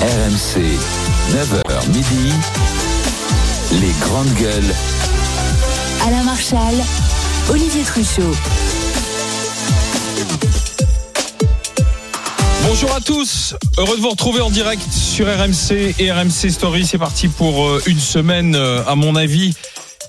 RMC, 0.00 0.62
9h 1.34 1.88
midi, 1.88 2.32
les 3.82 3.92
grandes 4.00 4.32
gueules. 4.32 4.74
Alain 6.06 6.22
Marchal, 6.22 6.74
Olivier 7.50 7.82
Truchot. 7.82 8.34
Bonjour 12.66 12.94
à 12.94 13.00
tous, 13.00 13.54
heureux 13.76 13.96
de 13.96 14.00
vous 14.00 14.08
retrouver 14.08 14.40
en 14.40 14.48
direct 14.48 14.90
sur 14.90 15.26
RMC 15.26 15.94
et 15.98 16.10
RMC 16.10 16.50
Story. 16.50 16.86
C'est 16.86 16.96
parti 16.96 17.28
pour 17.28 17.66
euh, 17.66 17.82
une 17.86 18.00
semaine, 18.00 18.54
euh, 18.54 18.82
à 18.86 18.94
mon 18.94 19.16
avis, 19.16 19.54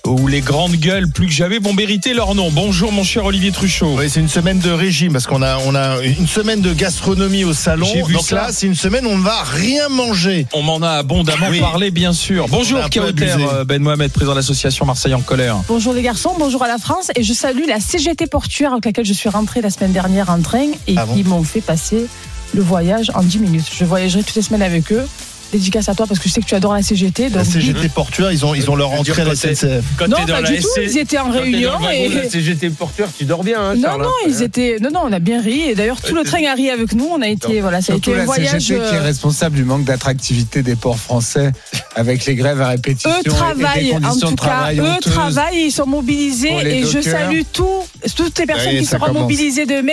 où 0.06 0.26
les 0.26 0.40
grandes 0.40 0.72
gueules, 0.76 1.08
plus 1.08 1.26
que 1.26 1.32
jamais, 1.32 1.58
vont 1.58 1.72
mériter 1.74 2.12
leur 2.12 2.34
nom. 2.34 2.50
Bonjour 2.50 2.90
mon 2.90 3.04
cher 3.04 3.24
Olivier 3.24 3.52
Truchot. 3.52 3.94
Oui, 3.98 4.10
c'est 4.10 4.18
une 4.20 4.28
semaine 4.28 4.58
de 4.58 4.70
régime 4.70 5.12
parce 5.12 5.26
qu'on 5.26 5.42
a, 5.42 5.58
on 5.58 5.74
a 5.76 6.02
une 6.02 6.26
semaine 6.26 6.60
de 6.60 6.72
gastronomie 6.72 7.44
au 7.44 7.52
salon. 7.52 7.86
J'ai 7.86 8.02
vu 8.02 8.14
Donc 8.14 8.24
ça. 8.24 8.34
là, 8.34 8.48
c'est 8.50 8.66
une 8.66 8.74
semaine 8.74 9.06
où 9.06 9.10
on 9.10 9.18
ne 9.18 9.22
va 9.22 9.42
rien 9.44 9.88
manger. 9.88 10.46
On 10.54 10.62
m'en 10.62 10.82
a 10.82 10.90
abondamment 10.90 11.46
Oui. 11.50 11.60
parlé, 11.60 11.90
bien 11.92 12.12
sûr. 12.12 12.48
Bonjour 12.48 12.80
Kauter, 12.90 13.26
euh, 13.52 13.64
Ben 13.64 13.80
Mohamed, 13.80 14.10
président 14.10 14.32
de 14.32 14.38
l'association 14.38 14.84
Marseille 14.86 15.14
en 15.14 15.20
colère. 15.20 15.58
Bonjour 15.68 15.92
les 15.92 16.02
garçons, 16.02 16.34
bonjour 16.36 16.64
à 16.64 16.68
la 16.68 16.78
France 16.78 17.10
et 17.14 17.22
je 17.22 17.32
salue 17.32 17.66
la 17.68 17.78
CGT 17.78 18.26
portuaire 18.26 18.72
avec 18.72 18.84
laquelle 18.86 19.04
je 19.06 19.12
suis 19.12 19.28
rentrée 19.28 19.60
la 19.60 19.70
semaine 19.70 19.92
dernière 19.92 20.30
en 20.30 20.40
train 20.40 20.66
et 20.88 20.94
Ah 20.96 21.06
bon 21.06 21.14
qui 21.14 21.22
m'ont 21.22 21.44
fait 21.44 21.60
passer 21.60 22.06
le 22.54 22.60
voyage 22.62 23.12
en 23.14 23.22
10 23.22 23.38
minutes. 23.38 23.66
Je 23.72 23.84
voyagerai 23.84 24.24
toutes 24.24 24.34
les 24.34 24.42
semaines 24.42 24.62
avec 24.62 24.90
eux. 24.92 25.06
Dédicace 25.52 25.88
à 25.90 25.94
toi 25.94 26.06
parce 26.06 26.18
que 26.18 26.28
je 26.28 26.32
sais 26.34 26.40
que 26.40 26.46
tu 26.46 26.54
adores 26.54 26.72
la 26.72 26.82
CGT. 26.82 27.28
La 27.28 27.44
CGT 27.44 27.90
portuaire, 27.90 28.32
ils 28.32 28.44
ont, 28.46 28.54
ils 28.54 28.70
ont 28.70 28.74
leur 28.74 28.90
entrée 28.92 29.20
à 29.20 29.24
la 29.26 29.36
SNCF. 29.36 29.84
Quand 29.98 30.08
non, 30.08 30.16
dans 30.20 30.26
pas 30.26 30.40
la 30.40 30.50
du 30.50 30.60
tout. 30.60 30.68
SC 30.68 30.80
Ils 30.82 30.98
étaient 30.98 31.18
en 31.18 31.24
quand 31.26 31.32
réunion 31.40 31.72
dans 31.78 31.90
et 31.90 32.08
la 32.08 32.30
CGT 32.30 32.70
porteur, 32.70 33.08
tu 33.16 33.24
dors 33.26 33.44
bien, 33.44 33.60
hein, 33.60 33.74
non, 33.74 33.82
Charles, 33.82 34.02
non, 34.02 34.08
hein. 34.08 34.28
ils 34.28 34.42
étaient, 34.42 34.78
non, 34.80 34.90
non, 34.90 35.00
on 35.04 35.12
a 35.12 35.18
bien 35.18 35.42
ri 35.42 35.60
et 35.68 35.74
d'ailleurs 35.74 36.00
tout 36.00 36.14
le 36.14 36.24
train 36.24 36.42
a 36.46 36.54
ri 36.54 36.70
avec 36.70 36.94
nous. 36.94 37.06
On 37.12 37.20
a 37.20 37.28
été, 37.28 37.60
voilà, 37.60 37.82
ça 37.82 37.92
a 37.92 37.96
été 37.96 38.14
un 38.14 38.18
la 38.18 38.24
voyage. 38.24 38.50
CGT 38.62 38.80
qui 38.88 38.94
est 38.94 38.98
euh, 38.98 39.02
responsable 39.02 39.56
du 39.56 39.64
manque 39.64 39.84
d'attractivité 39.84 40.62
des 40.62 40.74
ports 40.74 40.98
français 40.98 41.52
avec 41.94 42.24
les 42.24 42.34
grèves 42.34 42.60
à 42.62 42.68
répétition. 42.68 43.10
Eux 43.10 43.22
travaillent, 43.22 43.94
en 43.94 44.16
tout 44.16 44.34
cas, 44.36 44.72
eux 44.72 45.00
travaillent, 45.02 45.66
ils 45.66 45.70
sont 45.72 45.86
mobilisés 45.86 46.54
et 46.64 46.84
je 46.86 47.00
salue 47.02 47.42
tous, 47.52 47.82
toutes 48.16 48.38
les 48.38 48.46
personnes 48.46 48.78
qui 48.78 48.86
seront 48.86 49.12
mobilisées 49.12 49.66
demain, 49.66 49.92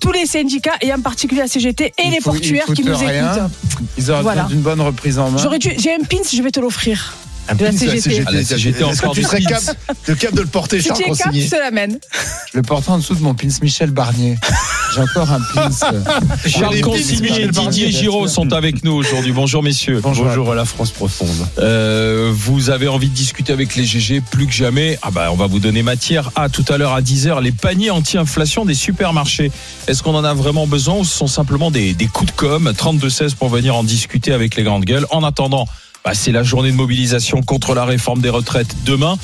tous 0.00 0.12
les 0.12 0.26
syndicats 0.26 0.76
et 0.80 0.92
en 0.92 1.00
particulier 1.00 1.40
la 1.40 1.48
CGT 1.48 1.92
et 1.98 2.10
les 2.10 2.20
portuaires 2.20 2.66
qui 2.74 2.84
nous 2.84 2.94
écoutent. 2.94 3.50
Ils 3.98 4.10
auraient 4.10 4.22
Voilà. 4.22 4.42
besoin 4.42 4.54
d'une 4.54 4.62
bonne 4.62 4.80
reprise 5.00 5.18
en 5.18 5.30
main. 5.30 5.38
J'aurais 5.38 5.58
dû, 5.58 5.72
j'ai 5.78 5.94
un 5.94 6.04
pins, 6.04 6.18
je 6.30 6.42
vais 6.42 6.50
te 6.50 6.60
l'offrir. 6.60 7.14
Un 7.48 7.54
De 7.54 7.64
la 7.64 7.72
CGT. 7.72 8.22
Ah, 8.26 8.30
la 8.32 8.44
CGT 8.44 8.84
Est-ce 8.84 9.00
que 9.00 9.06
encore 9.06 9.14
tu 9.14 9.22
serais 9.22 9.40
capable 9.40 9.78
de, 10.06 10.14
capable 10.14 10.36
de 10.36 10.42
le 10.42 10.48
porter, 10.48 10.80
Si 10.80 10.88
Charles 10.88 10.98
tu 10.98 11.04
es 11.04 11.14
cap, 11.14 11.26
Consigny 11.26 11.46
je 11.46 11.50
te 11.50 11.56
l'amène. 11.56 11.98
Je 12.52 12.58
le 12.58 12.62
porte 12.62 12.88
en 12.88 12.98
dessous 12.98 13.14
de 13.14 13.22
mon 13.22 13.34
pins 13.34 13.48
Michel 13.62 13.90
Barnier. 13.90 14.36
J'ai 14.94 15.00
encore 15.00 15.30
un 15.30 15.40
pins. 15.54 15.70
Charles 16.46 16.74
les 16.74 16.80
Consigny 16.80 17.40
et 17.40 17.48
Didier 17.48 17.90
Giraud 17.90 18.26
sont 18.26 18.52
avec 18.52 18.82
nous 18.84 18.92
aujourd'hui. 18.92 19.32
Bonjour 19.32 19.62
messieurs. 19.62 20.00
Bonjour. 20.02 20.50
à 20.50 20.54
la 20.54 20.64
France 20.64 20.90
profonde. 20.90 21.28
Euh, 21.58 22.32
vous 22.34 22.70
avez 22.70 22.88
envie 22.88 23.08
de 23.08 23.14
discuter 23.14 23.52
avec 23.52 23.76
les 23.76 23.84
GG 23.84 24.20
plus 24.20 24.46
que 24.46 24.52
jamais? 24.52 24.98
Ah 25.02 25.10
bah 25.10 25.28
on 25.32 25.36
va 25.36 25.46
vous 25.46 25.60
donner 25.60 25.82
matière 25.82 26.30
à 26.34 26.48
tout 26.48 26.64
à 26.68 26.78
l'heure 26.78 26.92
à 26.92 27.02
10h 27.02 27.40
les 27.42 27.52
paniers 27.52 27.90
anti-inflation 27.90 28.64
des 28.64 28.74
supermarchés. 28.74 29.52
Est-ce 29.86 30.02
qu'on 30.02 30.14
en 30.14 30.24
a 30.24 30.34
vraiment 30.34 30.66
besoin 30.66 30.96
ou 30.96 31.04
ce 31.04 31.16
sont 31.16 31.26
simplement 31.28 31.70
des, 31.70 31.94
des 31.94 32.06
coups 32.06 32.32
de 32.32 32.36
com? 32.36 32.72
32-16 32.76 33.34
pour 33.36 33.48
venir 33.48 33.76
en 33.76 33.84
discuter 33.84 34.32
avec 34.32 34.56
les 34.56 34.64
grandes 34.64 34.84
gueules. 34.84 35.06
En 35.10 35.22
attendant, 35.22 35.66
bah, 36.04 36.14
c'est 36.14 36.32
la 36.32 36.42
journée 36.42 36.70
de 36.70 36.76
mobilisation 36.76 37.42
contre 37.42 37.74
la 37.74 37.84
réforme 37.84 38.20
des 38.20 38.30
retraites 38.30 38.74
demain. 38.84 39.16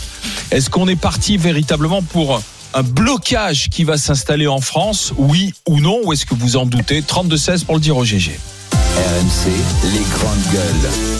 Est-ce 0.50 0.70
qu'on 0.70 0.88
est 0.88 0.96
parti 0.96 1.38
véritablement 1.38 2.02
pour 2.02 2.40
un 2.74 2.82
blocage 2.82 3.68
qui 3.70 3.84
va 3.84 3.96
s'installer 3.96 4.46
en 4.46 4.60
France, 4.60 5.12
oui 5.16 5.54
ou 5.66 5.80
non, 5.80 6.00
ou 6.04 6.12
est-ce 6.12 6.26
que 6.26 6.34
vous 6.34 6.56
en 6.56 6.66
doutez? 6.66 7.00
32-16 7.02 7.64
pour 7.64 7.74
le 7.74 7.80
dire 7.80 7.96
au 7.96 8.04
GG. 8.04 8.38
RMC, 8.72 9.50
les 9.84 10.04
grandes 10.14 10.52
gueules. 10.52 11.15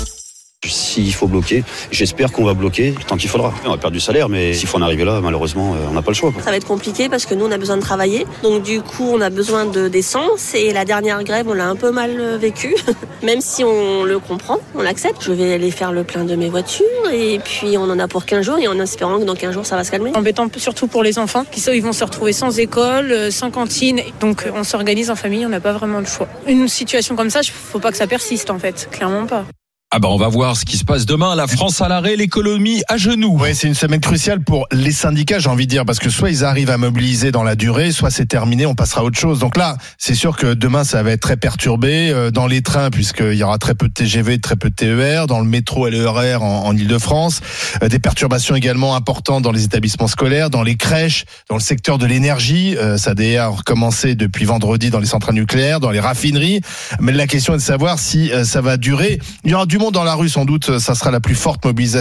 S'il 0.73 1.13
faut 1.15 1.27
bloquer, 1.27 1.65
j'espère 1.91 2.33
qu'on 2.33 2.45
va 2.45 2.55
bloquer 2.55 2.95
tant 3.07 3.17
qu'il 3.17 3.29
faudra. 3.29 3.53
On 3.65 3.71
va 3.71 3.77
perdre 3.77 3.95
du 3.95 4.01
salaire, 4.01 4.29
mais 4.29 4.55
s'il 4.55 4.69
faut 4.69 4.79
en 4.79 4.83
arriver 4.83 5.05
là, 5.05 5.21
malheureusement, 5.23 5.75
euh, 5.75 5.87
on 5.91 5.93
n'a 5.93 6.03
pas 6.03 6.11
le 6.11 6.17
choix. 6.17 6.33
quoi. 6.33 6.43
Ça 6.43 6.51
va 6.51 6.57
être 6.57 6.67
compliqué 6.67 7.09
parce 7.09 7.27
que 7.27 7.35
nous, 7.35 7.45
on 7.47 7.51
a 7.53 7.59
besoin 7.59 7.77
de 7.77 7.83
travailler. 7.83 8.27
Donc, 8.43 8.63
du 8.63 8.81
coup, 8.81 9.09
on 9.13 9.21
a 9.21 9.31
besoin 9.31 9.67
de 9.67 9.89
d'essence. 9.89 10.55
Et 10.55 10.73
la 10.73 10.85
dernière 10.85 11.23
grève, 11.23 11.47
on 11.49 11.55
l'a 11.55 11.69
un 11.69 11.77
peu 11.77 11.91
mal 11.91 12.17
euh, 12.19 12.39
vécu. 12.39 12.75
Même 13.23 13.41
si 13.41 13.65
on 13.65 14.05
le 14.05 14.19
comprend, 14.19 14.59
on 14.75 14.83
l'accepte. 14.83 15.23
Je 15.23 15.33
vais 15.33 15.53
aller 15.53 15.71
faire 15.71 15.93
le 15.93 16.05
plein 16.05 16.25
de 16.25 16.35
mes 16.35 16.49
voitures. 16.49 16.87
Et 17.13 17.39
puis, 17.39 17.77
on 17.79 17.85
en 17.85 17.99
a 17.99 18.09
pour 18.09 18.25
15 18.25 18.45
jours. 18.45 18.59
Et 18.59 18.69
en 18.69 18.79
espérant 18.81 19.19
que 19.19 19.25
dans 19.25 19.35
15 19.35 19.53
jours, 19.53 19.67
ça 19.67 19.77
va 19.77 19.85
se 19.85 19.91
calmer. 19.91 20.13
embêtant 20.15 20.49
surtout 20.57 20.87
pour 20.87 21.03
les 21.03 21.19
enfants 21.19 21.45
qui 21.51 21.61
ils 21.75 21.83
vont 21.83 21.93
se 21.93 22.05
retrouver 22.05 22.33
sans 22.33 22.59
école, 22.59 23.13
euh, 23.13 23.31
sans 23.31 23.51
cantine. 23.51 24.01
Donc 24.21 24.47
on 24.55 24.65
s'organise 24.65 25.11
en 25.11 25.17
famille, 25.17 25.45
on 25.45 25.49
n'a 25.49 25.61
pas 25.61 25.73
vraiment 25.73 25.99
le 25.99 26.07
choix. 26.07 26.29
Une 26.47 26.69
situation 26.69 27.17
comme 27.17 27.31
ça, 27.31 27.41
faut 27.43 27.79
pas 27.79 27.91
que 27.91 27.97
ça 27.97 28.07
persiste 28.07 28.51
en 28.51 28.59
fait, 28.59 28.89
clairement 28.91 29.27
pas. 29.27 29.45
Ah 29.93 30.01
bah 30.01 30.09
on 30.11 30.17
va 30.17 30.27
voir 30.27 30.57
ce 30.57 30.65
qui 30.65 30.77
se 30.77 30.85
passe 30.85 31.07
demain. 31.07 31.37
La 31.37 31.47
France 31.47 31.81
à 31.81 31.87
l'arrêt, 31.87 32.17
l'économie 32.17 32.83
à 32.89 32.97
genoux. 32.97 33.39
Oui, 33.41 33.55
c'est 33.55 33.69
une 33.69 33.75
semaine 33.75 34.01
cruciale 34.01 34.43
pour 34.43 34.67
les 34.73 34.91
syndicats, 34.91 35.39
j'ai 35.39 35.49
envie 35.49 35.67
de 35.67 35.71
dire, 35.71 35.85
parce 35.85 36.01
que 36.01 36.11
soit 36.11 36.29
ils 36.29 36.45
arrivent 36.45 36.71
à 36.71 36.77
mobiliser 36.77 37.31
dans 37.31 37.45
la 37.45 37.55
durée, 37.55 37.93
soit 37.93 38.11
c'est 38.11 38.27
terminé, 38.27 38.67
on 38.67 38.75
passera 38.75 39.03
à 39.03 39.05
autre 39.05 39.17
chose. 39.17 39.39
Donc 39.39 39.57
là, 39.57 39.77
c'est 39.97 40.17
sûr 40.17 40.37
que 40.37 40.55
demain, 40.55 40.83
ça 40.83 41.05
va 41.05 41.13
être 41.13 41.21
très 41.21 41.37
perturbé 41.37 42.11
euh, 42.11 42.33
dans 42.33 42.49
les 42.49 42.63
trains, 42.63 42.91
puisqu'il 42.91 43.35
y 43.35 43.45
aura 43.45 43.59
très 43.59 43.77
peu 43.77 43.87
de 43.87 43.93
TGV, 43.93 44.41
très 44.41 44.57
peu 44.57 44.71
de 44.71 44.75
TER, 44.75 45.29
dans 45.29 45.39
le 45.39 45.47
métro 45.47 45.87
et 45.87 45.93
le 45.93 46.09
RER 46.09 46.35
en, 46.43 46.65
en 46.67 46.77
Ile-de-France, 46.77 47.41
Euh, 47.81 47.89
des 47.89 48.01
perturbations 48.01 48.57
également 48.57 48.97
importantes 48.97 49.45
dans 49.45 49.53
les 49.53 49.63
établissements 49.63 50.09
scolaires, 50.09 50.51
dans 50.51 50.65
les 50.65 50.75
crèches, 50.77 51.27
dans 51.49 51.57
le 51.57 51.63
secteur 51.63 51.99
de 51.99 52.07
l'énergie. 52.07 52.77
Euh, 52.77 52.99
ça 52.99 53.13
a 53.13 53.15
déjà 53.15 53.47
recommencé 53.47 54.17
depuis 54.17 54.47
vendredi 54.47 54.91
dans 54.91 55.01
les 55.01 55.07
centrales 55.07 55.37
nucléaires, 55.37 55.79
dans 55.79 55.93
les 55.93 56.01
raffineries. 56.01 56.61
Mais 56.99 57.13
la 57.13 57.29
question 57.29 57.55
est 57.55 57.59
de 57.59 57.63
savoir 57.63 58.01
si 58.01 58.33
ça 58.43 58.61
va 58.61 58.77
durer. 58.79 59.21
Il 59.45 59.53
y 59.53 59.55
aura 59.55 59.65
du 59.65 59.77
dans 59.91 60.05
la 60.05 60.15
rue, 60.15 60.29
sans 60.29 60.45
doute. 60.45 60.79
Ça 60.79 60.95
sera 60.95 61.11
la 61.11 61.21
plus 61.21 61.35
forte 61.35 61.65
mobilisation 61.65 61.97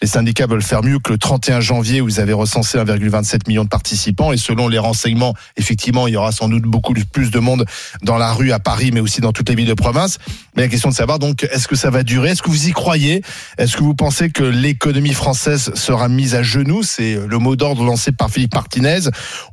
les 0.00 0.08
syndicats 0.08 0.46
veulent 0.46 0.62
faire 0.62 0.82
mieux 0.82 0.98
que 0.98 1.12
le 1.12 1.18
31 1.18 1.60
janvier 1.60 2.00
où 2.00 2.08
ils 2.08 2.20
avaient 2.20 2.32
recensé 2.32 2.78
1,27 2.78 3.48
million 3.48 3.64
de 3.64 3.68
participants 3.68 4.32
et 4.32 4.36
selon 4.36 4.68
les 4.68 4.78
renseignements, 4.78 5.34
effectivement, 5.56 6.06
il 6.08 6.14
y 6.14 6.16
aura 6.16 6.32
sans 6.32 6.48
doute 6.48 6.62
beaucoup 6.62 6.94
plus 7.12 7.30
de 7.30 7.38
monde 7.38 7.64
dans 8.02 8.18
la 8.18 8.32
rue 8.32 8.52
à 8.52 8.58
Paris 8.58 8.90
mais 8.92 9.00
aussi 9.00 9.20
dans 9.20 9.32
toutes 9.32 9.48
les 9.48 9.54
villes 9.54 9.68
de 9.68 9.74
province. 9.74 10.18
Mais 10.56 10.62
la 10.62 10.68
question 10.68 10.90
de 10.90 10.94
savoir 10.94 11.18
donc 11.18 11.44
est-ce 11.44 11.68
que 11.68 11.76
ça 11.76 11.90
va 11.90 12.02
durer? 12.02 12.30
Est-ce 12.30 12.42
que 12.42 12.50
vous 12.50 12.68
y 12.68 12.72
croyez? 12.72 13.22
Est-ce 13.58 13.76
que 13.76 13.82
vous 13.82 13.94
pensez 13.94 14.30
que 14.30 14.42
l'économie 14.42 15.14
française 15.14 15.72
sera 15.74 16.08
mise 16.08 16.34
à 16.34 16.42
genoux? 16.42 16.82
C'est 16.82 17.18
le 17.26 17.38
mot 17.38 17.56
d'ordre 17.56 17.84
lancé 17.84 18.12
par 18.12 18.30
Philippe 18.30 18.54
Martinez. 18.54 19.00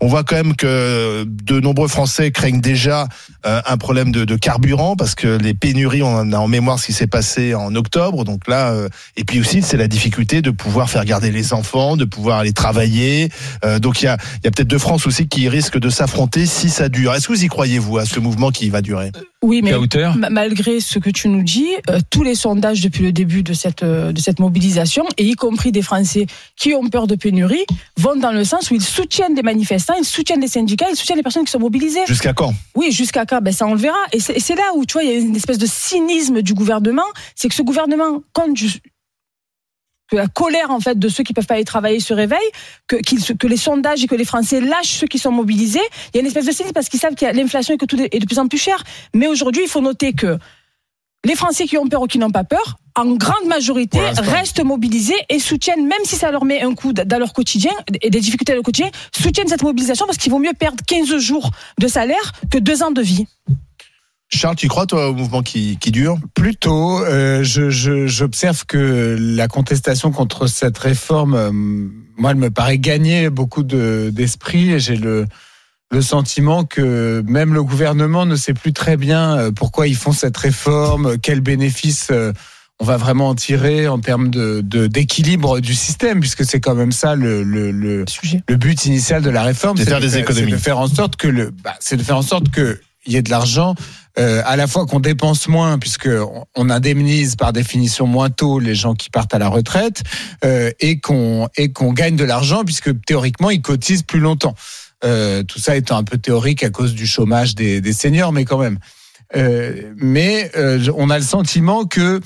On 0.02 0.08
voit 0.08 0.24
quand 0.24 0.36
même 0.36 0.56
que 0.56 1.26
de 1.26 1.60
nombreux 1.60 1.88
Français 1.88 2.32
craignent 2.32 2.62
déjà 2.62 3.08
euh, 3.46 3.62
un 3.66 3.78
problème 3.78 4.12
de, 4.12 4.26
de 4.26 4.36
carburant 4.36 4.96
parce 4.96 5.16
que 5.16 5.28
les 5.28 5.54
pénuries, 5.54 6.04
on 6.04 6.32
a 6.32 6.38
en 6.38 6.48
mémoire 6.48 6.80
ce 6.80 6.88
qui 6.88 6.94
s'est 6.94 7.08
passé 7.08 7.49
en 7.56 7.76
octobre. 7.76 8.24
Donc 8.24 8.48
là, 8.48 8.72
euh, 8.72 8.90
et 9.18 9.24
puis 9.24 9.40
aussi 9.40 9.62
c'est 9.62 9.78
la 9.78 9.88
difficulté 9.88 10.42
de 10.42 10.52
pouvoir 10.52 10.90
faire 10.90 11.06
garder 11.06 11.32
les 11.32 11.54
enfants, 11.54 11.98
de 11.98 12.06
pouvoir 12.06 12.40
aller 12.40 12.54
travailler. 12.54 13.30
Euh, 13.66 13.80
donc 13.80 14.02
il 14.02 14.06
y 14.06 14.08
a, 14.08 14.18
il 14.38 14.46
y 14.46 14.48
a 14.48 14.52
peut-être 14.52 14.68
deux 14.68 14.78
France 14.78 15.08
aussi 15.08 15.28
qui 15.28 15.50
risquent 15.50 15.80
de 15.80 15.90
s'affronter 15.90 16.46
si 16.46 16.70
ça 16.70 16.90
dure. 16.90 17.14
Est-ce 17.14 17.28
que 17.28 17.34
vous 17.34 17.44
y 17.44 17.48
croyez 17.48 17.80
vous 17.80 17.98
à 17.98 18.06
ce 18.06 18.20
mouvement 18.20 18.52
qui 18.52 18.70
va 18.70 18.82
durer? 18.82 19.12
Oui, 19.42 19.62
mais 19.64 19.72
malgré 20.30 20.82
ce 20.82 21.00
que 21.00 21.10
tu 21.10 21.30
nous 21.30 21.44
dis, 21.44 21.70
euh, 21.90 22.00
tous 22.10 22.24
les 22.24 22.36
sondages 22.36 22.82
depuis 22.82 23.04
le 23.04 23.14
début 23.14 23.42
de 23.42 23.54
cette, 23.54 23.84
euh, 23.84 24.12
de 24.12 24.20
cette 24.20 24.40
mobilisation, 24.40 25.06
et 25.18 25.24
y 25.24 25.36
compris 25.36 25.72
des 25.72 25.82
Français 25.82 26.28
qui 26.58 26.74
ont 26.74 26.90
peur 26.90 27.08
de 27.08 27.16
pénurie, 27.16 27.66
vont 27.96 28.18
dans 28.18 28.34
le 28.34 28.44
sens 28.44 28.70
où 28.70 28.76
ils 28.76 28.84
soutiennent 28.84 29.36
les 29.36 29.42
manifestants, 29.42 29.94
ils 29.98 30.04
soutiennent 30.04 30.42
les 30.42 30.50
syndicats, 30.50 30.88
ils 30.90 30.98
soutiennent 30.98 31.18
les 31.18 31.24
personnes 31.24 31.46
qui 31.46 31.52
sont 31.52 31.60
mobilisées. 31.60 32.06
Jusqu'à 32.06 32.34
quand? 32.34 32.54
Oui, 32.76 32.92
jusqu'à 32.92 33.26
quand? 33.26 33.42
Ben, 33.42 33.54
Ça, 33.54 33.66
on 33.66 33.76
le 33.76 33.80
verra. 33.80 33.98
Et 34.12 34.20
c'est 34.20 34.56
là 34.56 34.74
où, 34.76 34.86
tu 34.86 34.94
vois, 34.94 35.04
il 35.04 35.10
y 35.10 35.16
a 35.16 35.20
une 35.20 35.36
espèce 35.38 35.58
de 35.58 35.68
cynisme 35.68 36.42
du 36.42 36.54
gouvernement. 36.54 37.08
C'est 37.40 37.48
que 37.48 37.56
ce 37.56 37.62
gouvernement 37.62 38.22
du- 38.54 38.68
que 40.12 40.16
la 40.18 40.28
colère 40.28 40.72
en 40.72 40.80
fait 40.80 40.98
de 41.00 41.08
ceux 41.08 41.24
qui 41.24 41.34
peuvent 41.34 41.46
pas 41.46 41.54
aller 41.54 41.64
travailler 41.64 42.00
se 42.00 42.14
réveille, 42.14 42.40
que, 42.88 42.98
que 43.34 43.48
les 43.48 43.58
sondages 43.58 44.04
et 44.04 44.08
que 44.08 44.16
les 44.16 44.26
Français 44.26 44.60
lâchent 44.60 44.98
ceux 45.00 45.08
qui 45.08 45.20
sont 45.20 45.32
mobilisés. 45.32 45.80
Il 46.14 46.16
y 46.16 46.18
a 46.18 46.22
une 46.22 46.28
espèce 46.28 46.46
de 46.48 46.52
cynisme 46.52 46.74
parce 46.74 46.90
qu'ils 46.90 47.00
savent 47.00 47.16
qu'il 47.16 47.28
y 47.28 47.30
a 47.30 47.34
l'inflation 47.34 47.76
et 47.76 47.78
que 47.78 47.86
tout 47.86 47.98
est 48.02 48.20
de 48.20 48.26
plus 48.26 48.40
en 48.40 48.48
plus 48.48 48.58
cher. 48.58 48.84
Mais 49.14 49.28
aujourd'hui, 49.28 49.64
il 49.64 49.70
faut 49.70 49.82
noter 49.82 50.12
que 50.14 50.38
les 51.24 51.36
Français 51.36 51.66
qui 51.66 51.78
ont 51.78 51.88
peur 51.88 52.02
ou 52.02 52.08
qui 52.08 52.18
n'ont 52.18 52.32
pas 52.32 52.44
peur, 52.44 52.78
en 52.96 53.06
grande 53.16 53.46
majorité, 53.48 54.00
restent 54.32 54.64
mobilisés 54.64 55.16
et 55.30 55.40
soutiennent, 55.40 55.86
même 55.86 56.04
si 56.06 56.16
ça 56.16 56.32
leur 56.32 56.44
met 56.44 56.62
un 56.62 56.74
coup 56.74 56.92
dans 56.92 57.20
leur 57.20 57.32
quotidien 57.32 57.72
et 58.02 58.10
des 58.10 58.20
difficultés 58.20 58.52
dans 58.54 58.58
le 58.58 58.64
quotidien, 58.64 58.90
soutiennent 59.16 59.48
cette 59.48 59.64
mobilisation 59.64 60.06
parce 60.08 60.18
qu'il 60.18 60.32
vaut 60.32 60.40
mieux 60.40 60.54
perdre 60.58 60.84
15 60.86 61.16
jours 61.18 61.52
de 61.80 61.88
salaire 61.88 62.32
que 62.52 62.58
deux 62.58 62.84
ans 62.84 62.92
de 62.92 63.02
vie. 63.02 63.28
Charles, 64.32 64.56
tu 64.56 64.68
crois 64.68 64.86
toi 64.86 65.10
au 65.10 65.14
mouvement 65.14 65.42
qui, 65.42 65.78
qui 65.80 65.92
dure? 65.92 66.18
Plutôt, 66.36 67.04
euh, 67.04 67.44
je- 67.44 67.70
je- 67.72 68.06
j'observe 68.06 68.66
que 68.66 69.18
la 69.20 69.48
contestation 69.48 70.12
contre 70.12 70.46
cette 70.48 70.78
réforme, 70.78 71.34
euh, 71.34 71.52
moi, 71.52 72.32
elle 72.32 72.38
me 72.38 72.52
paraît 72.52 72.78
gagner 72.78 73.30
beaucoup 73.32 73.64
de- 73.64 74.12
d'esprit 74.14 74.72
et 74.74 74.80
j'ai 74.80 74.98
le, 74.98 75.26
le 75.92 76.02
sentiment 76.04 76.64
que 76.64 77.24
même 77.28 77.56
le 77.56 77.64
gouvernement 77.64 78.28
ne 78.28 78.36
sait 78.36 78.54
plus 78.54 78.72
très 78.74 78.98
bien 78.98 79.36
euh, 79.38 79.52
pourquoi 79.52 79.88
ils 79.88 79.96
font 79.96 80.12
cette 80.12 80.38
réforme, 80.38 81.18
quels 81.18 81.42
bénéfices 81.42 82.10
euh, 82.12 82.32
on 82.82 82.86
va 82.86 82.98
vraiment 82.98 83.30
en 83.30 83.36
tirer 83.36 83.88
en 83.88 84.00
termes 84.00 84.30
de 84.30 84.62
de- 84.64 84.86
d'équilibre 84.88 85.60
du 85.60 85.74
système, 85.74 86.20
puisque 86.20 86.46
c'est 86.46 86.60
quand 86.62 86.76
même 86.76 86.92
ça 86.92 87.16
le, 87.16 87.42
le, 87.44 87.72
le, 87.72 88.06
Sujet. 88.08 88.42
le 88.48 88.56
but 88.58 88.86
initial 88.86 89.24
de 89.24 89.30
la 89.32 89.42
réforme, 89.42 89.76
C'est 89.78 89.86
faire 89.86 90.00
de 90.00 90.06
des 90.06 90.18
économies. 90.20 90.52
c'est 90.52 90.56
de 90.58 90.62
faire 90.62 90.78
en 90.78 90.88
sorte 90.88 91.16
que 91.16 91.28
le, 91.28 91.50
bah, 91.64 91.74
c'est 91.80 91.98
de 91.98 92.04
faire 92.04 92.18
en 92.18 92.22
sorte 92.22 92.50
que 92.52 92.80
y 93.08 93.16
ait 93.18 93.22
de 93.24 93.32
l'argent, 93.32 93.74
euh, 94.20 94.42
à 94.46 94.56
la 94.56 94.68
fois 94.68 94.86
qu'on 94.86 95.00
dépense 95.00 95.48
moins, 95.48 95.80
puisque 95.80 96.10
on- 96.56 96.70
indemnise 96.70 97.36
par 97.36 97.54
définition 97.54 98.06
moins 98.06 98.30
tôt 98.30 98.60
les 98.60 98.76
gens 98.76 98.94
qui 98.94 99.10
partent 99.10 99.34
à 99.34 99.40
la 99.40 99.48
retraite, 99.48 100.04
euh, 100.46 100.72
et 100.80 101.00
qu'on 101.00 101.48
et 101.58 101.72
qu'on 101.72 101.94
gagne 101.94 102.16
de 102.16 102.26
l'argent, 102.26 102.64
puisque 102.66 102.92
théoriquement 103.06 103.50
ils 103.50 103.62
cotisent 103.62 104.04
plus 104.04 104.20
longtemps. 104.20 104.56
Euh, 105.06 105.44
tout 105.44 105.60
ça 105.60 105.76
étant 105.78 105.98
un 105.98 106.04
peu 106.04 106.18
théorique 106.18 106.64
à 106.64 106.70
cause 106.70 106.94
du 106.94 107.08
chômage 107.08 107.56
des, 107.56 107.80
des 107.82 107.94
seniors, 107.94 108.34
mais 108.34 108.46
quand 108.46 108.58
même. 108.60 108.78
Euh, 109.36 109.94
mais 109.96 110.52
euh, 110.58 110.92
on 110.98 111.10
a 111.10 111.18
le 111.18 111.24
sentiment 111.24 111.86
que 111.86 112.20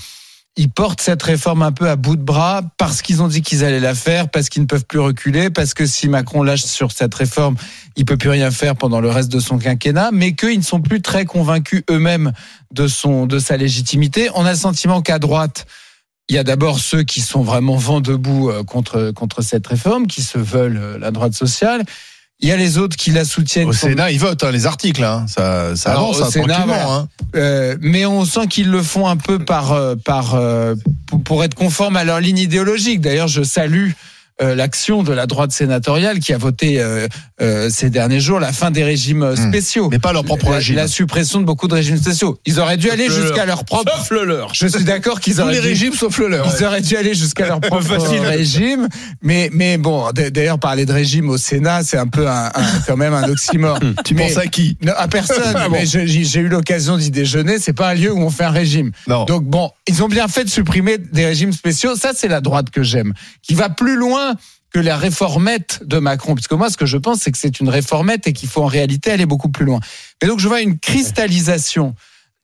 ils 0.55 0.69
portent 0.69 1.01
cette 1.01 1.23
réforme 1.23 1.63
un 1.63 1.71
peu 1.71 1.89
à 1.89 1.95
bout 1.95 2.15
de 2.15 2.21
bras 2.21 2.61
parce 2.77 3.01
qu'ils 3.01 3.23
ont 3.23 3.27
dit 3.27 3.41
qu'ils 3.41 3.63
allaient 3.63 3.79
la 3.79 3.95
faire, 3.95 4.29
parce 4.29 4.50
qu'ils 4.50 4.61
ne 4.61 4.67
peuvent 4.67 4.85
plus 4.85 5.00
reculer, 5.00 5.50
parce 5.50 5.73
que 5.73 5.85
si 5.88 6.07
Macron 6.07 6.44
lâche 6.44 6.63
sur 6.63 6.91
cette 6.91 7.13
réforme, 7.15 7.55
il 7.95 8.05
peut 8.05 8.17
plus 8.17 8.29
rien 8.29 8.51
faire 8.51 8.75
pendant 8.75 9.01
le 9.01 9.09
reste 9.09 9.31
de 9.31 9.39
son 9.39 9.57
quinquennat, 9.57 10.11
mais 10.13 10.35
qu'ils 10.35 10.59
ne 10.59 10.63
sont 10.63 10.81
plus 10.81 11.01
très 11.01 11.25
convaincus 11.25 11.83
eux-mêmes 11.89 12.33
de 12.71 12.88
son 12.88 13.25
de 13.25 13.39
sa 13.39 13.57
légitimité. 13.57 14.29
On 14.35 14.45
a 14.45 14.51
le 14.51 14.57
sentiment 14.57 15.01
qu'à 15.01 15.17
droite, 15.17 15.65
il 16.29 16.35
y 16.35 16.39
a 16.39 16.44
d'abord 16.44 16.79
ceux 16.79 17.03
qui 17.03 17.21
sont 17.21 17.41
vraiment 17.41 17.75
vent 17.75 18.00
debout 18.00 18.50
euh, 18.50 18.63
contre 18.63 19.11
contre 19.11 19.41
cette 19.41 19.65
réforme, 19.65 20.05
qui 20.05 20.21
se 20.21 20.38
veulent 20.38 20.77
euh, 20.77 20.97
la 21.00 21.09
droite 21.09 21.33
sociale. 21.33 21.83
Il 22.43 22.49
y 22.49 22.51
a 22.51 22.57
les 22.57 22.77
autres 22.77 22.97
qui 22.97 23.11
la 23.11 23.23
soutiennent. 23.23 23.69
Au 23.69 23.71
comme- 23.71 23.79
Sénat, 23.79 24.11
ils 24.11 24.19
votent 24.19 24.43
hein, 24.43 24.51
les 24.51 24.65
articles. 24.65 25.01
Hein. 25.01 25.25
Ça, 25.29 25.77
ça 25.77 25.91
Alors, 25.91 26.03
avance 26.03 26.19
au 26.19 26.23
hein, 26.25 26.29
Sénat, 26.29 26.53
tranquillement. 26.55 26.75
voilà. 26.75 26.93
Hein. 26.93 27.07
Euh, 27.35 27.77
mais 27.79 28.05
on 28.05 28.25
sent 28.25 28.47
qu'ils 28.47 28.69
le 28.69 28.83
font 28.83 29.07
un 29.07 29.15
peu 29.15 29.39
par 29.39 29.71
euh, 29.71 29.95
par 29.95 30.35
euh, 30.35 30.75
pour, 31.23 31.45
être 31.45 31.55
conforme 31.55 31.95
à 31.95 32.03
leur 32.03 32.19
ligne 32.19 32.39
idéologique. 32.39 32.99
D'ailleurs, 32.99 33.29
je 33.29 33.43
salue 33.43 33.91
l'action 34.41 35.03
de 35.03 35.13
la 35.13 35.25
droite 35.27 35.51
sénatoriale 35.51 36.19
qui 36.19 36.33
a 36.33 36.38
voté 36.38 36.81
euh, 36.81 37.07
euh, 37.41 37.69
ces 37.69 37.89
derniers 37.89 38.19
jours 38.19 38.39
la 38.39 38.51
fin 38.51 38.71
des 38.71 38.83
régimes 38.83 39.24
euh, 39.24 39.33
Hmm. 39.35 39.50
spéciaux, 39.50 39.89
Mais 39.91 40.00
pas 40.00 40.13
leur 40.13 40.24
propre 40.25 40.50
la, 40.50 40.56
régime. 40.57 40.75
la 40.75 40.88
suppression 40.88 41.39
de 41.39 41.45
beaucoup 41.45 41.68
de 41.68 41.74
régimes 41.74 41.97
spéciaux. 41.97 42.39
Ils 42.45 42.59
auraient 42.59 42.77
dû 42.77 42.89
aller 42.89 43.07
le 43.07 43.13
jusqu'à 43.13 43.45
leur. 43.45 43.63
propre. 43.65 43.91
Sauf 43.97 44.09
le 44.12 44.25
leur. 44.25 44.53
Je 44.53 44.68
suis 44.68 44.83
d'accord 44.83 45.19
qu'ils 45.19 45.35
Tous 45.35 45.41
auraient 45.41 45.53
les 45.53 45.62
dû- 45.62 45.68
régimes 45.68 45.94
sauf 45.94 46.18
le 46.19 46.27
leur. 46.30 46.47
ils 46.59 46.63
auraient 46.65 46.81
dû 46.81 46.95
aller 46.95 47.13
jusqu'à 47.13 47.47
leur 47.47 47.59
propre 47.62 47.95
régime, 48.25 48.88
mais 49.21 49.50
mais 49.53 49.77
bon, 49.77 50.09
d'ailleurs 50.12 50.59
parler 50.59 50.86
de 50.86 50.94
régime 50.94 51.29
au 51.29 51.38
Sénat, 51.38 51.83
c'est 51.83 51.97
un 51.97 52.07
peu 52.07 52.27
un, 52.27 52.45
un- 52.47 52.51
quand 52.88 52.97
même 52.97 53.13
un 53.13 53.27
oxymore. 53.29 53.79
Tu 54.06 54.13
Mais- 54.15 54.27
penses 54.27 54.38
à 54.38 54.47
qui? 54.47 54.77
non, 54.81 54.94
à 54.97 55.07
personne. 55.07 55.38
Ah 55.56 55.68
bon. 55.69 55.75
Mais 55.79 55.86
je- 55.86 56.06
j'ai 56.06 56.39
eu 56.39 56.47
l'occasion 56.47 56.97
d'y 56.97 57.12
déjeuner. 57.12 57.57
C'est 57.59 57.74
pas 57.74 57.89
un 57.89 57.94
lieu 57.94 58.12
où 58.12 58.19
on 58.19 58.29
fait 58.29 58.44
un 58.45 58.50
régime. 58.51 58.91
Non. 59.07 59.25
Donc 59.25 59.44
bon, 59.44 59.69
ils 59.88 60.01
ont 60.03 60.07
bien 60.07 60.27
fait 60.27 60.44
de 60.45 60.50
supprimer 60.50 60.97
des 60.97 61.25
régimes 61.25 61.51
spéciaux. 61.53 61.95
Ça, 61.95 62.12
c'est 62.15 62.27
la 62.27 62.41
droite 62.41 62.69
que 62.69 62.83
j'aime, 62.83 63.13
qui 63.41 63.53
va 63.56 63.69
plus 63.69 63.95
loin 63.95 64.22
que 64.71 64.79
la 64.79 64.97
réformette 64.97 65.81
de 65.85 65.99
Macron. 65.99 66.35
Puisque 66.35 66.53
moi, 66.53 66.69
ce 66.69 66.77
que 66.77 66.85
je 66.85 66.97
pense, 66.97 67.19
c'est 67.19 67.31
que 67.31 67.37
c'est 67.37 67.59
une 67.59 67.69
réformette 67.69 68.27
et 68.27 68.33
qu'il 68.33 68.49
faut 68.49 68.63
en 68.63 68.67
réalité 68.67 69.11
aller 69.11 69.25
beaucoup 69.25 69.49
plus 69.49 69.65
loin. 69.65 69.79
Et 70.21 70.27
donc, 70.27 70.39
je 70.39 70.47
vois 70.47 70.61
une 70.61 70.79
cristallisation 70.79 71.95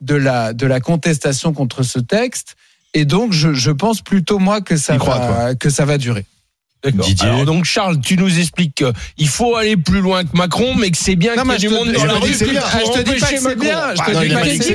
de 0.01 0.15
la 0.15 0.53
de 0.53 0.65
la 0.65 0.79
contestation 0.79 1.53
contre 1.53 1.83
ce 1.83 1.99
texte. 1.99 2.55
Et 2.93 3.05
donc, 3.05 3.33
je, 3.33 3.53
je 3.53 3.71
pense 3.71 4.01
plutôt 4.01 4.39
moi 4.39 4.61
que 4.61 4.77
ça 4.77 4.97
crois, 4.97 5.55
que 5.55 5.69
ça 5.69 5.85
va 5.85 5.97
durer. 5.97 6.25
Didier. 6.85 7.27
Alors 7.27 7.45
donc 7.45 7.65
Charles, 7.65 7.99
tu 7.99 8.15
nous 8.15 8.39
expliques 8.39 8.83
qu'il 9.17 9.27
faut 9.27 9.55
aller 9.55 9.75
plus 9.75 9.99
loin 9.99 10.23
que 10.23 10.35
Macron, 10.37 10.75
mais 10.75 10.91
que 10.91 10.97
c'est 10.97 11.15
bien 11.17 11.33
qu'il 11.35 11.45
y 11.45 11.51
ait 11.51 11.55
je 11.55 11.59
du 11.59 11.67
te- 11.67 11.73
monde 11.73 11.87
je 11.89 11.93
dans 11.93 12.05
la 12.05 12.13
te 12.13 12.19
dis 12.19 12.27
rue 12.27 12.33
Je 12.33 12.39
te 12.39 13.01
dis 13.03 13.19
pas 13.19 13.27
que 13.27 13.37
c'est 13.37 13.55
bien. 13.59 13.79
Je 13.95 14.01
te 14.01 14.25
dis 14.25 14.33
pas 14.33 14.41
que 14.41 14.63
c'est 14.63 14.73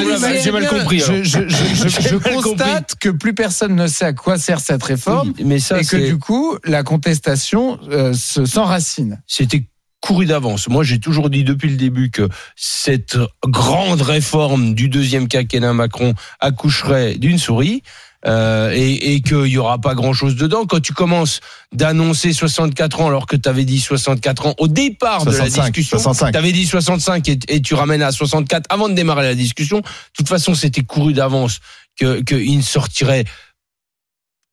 bien. 0.00 0.40
J'ai 0.42 0.52
mal 0.52 0.66
compris. 0.68 1.00
Je, 1.00 1.04
alors. 1.12 1.24
je, 1.24 1.48
je, 1.48 1.74
je, 1.74 1.88
je 1.88 2.00
J'ai 2.00 2.10
mal 2.18 2.42
constate 2.42 2.94
que 2.98 3.10
plus 3.10 3.34
personne 3.34 3.74
ne 3.76 3.86
sait 3.86 4.06
à 4.06 4.12
quoi 4.14 4.38
sert 4.38 4.60
cette 4.60 4.82
réforme 4.82 5.34
Oui, 5.36 5.44
mais 5.44 5.58
ça 5.58 5.80
et 5.80 5.84
que 5.84 5.96
du 5.96 6.18
coup, 6.18 6.56
la 6.64 6.82
contestation 6.82 7.78
euh, 7.90 8.12
se- 8.14 8.46
s'enracine. 8.46 9.20
c'était 9.26 9.66
couru 10.00 10.24
d'avance. 10.26 10.68
Moi, 10.68 10.84
j'ai 10.84 11.00
toujours 11.00 11.30
dit 11.30 11.42
depuis 11.42 11.68
le 11.68 11.76
début 11.76 12.10
que 12.10 12.28
cette 12.54 13.18
grande 13.44 14.02
réforme 14.02 14.74
du 14.74 14.88
deuxième 14.88 15.26
quinquennat 15.26 15.72
Macron 15.72 16.14
accoucherait 16.38 17.16
d'une 17.16 17.38
souris. 17.38 17.82
Euh, 18.26 18.72
et, 18.74 19.14
et 19.14 19.20
qu'il 19.20 19.46
y 19.46 19.58
aura 19.58 19.78
pas 19.78 19.94
grand 19.94 20.12
chose 20.12 20.36
dedans. 20.36 20.66
Quand 20.66 20.80
tu 20.80 20.92
commences 20.92 21.40
d'annoncer 21.72 22.32
64 22.32 23.00
ans 23.00 23.08
alors 23.08 23.26
que 23.26 23.36
tu 23.36 23.48
avais 23.48 23.64
dit 23.64 23.80
64 23.80 24.46
ans 24.46 24.54
au 24.58 24.68
départ 24.68 25.24
de 25.24 25.30
la 25.30 25.48
65, 25.48 25.62
discussion, 25.64 25.98
65. 25.98 26.32
tu 26.32 26.38
avais 26.38 26.52
dit 26.52 26.66
65 26.66 27.28
et, 27.28 27.38
et 27.48 27.62
tu 27.62 27.74
ramènes 27.74 28.02
à 28.02 28.12
64 28.12 28.66
avant 28.68 28.88
de 28.88 28.94
démarrer 28.94 29.24
la 29.24 29.34
discussion. 29.34 29.78
De 29.78 29.84
toute 30.12 30.28
façon, 30.28 30.54
c'était 30.54 30.82
couru 30.82 31.12
d'avance 31.12 31.60
que 31.98 32.20
qu'il 32.22 32.56
ne 32.56 32.62
sortirait 32.62 33.24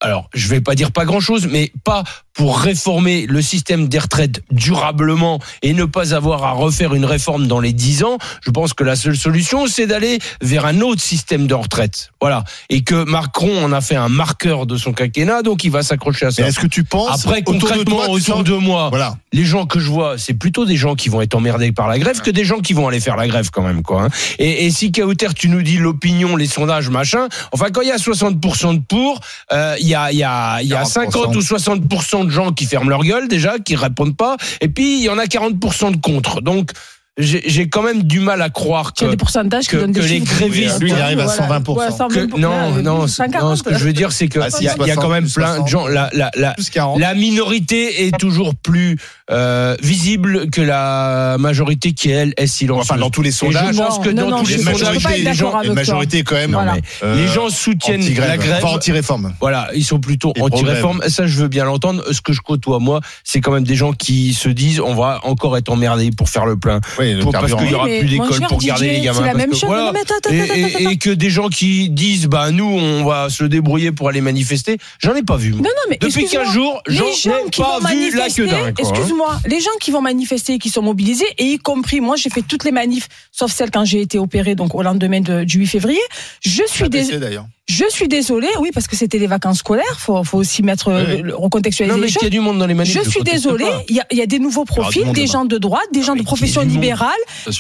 alors, 0.04 0.30
je 0.34 0.50
vais 0.50 0.60
pas 0.60 0.76
dire 0.76 0.92
pas 0.92 1.06
grand 1.06 1.22
chose, 1.22 1.48
mais 1.50 1.72
pas 1.86 2.04
pour 2.34 2.60
réformer 2.60 3.26
le 3.28 3.42
système 3.42 3.88
des 3.88 4.00
retraites 4.00 4.42
durablement 4.52 5.40
et 5.62 5.74
ne 5.74 5.86
pas 5.86 6.14
avoir 6.16 6.44
à 6.44 6.52
refaire 6.52 6.94
une 6.96 7.06
réforme 7.06 7.48
dans 7.48 7.60
les 7.60 7.74
10 7.74 8.04
ans. 8.04 8.18
Je 8.42 8.50
pense 8.52 8.74
que 8.74 8.84
la 8.84 8.96
seule 8.96 9.16
solution, 9.18 9.68
c'est 9.68 9.86
d'aller 9.88 10.20
vers 10.42 10.66
un 10.66 10.82
autre 10.82 11.02
système 11.02 11.46
de 11.48 11.54
retraite. 11.54 12.10
Voilà. 12.20 12.44
Et 12.70 12.82
que 12.84 13.04
Macron 13.04 13.64
en 13.64 13.72
a 13.72 13.82
fait 13.82 13.96
un 13.96 14.10
marqueur 14.10 14.66
de 14.66 14.78
son 14.78 14.94
quinquennat, 14.94 15.42
donc 15.44 15.64
il 15.64 15.72
va 15.72 15.84
s'accrocher 15.84 16.26
à 16.26 16.32
ça. 16.32 16.48
est-ce 16.48 16.60
que 16.60 16.68
tu 16.68 16.84
penses 16.84 17.24
Après, 17.26 17.40
autour 17.42 17.54
de 17.54 17.60
concrètement, 17.60 17.96
toi, 17.98 18.10
autour 18.10 18.36
sens- 18.38 18.44
de 18.44 18.54
moi, 18.56 18.90
Voilà. 18.90 19.16
les 19.32 19.46
gens 19.46 19.66
que 19.66 19.80
je 19.80 19.90
vois, 19.90 20.18
c'est 20.18 20.34
plutôt 20.34 20.66
des 20.66 20.76
gens 20.78 20.96
qui 20.96 21.10
vont 21.10 21.22
être 21.22 21.36
emmerdés 21.36 21.72
par 21.72 21.88
la 21.88 22.00
grève 22.00 22.22
que 22.22 22.32
des 22.32 22.46
gens 22.46 22.60
qui 22.60 22.74
vont 22.74 22.88
aller 22.88 23.00
faire 23.00 23.16
la 23.16 23.28
grève 23.28 23.50
quand 23.52 23.62
même, 23.64 23.84
quoi. 23.84 24.04
hein. 24.06 24.10
Et, 24.40 24.66
et 24.66 24.72
si 24.72 24.92
Kauter, 24.92 25.34
tu 25.36 25.50
nous 25.50 25.62
dis 25.62 25.78
l'opinion, 25.78 26.36
les 26.36 26.48
sondages, 26.48 26.90
machin, 26.90 27.28
enfin, 27.52 27.68
quand 27.72 27.82
il 27.82 27.90
y 27.90 27.92
a 27.92 27.98
60% 27.98 28.74
de 28.76 28.80
pour, 28.88 29.20
euh, 29.52 29.76
il 29.80 29.88
y 29.88 29.96
a, 29.96 30.12
il 30.12 30.18
y 30.18 30.24
a, 30.24 30.62
y 30.64 30.74
a 30.74 30.84
40%. 30.84 30.86
50 31.12 31.36
ou 31.36 31.40
60% 31.42 32.23
de 32.24 32.30
gens 32.30 32.52
qui 32.52 32.66
ferment 32.66 32.90
leur 32.90 33.04
gueule 33.04 33.28
déjà, 33.28 33.60
qui 33.60 33.76
répondent 33.76 34.18
pas, 34.18 34.38
et 34.62 34.68
puis 34.68 34.98
il 35.00 35.04
y 35.04 35.10
en 35.10 35.18
a 35.18 35.26
40% 35.26 35.92
de 35.92 35.98
contre. 35.98 36.42
Donc, 36.42 36.72
j'ai 37.20 37.44
j'ai 37.46 37.70
quand 37.70 37.84
même 37.84 38.02
du 38.04 38.20
mal 38.20 38.42
à 38.42 38.50
croire 38.50 38.94
que 38.94 39.06
des 39.06 39.18
pourcentages 39.18 39.66
qui 39.66 39.72
que- 39.72 39.78
donnent 39.78 39.92
des 39.92 40.00
que 40.00 40.06
les 40.06 40.20
grévistes- 40.22 40.80
Lui, 40.82 40.90
il 40.92 40.96
arrive 41.00 41.20
à 41.20 41.28
120%. 41.28 41.78
Ouais, 41.78 41.92
120%. 41.92 42.08
que- 42.32 42.40
non, 42.40 42.72
non, 42.82 43.06
non, 43.06 43.08
ce 43.08 43.62
que 43.64 43.78
je 43.78 43.84
veux 43.86 43.94
dire, 43.94 44.12
c'est 44.12 44.28
que 44.28 44.40
Ah, 44.40 44.50
si, 44.50 44.64
il 44.64 44.66
y, 44.66 44.68
a- 44.70 44.76
il 44.80 44.88
y 44.88 44.92
a 44.92 44.96
quand 44.96 45.10
même 45.10 45.28
60, 45.28 45.54
plein 45.56 45.64
de 45.64 45.68
gens. 45.68 45.88
La, 45.88 46.10
la, 46.14 46.32
la, 46.36 46.54
Plus 46.54 46.72
40. 46.72 47.00
la 47.00 47.14
minorité 47.14 48.08
est 48.08 48.18
toujours 48.18 48.56
plus 48.56 48.98
euh, 49.32 49.76
visible 49.82 50.50
que 50.50 50.62
la 50.62 51.38
majorité 51.40 51.94
qui 51.94 52.10
elle 52.10 52.34
est 52.38 52.48
silencieuse. 52.48 52.82
Enfin, 52.90 53.00
dans 53.00 53.10
tous 53.10 53.22
les 53.22 53.30
Et 53.30 53.32
je 53.32 53.38
sondages, 53.38 53.76
pense 53.78 54.00
que 54.00 54.10
Non, 54.10 54.24
dans 54.24 54.38
non, 54.38 54.44
tous 54.44 54.50
les 54.50 54.58
sondages, 54.58 55.08
les 55.18 55.34
gens, 55.34 55.54
majorité 55.74 56.24
quand 56.24 56.36
même. 56.36 56.52
Voilà. 56.52 56.76
euh, 57.04 57.16
les 57.16 57.28
gens 57.28 57.50
soutiennent 57.50 58.02
anti-grève, 58.02 58.28
la 58.28 58.38
grève. 58.38 58.64
enfin, 58.66 58.76
anti-réforme. 58.76 59.34
Voilà, 59.40 59.70
ils 59.76 59.86
sont 59.86 60.00
plutôt 60.00 60.34
anti-réforme. 60.40 61.02
Ça, 61.08 61.26
je 61.28 61.38
veux 61.40 61.48
bien 61.48 61.64
l'entendre. 61.66 62.04
Ce 62.12 62.22
que 62.22 62.34
je 62.34 62.42
côtoie, 62.42 62.80
moi, 62.80 63.00
c'est 63.24 63.40
quand 63.40 63.52
même 63.52 63.64
des 63.64 63.76
gens 63.76 63.94
qui 63.94 64.34
se 64.34 64.50
disent 64.50 64.80
on 64.82 64.96
va 64.96 65.20
encore 65.24 65.58
être 65.58 65.70
emmerdés 65.70 66.10
pour 66.12 66.28
faire 66.30 66.46
le 66.46 66.58
plein. 66.58 66.82
Oui, 67.04 67.14
le 67.14 67.22
Pour- 67.22 67.32
parce 67.32 67.54
qu'il 67.54 67.70
y 67.70 67.74
aura 67.76 67.86
plus 67.86 68.08
d'école 68.08 68.40
pour 68.48 68.60
garder 68.60 68.86
DJ, 68.88 68.92
les 68.92 69.02
gamins. 69.02 69.20
c'est 69.20 69.26
la 69.28 69.34
même 69.34 69.50
que 69.50 69.56
chose. 69.56 69.68
voilà. 69.68 69.92
Non, 69.92 70.00
attends, 70.02 70.16
attends, 70.18 70.30
et, 70.32 70.42
attends, 70.42 70.54
et- 70.56 70.64
attends. 70.76 70.90
et 70.90 70.98
que 70.98 71.10
des 71.10 71.30
gens 71.30 71.50
qui 71.50 71.90
disent 71.90 72.28
bah 72.28 72.52
nous 72.52 72.66
on 72.66 73.04
va 73.06 73.30
se 73.30 73.44
débrouiller 73.44 73.92
pour 73.92 74.10
aller 74.10 74.22
manifester, 74.22 74.78
j'en 75.00 75.14
ai 75.16 75.24
pas 75.24 75.38
vu. 75.38 75.52
moi. 75.52 75.60
Non, 75.62 75.64
non, 75.70 75.70
mais 75.90 75.98
Depuis 76.00 76.22
excuse-moi, 76.24 76.46
15 76.46 76.54
jours, 76.54 76.82
les 76.88 76.96
j'en 76.96 77.04
ai 77.06 77.50
pas 77.56 77.80
vu 77.92 78.16
la 78.16 78.30
queue 78.30 78.48
d'un. 78.48 78.66
hein. 78.68 78.74
excuse-moi, 78.78 79.40
les 79.46 79.60
gens 79.60 79.72
qui 79.82 79.92
vont 79.92 80.02
manifester, 80.02 80.58
qui 80.60 80.70
sont 80.70 80.82
mobilisés, 80.82 81.26
et 81.38 81.46
y 81.46 81.58
compris, 81.60 82.00
moi, 82.02 82.16
j'ai 82.16 82.30
fait 82.30 82.42
toutes 82.42 82.64
les 82.64 82.72
manifs, 82.72 83.08
sauf 83.32 83.52
celles 83.52 83.72
quand 83.72 83.86
j'ai 83.86 84.02
été 84.02 84.18
opérée, 84.20 84.56
donc 84.56 84.74
au 84.76 84.82
lendemain 84.84 85.22
de- 85.22 85.44
du 85.44 85.60
8 85.60 85.68
février. 85.68 86.00
Je 86.46 86.64
suis, 86.68 86.86
Apprécié, 86.86 87.18
d'ailleurs. 87.20 87.46
Je 87.68 87.86
suis 87.90 88.10
désolée, 88.10 88.50
oui, 88.60 88.72
parce 88.74 88.88
que 88.88 88.96
c'était 88.98 89.18
les 89.18 89.28
vacances 89.28 89.60
scolaires, 89.60 89.98
faut, 89.98 90.22
faut 90.26 90.38
aussi 90.38 90.64
mettre, 90.64 90.90
euh, 90.90 91.06
Oui. 91.16 91.22
le- 91.22 91.36
recontextualiser 91.36 91.96
Non 91.96 92.00
mais 92.02 92.08
les 92.08 92.14
il 92.14 92.24
y 92.24 92.28
a 92.28 92.30
du 92.30 92.42
monde 92.42 92.60
dans 92.60 92.68
les 92.68 92.74
manifs. 92.74 92.94
Je 92.94 93.10
suis 93.10 93.24
désolée, 93.24 93.66
il 93.88 93.96
y 93.96 94.02
a, 94.02 94.06
il 94.12 94.18
y 94.18 94.22
a 94.22 94.26
des 94.26 94.40
nouveaux 94.40 94.66
profils, 94.66 95.10
des 95.14 95.28
gens 95.28 95.46
de 95.46 95.58
droite, 95.58 95.88
des 95.94 96.04
gens 96.04 96.14
mais 96.14 96.20
de 96.20 96.26
profession 96.26 96.62
libérale, 96.62 97.10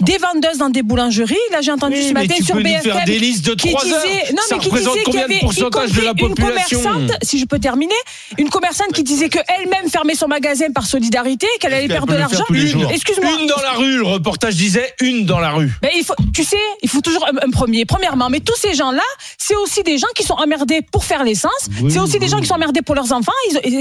des 0.02 0.18
vendeuses 0.18 0.58
dans 0.58 0.70
des 0.70 0.84
boulangeries. 0.84 1.38
Là, 1.52 1.62
j'ai 1.62 1.72
entendu 1.72 1.96
Oui, 1.96 2.08
ce 2.10 2.14
matin 2.14 2.36
sur 2.44 2.56
BFM 2.58 3.06
des 3.06 3.18
listes 3.18 3.46
de 3.46 3.54
qui 3.56 3.70
3 3.70 3.86
heures. 3.86 4.02
disait, 4.04 4.34
non, 4.34 4.42
mais 4.52 4.58
qui 4.60 4.70
disait 4.72 5.04
qu'il 5.06 5.14
y 5.14 5.18
avait 5.20 5.40
de 5.40 6.02
la 6.02 6.12
une 6.18 6.36
commerçante, 6.36 7.12
si 7.22 7.40
je 7.40 7.46
peux 7.46 7.60
terminer, 7.60 7.96
une 8.38 8.50
commerçante 8.50 8.92
qui 8.94 9.04
disait 9.04 9.30
que 9.30 9.40
elle-même 9.60 9.90
fermait 9.90 10.16
son 10.16 10.28
magasin 10.28 10.68
par 10.76 10.86
solidarité, 10.86 11.48
qu'elle 11.62 11.74
allait 11.74 11.88
perdre 11.88 12.12
de 12.12 12.18
l'argent. 12.18 12.44
Excuse-moi. 12.92 13.32
Une 13.40 13.48
dans 13.48 13.62
la 13.62 13.72
rue, 13.72 13.98
le 13.98 14.04
reportage 14.06 14.56
disait 14.56 14.94
une 15.00 15.26
dans 15.26 15.40
la 15.40 15.52
rue. 15.52 15.72
Ben, 15.82 15.90
il 15.96 16.04
faut, 16.04 16.14
tu 16.34 16.44
sais, 16.44 16.58
il 16.82 16.90
faut 16.90 17.02
toujours 17.02 17.26
un 17.42 17.50
premier. 17.52 17.86
Premièrement, 17.86 18.30
mais 18.30 18.42
tous 18.42 18.58
ces 18.58 18.74
gens-là, 18.74 19.02
c'est 19.38 19.56
aussi 19.56 19.82
des 19.84 19.93
gens 19.98 20.08
qui 20.16 20.24
sont 20.24 20.34
emmerdés 20.36 20.82
pour 20.92 21.04
faire 21.06 21.24
l'essence. 21.24 21.52
c'est 21.90 22.00
aussi 22.00 22.20
des 22.20 22.28
gens 22.28 22.40
qui 22.40 22.48
sont 22.48 22.56
emmerdés 22.56 22.82
pour 22.82 22.96
leurs 22.96 23.12
enfants. 23.12 23.32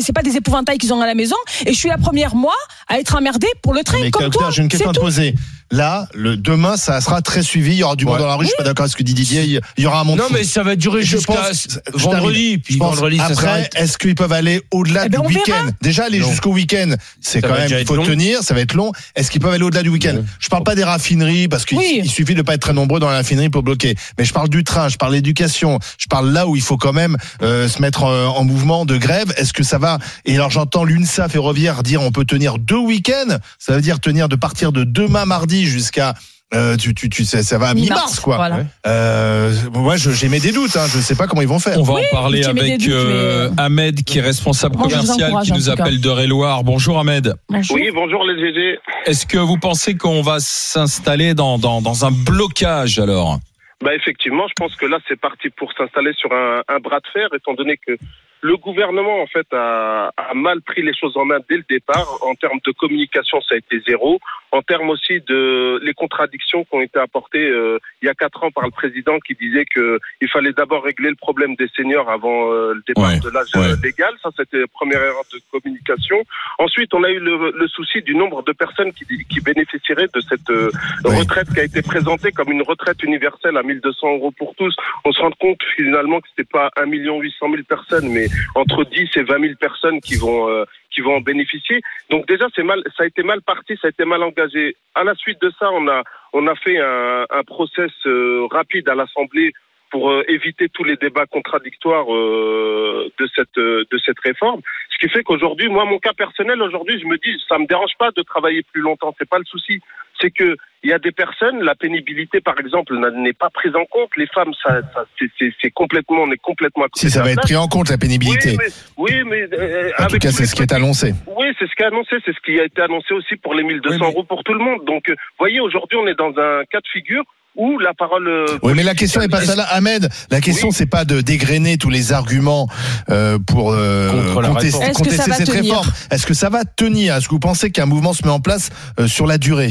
C'est 0.00 0.12
pas 0.12 0.23
des 0.23 0.37
épouvantails 0.37 0.78
qu'ils 0.78 0.92
ont 0.92 1.00
à 1.00 1.07
la 1.07 1.14
maison. 1.14 1.37
Et 1.66 1.73
je 1.73 1.78
suis 1.78 1.88
la 1.88 1.99
première, 1.99 2.35
moi, 2.35 2.54
à 2.88 2.99
être 2.99 3.16
emmerdée 3.16 3.49
pour 3.62 3.75
le 3.75 3.83
train 3.83 3.99
Mais 4.00 4.11
comme 4.11 4.31
toi. 4.31 4.50
j'ai 4.50 4.62
une 4.62 4.69
question 4.69 4.90
à 4.90 4.92
te 4.92 5.00
poser. 5.00 5.35
Là, 5.73 6.07
le 6.14 6.37
demain, 6.37 6.76
ça 6.76 7.00
sera 7.00 7.23
très 7.23 7.43
suivi. 7.43 7.71
Il 7.73 7.79
y 7.79 7.83
aura 7.83 7.97
du 7.97 8.05
monde 8.05 8.14
Ouais. 8.17 8.21
dans 8.21 8.26
la 8.29 8.35
rue. 8.35 8.45
Je 8.45 8.49
suis 8.50 8.57
pas 8.59 8.62
d'accord 8.62 8.85
avec 8.85 8.93
ce 8.93 8.97
que 8.97 9.02
dit 9.02 9.14
Didier. 9.14 9.59
Il 9.79 9.83
y 9.83 9.87
aura 9.87 10.00
un 10.00 10.05
monde. 10.05 10.19
Non 10.19 10.26
fou. 10.26 10.35
mais 10.35 10.45
ça 10.45 10.62
va 10.62 10.76
durer 10.76 11.00
Je 11.02 11.17
jusqu'à 11.17 11.33
pense- 11.33 11.67
je 11.95 11.99
vendredi, 12.02 12.59
puis 12.59 12.75
Je 12.75 12.79
pense 12.79 12.95
vendredi 12.97 13.17
ça 13.17 13.26
après, 13.29 13.71
est-ce 13.76 13.97
qu'ils 13.97 14.14
peuvent 14.14 14.33
aller 14.35 14.61
au-delà 14.71 15.07
Eh 15.07 15.09
du 15.09 15.17
ben, 15.17 15.26
week-end? 15.26 15.71
Déjà, 15.81 16.05
aller 16.05 16.21
jusqu'au 16.23 16.50
week-end, 16.52 16.95
c'est 17.23 17.41
quand 17.41 17.55
même, 17.55 17.71
il 17.81 17.87
faut 17.87 17.97
long. 17.97 18.05
tenir, 18.05 18.43
ça 18.43 18.52
va 18.52 18.61
être 18.61 18.75
long. 18.75 18.93
Est-ce 19.17 19.31
qu'ils 19.31 19.41
peuvent 19.41 19.52
aller 19.55 19.64
au-delà 19.64 19.83
du 19.83 19.88
week-end? 19.88 20.23
Je 20.41 20.49
parle 20.50 20.62
pas 20.62 20.75
des 20.75 20.85
raffineries, 20.85 21.49
parce 21.49 21.64
qu'il 21.64 21.79
Oui. 21.79 22.07
suffit 22.07 22.35
de 22.35 22.43
pas 22.43 22.52
être 22.55 22.61
très 22.61 22.75
nombreux 22.75 23.00
dans 23.00 23.09
la 23.09 23.17
raffinerie 23.17 23.49
pour 23.49 23.62
bloquer. 23.62 23.95
Mais 24.19 24.26
je 24.26 24.33
parle 24.35 24.50
du 24.50 24.64
train, 24.64 24.91
je 24.91 24.99
parle 24.99 25.12
d'éducation, 25.14 25.79
je 25.99 26.07
parle 26.07 26.31
là 26.33 26.47
où 26.47 26.55
il 26.55 26.62
faut 26.62 26.76
quand 26.76 26.93
même 26.93 27.17
euh, 27.43 27.67
se 27.67 27.81
mettre 27.81 28.05
euh, 28.05 28.26
en 28.26 28.45
mouvement 28.45 28.85
de 28.85 28.99
grève. 28.99 29.33
Est-ce 29.38 29.55
que 29.55 29.62
ça 29.62 29.79
va? 29.79 29.99
Et 30.26 30.35
alors 30.35 30.50
j'entends 30.50 30.85
l'UNSA 30.85 31.31
ferroviaire 31.31 31.83
dire 31.83 32.02
on 32.02 32.12
peut 32.12 32.26
tenir 32.26 32.59
deux 32.59 32.76
week-ends. 32.76 33.38
Ça 33.59 33.73
veut 33.75 33.81
dire 33.81 34.00
tenir 34.00 34.29
de 34.29 34.37
partir 34.37 34.71
de 34.73 34.85
demain 34.85 35.25
mardi 35.25 35.62
jusqu'à 35.66 36.14
euh, 36.54 36.76
tu, 36.76 36.95
tu, 36.95 37.09
tu, 37.09 37.25
ça, 37.25 37.42
ça 37.42 37.57
va 37.57 37.69
à 37.69 37.75
mi-mars, 37.75 38.21
quoi. 38.21 38.37
Voilà. 38.37 38.64
Euh, 38.87 39.50
moi, 39.73 39.97
j'ai 39.97 40.28
mes 40.28 40.38
des 40.38 40.52
doutes. 40.52 40.76
Hein. 40.76 40.85
Je 40.87 40.99
sais 40.99 41.14
pas 41.14 41.26
comment 41.26 41.40
ils 41.40 41.49
vont 41.49 41.59
faire. 41.59 41.78
On 41.78 41.83
va 41.83 41.95
Oui, 41.95 42.02
en 42.12 42.14
parler 42.14 42.45
avec 42.45 42.78
doutes, 42.78 42.90
euh, 42.90 43.49
mais- 43.57 43.62
Ahmed, 43.62 44.04
qui 44.04 44.19
est 44.19 44.23
responsable 44.23 44.76
commercial, 44.76 45.33
qui 45.45 45.52
nous 45.52 45.71
appelle 45.71 45.99
d'Eure-et-Loire. 45.99 46.62
Bonjour 46.62 46.99
Ahmed. 46.99 47.35
Bonjour. 47.49 47.76
Oui, 47.76 47.90
bonjour 47.95 48.23
les 48.25 48.38
GG. 48.38 48.78
Est-ce 49.07 49.25
que 49.26 49.38
vous 49.38 49.57
pensez 49.57 49.97
qu'on 49.97 50.21
va 50.21 50.40
s'installer 50.40 51.33
dans, 51.33 51.59
dans, 51.59 51.81
dans 51.81 52.04
un 52.04 52.11
blocage 52.11 52.99
alors? 52.99 53.38
Bah 53.83 53.95
effectivement, 53.95 54.47
je 54.47 54.52
pense 54.57 54.76
que 54.76 54.87
là 54.87 54.99
c'est 55.09 55.19
parti 55.19 55.49
pour 55.50 55.73
s'installer 55.73 56.12
sur 56.16 56.31
un, 56.33 56.62
un 56.69 56.78
bras 56.78 57.00
de 57.00 57.07
fer, 57.12 57.28
étant 57.35 57.54
donné 57.54 57.76
que 57.85 57.97
le 58.42 58.57
gouvernement 58.57 59.21
en 59.23 59.26
fait 59.26 59.47
a, 59.52 60.12
a 60.16 60.35
mal 60.35 60.61
pris 60.61 60.83
les 60.83 60.92
choses 60.95 61.16
en 61.16 61.25
main 61.25 61.38
dès 61.50 61.57
le 61.57 61.64
départ. 61.69 62.07
En 62.28 62.35
termes 62.35 62.61
de 62.64 62.73
communication, 62.73 63.38
ça 63.40 63.54
a 63.54 63.59
été 63.59 63.83
zéro. 63.88 64.21
En 64.53 64.63
termes 64.63 64.91
aussi 64.91 65.21
de 65.27 65.81
les 65.83 65.95
contradictions 65.95 66.65
qui 66.65 66.75
ont 66.75 66.83
été 66.83 66.99
apportées 66.99 67.49
euh, 67.49 67.79
il 68.03 68.07
y 68.07 68.09
a 68.09 68.15
quatre 68.15 68.45
ans 68.45 68.51
par 68.51 68.65
le 68.65 68.71
président 68.71 69.19
qui 69.21 69.35
disait 69.35 69.65
que 69.65 69.99
il 70.21 70.29
fallait 70.29 70.53
d'abord 70.53 70.85
régler 70.85 71.09
le 71.11 71.17
problème 71.17 71.55
des 71.57 71.69
seniors 71.77 72.09
avant 72.11 72.53
euh, 72.53 72.75
le 72.75 72.83
départ 72.87 73.11
Ouais, 73.11 73.19
de 73.19 73.31
l'âge 73.31 73.49
ouais. 73.55 73.73
euh, 73.73 73.77
légal. 73.83 74.13
Ça 74.23 74.31
c'était 74.37 74.59
la 74.61 74.67
première 74.69 75.03
erreur 75.03 75.25
de 75.33 75.39
communication. 75.51 76.23
Ensuite, 76.59 76.93
on 76.95 77.03
a 77.03 77.11
eu 77.11 77.19
le, 77.19 77.51
le 77.57 77.69
souci 77.69 78.03
du 78.03 78.15
nombre 78.15 78.43
de 78.43 78.53
personnes 78.53 78.93
qui, 78.93 79.05
qui 79.29 79.41
bénéficieraient 79.41 80.09
de 80.15 80.21
cette 80.21 80.51
euh, 80.51 80.71
retraite 81.05 81.49
qui 81.53 81.61
a 81.61 81.65
été 81.65 81.83
présentée 81.83 82.31
comme 82.33 82.51
une 82.53 82.63
retraite 82.63 83.03
universelle 83.03 83.57
à 83.57 83.63
1200 83.63 84.17
euros 84.17 84.31
pour 84.33 84.55
tous. 84.57 84.75
On 85.05 85.13
se 85.13 85.21
rend 85.21 85.31
compte 85.33 85.63
finalement 85.77 86.21
que 86.21 86.29
c'était 86.31 86.49
pas 86.51 86.71
1 86.77 86.87
800 86.87 87.47
000 87.51 87.63
personnes, 87.69 88.09
mais 88.11 88.27
entre 88.55 88.85
10 88.85 89.09
et 89.17 89.23
20 89.23 89.41
000 89.41 89.55
personnes 89.59 90.01
qui 90.01 90.17
vont 90.17 90.49
euh, 90.49 90.65
qui 90.93 91.01
vont 91.01 91.17
en 91.17 91.21
bénéficier. 91.21 91.81
Donc 92.11 92.27
déjà, 92.27 92.47
c'est 92.55 92.63
mal, 92.63 92.83
ça 92.97 93.05
a 93.05 93.07
été 93.07 93.23
mal 93.23 93.43
parti, 93.43 93.77
ça 93.81 93.89
a 93.89 93.91
été 93.91 94.05
mal 94.05 94.23
engagé. 94.23 94.77
À 94.95 95.05
la 95.05 95.15
suite 95.15 95.41
de 95.41 95.51
ça, 95.59 95.71
on 95.73 95.89
a 95.89 96.03
on 96.33 96.47
a 96.47 96.55
fait 96.55 96.79
un, 96.79 97.27
un 97.31 97.45
process 97.45 97.93
euh, 98.07 98.47
rapide 98.51 98.89
à 98.89 98.95
l'Assemblée 98.95 99.53
pour 99.93 100.11
euh, 100.11 100.25
éviter 100.27 100.69
tous 100.71 100.83
les 100.85 100.97
débats 100.97 101.27
contradictoires 101.27 102.13
euh, 102.13 103.09
de 103.21 103.29
cette 103.37 103.59
euh, 103.59 103.85
de 103.93 103.99
cette 104.05 104.19
réforme. 104.25 104.61
Ce 104.91 104.99
qui 104.99 105.13
fait 105.13 105.23
qu'aujourd'hui, 105.23 105.69
moi, 105.69 105.85
mon 105.85 105.99
cas 105.99 106.15
personnel, 106.15 106.61
aujourd'hui, 106.63 106.99
je 107.01 107.07
me 107.07 107.17
dis, 107.19 107.39
ça 107.49 107.59
me 107.59 107.67
dérange 107.67 107.93
pas 107.99 108.11
de 108.17 108.23
travailler 108.23 108.63
plus 108.73 108.81
longtemps. 108.83 109.15
C'est 109.19 109.29
pas 109.29 109.39
le 109.39 109.45
souci. 109.45 109.81
C'est 110.21 110.31
que 110.31 110.57
il 110.85 110.91
y 110.91 110.93
a 110.93 110.99
des 110.99 111.13
personnes, 111.13 111.63
la 111.63 111.75
pénibilité, 111.77 112.41
par 112.41 112.59
exemple, 112.59 112.97
n'est 113.17 113.33
pas 113.35 113.51
prise 113.51 113.75
en 113.77 113.85
compte. 113.85 114.11
Les 114.17 114.27
femmes, 114.27 114.53
ça, 114.65 114.81
ça 114.95 115.05
c'est- 115.39 115.71
complètement, 115.71 116.23
on 116.23 116.33
est 116.33 116.39
complètement 116.43 116.85
à 116.85 116.89
côté 116.89 117.01
Si 117.07 117.11
ça 117.11 117.23
va 117.23 117.31
être 117.31 117.43
pris 117.43 117.55
en 117.57 117.69
compte 117.69 117.89
la 117.91 117.99
pénibilité. 117.99 118.57
Oui, 118.99 119.13
mais, 119.25 119.45
oui, 119.45 119.49
mais 119.51 119.59
euh, 119.59 119.91
En 119.99 120.07
tout 120.09 120.19
cas, 120.19 120.31
c'est 120.33 120.47
ce 120.47 120.55
qui 120.57 120.63
est 120.63 120.73
annoncé. 120.73 121.13
oui, 121.39 121.47
c'est 121.59 121.69
ce 121.69 121.75
qui 121.77 121.83
est 121.83 121.87
annoncé, 121.87 122.17
c'est 122.25 122.33
ce 122.35 122.41
qui 122.45 122.59
a 122.59 122.65
été 122.65 122.81
annoncé 122.83 123.15
aussi 123.15 123.37
pour 123.37 123.55
les 123.55 123.63
1200 123.63 123.95
Oui, 123.95 124.01
mais- 124.01 124.07
euros 124.13 124.25
pour 124.25 124.43
tout 124.43 124.55
le 124.55 124.59
monde. 124.65 124.85
Donc, 124.85 125.05
voyez, 125.39 125.61
aujourd'hui, 125.61 125.99
on 125.99 126.07
est 126.07 126.19
dans 126.19 126.31
un 126.37 126.65
cas 126.65 126.81
de 126.81 126.89
figure 126.93 127.25
où 127.57 127.79
la 127.79 127.93
parole. 127.95 128.27
euh, 128.29 128.47
Oui, 128.63 128.73
mais 128.75 128.83
la 128.83 128.95
question 128.95 129.21
n'est 129.21 129.29
pas 129.29 129.43
ça 129.43 129.57
là, 129.57 129.65
Ahmed. 129.71 130.09
La 130.31 130.41
question, 130.41 130.71
c'est 130.71 130.87
pas 130.87 131.05
de 131.05 131.21
dégrainer 131.21 131.77
tous 131.79 131.91
les 131.91 132.13
arguments 132.13 132.69
euh, 133.11 133.39
pour 133.39 133.73
euh, 133.73 134.11
Contre 134.11 134.49
contester. 134.49 134.83
Est-ce 134.85 134.93
que 134.93 134.99
contester 134.99 135.17
ça 135.23 135.31
va 135.31 135.35
cette 135.37 135.47
tenir 135.49 135.63
réforme. 135.65 135.93
Est-ce 136.11 136.27
que 136.27 136.35
ça 136.35 136.49
va 136.49 136.65
tenir? 136.65 137.17
Est-ce 137.17 137.27
que 137.27 137.33
vous 137.35 137.39
pensez 137.41 137.71
qu'un 137.71 137.87
mouvement 137.87 138.13
se 138.13 138.23
met 138.25 138.31
en 138.33 138.41
place 138.41 138.71
euh, 138.99 139.07
sur 139.07 139.27
la 139.27 139.39
durée? 139.39 139.71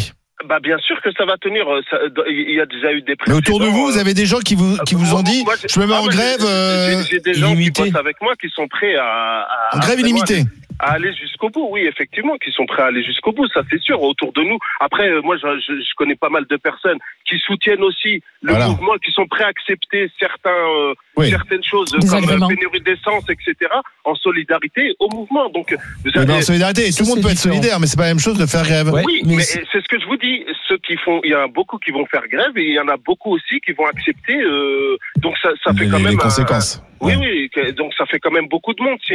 Bah, 0.50 0.58
bien 0.60 0.78
sûr 0.80 0.96
que 1.04 1.10
ça 1.16 1.24
va 1.26 1.38
tenir. 1.38 1.68
euh, 1.72 1.82
ça- 1.90 1.98
Il 2.28 2.56
y 2.56 2.60
a 2.60 2.66
déjà 2.66 2.92
eu 2.94 3.04
des. 3.04 3.14
Mais 3.28 3.34
autour 3.34 3.60
de 3.60 3.66
vous, 3.68 3.92
vous 3.92 3.98
euh, 3.98 4.02
avez 4.02 4.16
des 4.16 4.26
gens 4.26 4.40
qui 4.40 4.56
vous 4.56 4.76
qui 4.88 4.96
vous 4.96 5.14
ont 5.14 5.22
dit 5.22 5.44
moi, 5.44 5.54
je 5.70 5.80
me 5.80 5.86
mets 5.86 5.94
ah, 5.96 6.02
en 6.02 6.08
grève 6.08 6.40
euh, 6.44 7.04
J'ai 7.10 7.20
des 7.20 7.36
gens 7.36 7.56
qui 7.56 7.70
bossent 7.70 7.94
avec 7.96 8.16
moi 8.22 8.34
qui 8.42 8.48
sont 8.56 8.68
prêts 8.68 8.96
à. 8.96 9.04
à- 9.72 9.76
en 9.76 9.80
grève 9.80 10.00
illimitée. 10.00 10.46
À 10.80 10.94
aller 10.94 11.14
jusqu'au 11.14 11.50
bout, 11.50 11.68
oui, 11.72 11.82
effectivement, 11.82 12.38
qui 12.38 12.52
sont 12.52 12.66
prêts 12.66 12.84
à 12.84 12.86
aller 12.88 13.04
jusqu'au 13.04 13.32
bout, 13.32 13.48
ça 13.48 13.62
c'est 13.70 13.82
sûr, 13.82 14.02
autour 14.02 14.32
de 14.34 14.42
nous. 14.42 14.58
Après, 14.80 15.08
euh, 15.10 15.22
moi, 15.22 15.36
je, 15.38 15.48
je, 15.60 15.74
je 15.82 15.94
connais 15.96 16.16
pas 16.16 16.30
mal 16.30 16.46
de 16.50 16.58
personnes 16.58 16.98
qui 17.30 17.38
soutiennent 17.40 17.84
aussi 17.84 18.22
le 18.42 18.52
Voilà. 18.52 18.68
mouvement, 18.70 18.94
qui 19.04 19.12
sont 19.12 19.26
prêts 19.28 19.44
à 19.44 19.48
accepter 19.48 20.10
certains, 20.20 20.50
euh, 20.50 20.94
Oui. 21.18 21.30
certaines 21.30 21.64
choses, 21.64 21.92
Des 21.92 22.08
comme 22.08 22.26
la 22.26 22.48
pénurie 22.48 22.82
d'essence, 22.82 23.24
etc., 23.30 23.56
en 24.04 24.16
solidarité 24.16 24.94
au 25.00 25.08
mouvement. 25.10 25.50
Donc, 25.50 25.72
vous 25.72 25.78
Oui, 26.06 26.12
mais 26.16 26.20
en 26.20 26.30
avez- 26.36 26.42
solidarité, 26.42 26.90
tout 26.92 27.04
le 27.04 27.10
monde 27.10 27.22
peut 27.22 27.30
être 27.30 27.38
solidaire, 27.38 27.80
mais 27.80 27.88
c'est 27.88 27.98
pas 27.98 28.04
la 28.04 28.10
même 28.10 28.20
chose 28.20 28.38
de 28.38 28.46
faire 28.46 28.64
grève. 28.64 28.90
Ouais. 28.92 29.04
oui, 29.06 29.22
mais 29.26 29.40
c'est 29.42 29.64
ce 29.72 29.88
que 29.88 30.00
je 30.00 30.06
vous 30.06 30.18
dis. 30.18 30.44
Ceux 30.92 30.96
qui 30.98 31.04
font, 31.04 31.22
il 31.24 31.32
y 31.32 31.36
en 31.36 31.42
a 31.44 31.48
beaucoup 31.48 31.78
qui 31.78 31.92
vont 31.92 32.06
faire 32.06 32.28
grève 32.30 32.58
et 32.58 32.64
il 32.68 32.74
y 32.74 32.80
en 32.80 32.88
a 32.88 32.98
beaucoup 32.98 33.32
aussi 33.36 33.60
qui 33.66 33.72
vont 33.74 33.86
accepter. 33.86 34.36
euh, 34.42 34.98
donc 35.18 35.36
ça, 35.42 35.50
ça 35.64 35.74
fait 35.74 35.86
les, 35.86 35.90
quand 35.92 35.98
les 35.98 36.04
même 36.04 36.14
un- 36.16 36.18
conséquences. 36.18 36.84
oui, 37.02 37.16
Ouais. 37.16 37.50
oui. 37.56 37.74
Donc 37.74 37.94
ça 37.98 38.06
fait 38.06 38.20
quand 38.20 38.32
même 38.32 38.48
beaucoup 38.48 38.74
de 38.74 38.82
monde. 38.84 38.98
Si, 39.06 39.14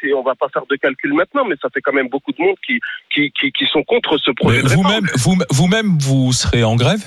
si- 0.00 0.12
on 0.12 0.22
va 0.22 0.34
pas 0.34 0.48
faire 0.52 0.66
de 0.70 0.76
calcul 0.76 1.12
maintenant, 1.14 1.44
mais 1.44 1.56
ça 1.60 1.68
fait 1.72 1.80
quand 1.80 1.92
même 1.92 2.08
beaucoup 2.08 2.32
de 2.32 2.40
monde 2.42 2.56
qui 2.66 2.80
qui 3.12 3.30
qui, 3.32 3.50
qui 3.52 3.66
sont 3.66 3.82
contre 3.84 4.18
ce 4.18 4.30
projet. 4.30 4.60
Vous-même, 4.62 5.06
vous, 5.16 5.36
vous-même, 5.50 5.98
vous 6.00 6.32
serez 6.32 6.62
en 6.64 6.76
grève? 6.76 7.02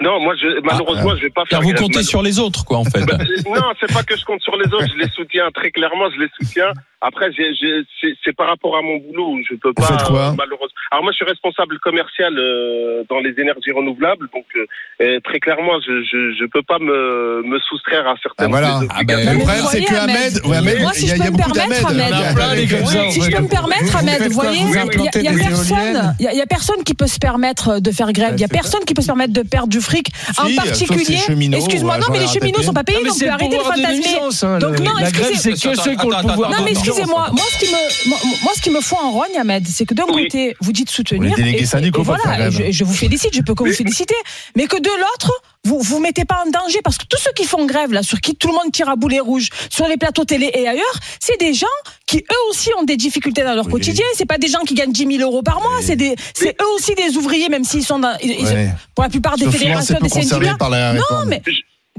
Non, 0.00 0.20
moi, 0.20 0.34
je, 0.40 0.60
malheureusement, 0.64 1.14
je 1.16 1.22
vais 1.22 1.30
pas 1.30 1.42
faire. 1.44 1.58
Car 1.60 1.62
vous 1.62 1.74
comptez 1.74 2.02
sur 2.02 2.22
les 2.22 2.38
autres, 2.38 2.64
quoi, 2.64 2.78
en 2.78 2.84
fait. 2.84 3.04
Bah, 3.04 3.18
non, 3.46 3.72
c'est 3.80 3.92
pas 3.92 4.02
que 4.02 4.16
je 4.16 4.24
compte 4.24 4.42
sur 4.42 4.56
les 4.56 4.66
autres. 4.72 4.86
Je 4.92 4.98
les 5.02 5.08
soutiens 5.10 5.48
très 5.54 5.70
clairement. 5.70 6.10
Je 6.14 6.20
les 6.20 6.28
soutiens. 6.40 6.72
Après, 7.04 7.32
j'ai- 7.32 7.52
j'ai- 7.60 7.82
c'est 8.00 8.14
c'est 8.24 8.32
par 8.36 8.46
rapport 8.46 8.76
à 8.76 8.80
mon 8.82 8.96
boulot 8.98 9.30
où 9.34 9.40
je 9.50 9.56
peux 9.56 9.72
pas. 9.72 9.98
quoi 10.06 10.28
euh, 10.28 10.32
malheureusement. 10.38 10.78
Alors 10.92 11.02
moi, 11.02 11.10
je 11.10 11.16
suis 11.16 11.24
responsable 11.24 11.76
commercial 11.80 12.32
euh, 12.38 13.02
dans 13.10 13.18
les 13.18 13.34
énergies 13.40 13.72
renouvelables. 13.74 14.28
Donc 14.32 14.44
euh, 14.54 15.18
très 15.24 15.40
clairement, 15.40 15.80
je, 15.84 16.00
je 16.04 16.32
je 16.38 16.46
peux 16.46 16.62
pas 16.62 16.78
me 16.78 17.42
me 17.44 17.58
soustraire 17.58 18.06
à 18.06 18.14
certaines. 18.22 18.46
Ah, 18.46 18.48
voilà. 18.48 18.80
Ah, 18.90 19.00
ben. 19.04 19.18
Le 19.18 19.38
problème, 19.38 19.64
c'est 19.72 19.82
que 19.82 19.94
Ahmed, 19.96 20.16
Ahmed, 20.16 20.46
ouais, 20.46 20.56
Ahmed, 20.58 20.80
moi, 20.82 20.92
si 20.92 21.02
il 21.02 21.08
y 21.08 21.10
a, 21.10 21.16
je 21.16 21.20
il 21.22 21.24
y 21.24 21.26
a 21.26 21.30
peux 21.32 21.32
me 21.32 21.54
permettre. 21.54 21.86
Ahmed, 21.88 22.06
Il 22.12 22.20
y 22.20 22.24
a 22.24 22.34
plein 22.34 22.54
des 22.54 22.66
comme 22.68 22.86
ça, 22.86 23.10
Si 23.10 23.20
je 23.22 23.30
peux 23.36 23.42
me 23.42 23.48
permettre, 23.48 23.96
Ahmed, 23.96 24.22
vous 24.22 24.30
voyez, 24.34 24.60
il 24.60 24.70
y 24.70 24.78
a- 24.78 25.32
personne, 25.32 26.14
il 26.20 26.24
y 26.36 26.40
a- 26.40 26.46
personne 26.46 26.84
qui 26.84 26.94
peut 26.94 27.08
se 27.08 27.18
permettre 27.18 27.80
de 27.80 27.90
faire 27.90 28.12
grève. 28.12 28.34
Il 28.36 28.40
y 28.40 28.44
a 28.44 28.48
personne 28.48 28.84
qui 28.84 28.94
peut 28.94 29.02
se 29.02 29.08
permettre 29.08 29.32
de 29.32 29.42
perdre 29.42 29.68
du 29.68 29.80
fric. 29.82 30.08
En 30.38 30.48
particulier, 30.54 31.18
excuse-moi, 31.52 31.94
ouais, 31.94 32.00
non, 32.00 32.06
mais 32.10 32.20
les 32.20 32.26
cheminots 32.26 32.52
RATP. 32.58 32.64
sont 32.64 32.72
pas 32.72 32.84
payés, 32.84 33.04
donc 33.04 33.22
arrêter 33.22 33.56
de 33.58 33.62
fantasmer. 33.62 34.18
hein, 34.42 34.58
Donc 34.58 34.78
non, 34.80 34.92
la 34.98 35.10
grève, 35.10 35.30
excusez- 35.32 35.56
c'est 35.56 35.68
que 35.70 35.76
ceux 35.82 35.94
qui 35.94 36.06
ont 36.06 36.10
le 36.10 36.16
pouvoir 36.28 36.50
Non 36.50 36.56
mais 36.64 36.70
excusez-moi, 36.72 37.28
moi 37.32 37.42
ce 37.52 37.58
qui 37.58 37.66
me 37.72 38.42
moi, 38.44 38.52
ce 38.54 38.60
qui 38.62 38.70
me 38.70 38.80
fout 38.80 38.98
en 39.02 39.10
rogne 39.10 39.36
Ahmed, 39.38 39.66
c'est 39.68 39.84
que 39.84 39.94
d'un 39.94 40.04
côté 40.06 40.56
vous 40.60 40.72
dites 40.72 40.90
soutenir 40.90 41.36
Les 41.36 41.42
délégués 41.42 41.64
et- 41.64 41.90
voilà, 42.02 42.50
je 42.50 42.84
vous 42.84 42.94
félicite, 42.94 43.34
je 43.34 43.42
peux 43.42 43.54
que 43.54 43.64
vous 43.64 43.72
féliciter, 43.72 44.14
mais 44.56 44.66
que 44.66 44.76
de 44.76 44.88
l'autre 44.88 45.32
vous 45.64 45.80
vous 45.80 46.00
mettez 46.00 46.24
pas 46.24 46.42
en 46.44 46.50
danger 46.50 46.80
parce 46.82 46.98
que 46.98 47.04
tous 47.08 47.18
ceux 47.20 47.32
qui 47.32 47.44
font 47.44 47.66
grève 47.66 47.92
là, 47.92 48.02
sur 48.02 48.20
qui 48.20 48.34
tout 48.34 48.48
le 48.48 48.54
monde 48.54 48.72
tire 48.72 48.88
à 48.88 48.96
boulet 48.96 49.20
rouge, 49.20 49.48
sur 49.70 49.86
les 49.86 49.96
plateaux 49.96 50.24
télé 50.24 50.50
et 50.54 50.66
ailleurs, 50.66 50.98
c'est 51.20 51.38
des 51.38 51.54
gens 51.54 51.66
qui 52.06 52.18
eux 52.18 52.50
aussi 52.50 52.70
ont 52.78 52.82
des 52.84 52.96
difficultés 52.96 53.42
dans 53.44 53.54
leur 53.54 53.66
Oui. 53.66 53.72
quotidien. 53.72 54.04
C'est 54.14 54.26
pas 54.26 54.38
des 54.38 54.48
gens 54.48 54.60
qui 54.66 54.74
gagnent 54.74 54.92
10 54.92 55.06
000 55.18 55.22
euros 55.30 55.42
par 55.42 55.60
mois, 55.62 55.78
c'est 55.80 55.96
des 55.96 56.16
c'est 56.34 56.56
eux 56.60 56.66
aussi 56.74 56.94
des 56.94 57.16
ouvriers 57.16 57.48
même 57.48 57.64
s'ils 57.64 57.84
sont 57.84 57.98
dans 58.00 58.16
ils- 58.22 58.32
ils- 58.40 58.44
Ouais. 58.44 58.68
pour 58.94 59.04
la 59.04 59.10
plupart 59.10 59.36
des 59.36 59.44
Sauf 59.44 59.56
fédérations 59.56 59.98
des 60.00 60.08
syndicats. 60.08 60.56
par 60.58 60.68
la 60.70 60.94
Non 60.94 61.00
mais 61.26 61.40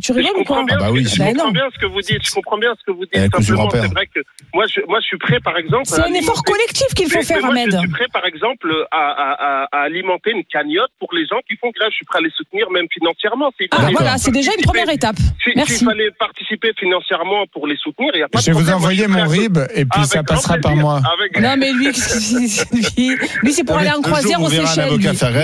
tu 0.02 0.12
Je 0.12 0.18
rigoles 0.18 0.32
ou 0.42 0.44
quoi 0.44 0.58
comprends 0.58 0.64
bien, 0.66 0.78
Ah 0.80 0.84
bah 0.84 0.92
oui, 0.92 1.06
je 1.06 1.18
comprends 1.22 1.52
bien 1.52 1.68
ce 1.74 1.80
que 1.80 1.86
vous 1.86 2.02
dites. 2.02 2.26
Je 2.26 2.32
comprends 2.34 2.58
bien 2.58 2.74
ce 2.80 2.84
que 2.84 2.92
vous 2.92 3.06
dites. 3.06 3.14
Eh, 3.14 3.30
Simplement, 3.30 3.70
c'est 3.72 3.88
vrai 3.94 4.08
que 4.08 4.20
moi, 4.54 4.66
je, 4.68 4.82
moi, 4.88 5.00
je 5.02 5.06
suis 5.06 5.18
prêt, 5.18 5.40
par 5.40 5.56
exemple. 5.58 5.86
C'est 5.86 6.02
un 6.02 6.14
effort 6.14 6.44
collectif 6.44 6.88
qu'il 6.96 7.08
faut 7.10 7.20
Mais- 7.20 7.24
faire 7.24 7.38
mais 7.38 7.44
moi, 7.44 7.52
Ahmed. 7.54 7.72
Je 7.74 7.78
suis 7.80 7.88
prêt, 7.90 8.08
par 8.12 8.26
exemple, 8.26 8.68
à, 8.92 8.98
à, 8.98 9.32
à, 9.32 9.68
à 9.72 9.80
alimenter 9.84 10.32
une 10.32 10.44
cagnotte 10.46 10.92
pour 11.00 11.14
les 11.14 11.26
gens 11.28 11.40
qui 11.48 11.56
font 11.58 11.70
grève. 11.76 11.90
Je 11.92 11.96
suis 11.98 12.06
prêt 12.06 12.20
à 12.20 12.22
les 12.22 12.32
soutenir, 12.36 12.70
même 12.72 12.88
financièrement. 12.92 13.52
Ah 13.72 13.90
voilà, 13.92 14.18
c'est 14.18 14.32
déjà 14.32 14.52
une 14.58 14.64
première 14.66 14.90
étape. 14.90 15.16
si- 15.44 15.52
Merci. 15.56 15.78
S'il 15.78 15.88
fallait 15.88 16.12
participer 16.18 16.72
financièrement 16.78 17.46
pour 17.54 17.68
les 17.68 17.78
soutenir, 17.78 18.12
il 18.16 18.18
n'y 18.18 18.24
a 18.24 18.28
pas 18.30 18.40
Je 18.40 18.46
de 18.48 18.52
vais 18.52 18.60
vous 18.60 18.66
problème. 18.66 18.80
Moi, 18.80 18.82
envoyer 18.82 18.98
je 19.00 19.04
suis 19.04 19.12
mon 19.14 19.26
prêt 19.26 19.38
à- 19.38 19.42
RIB 19.42 19.58
et 19.80 19.86
puis 19.86 20.06
ça 20.06 20.24
passera 20.24 20.58
par 20.58 20.76
moi. 20.76 21.02
Avec- 21.18 21.40
Non 21.40 21.56
mais 21.58 21.72
lui, 21.72 21.88
lui, 22.98 23.18
lui 23.44 23.54
c'est 23.54 23.64
pour 23.64 23.78
aller 23.78 23.92
en 23.92 24.02
croisière 24.02 24.42
aux 24.42 24.46
on 24.46 24.50
verra 24.50 24.64
un 24.72 24.76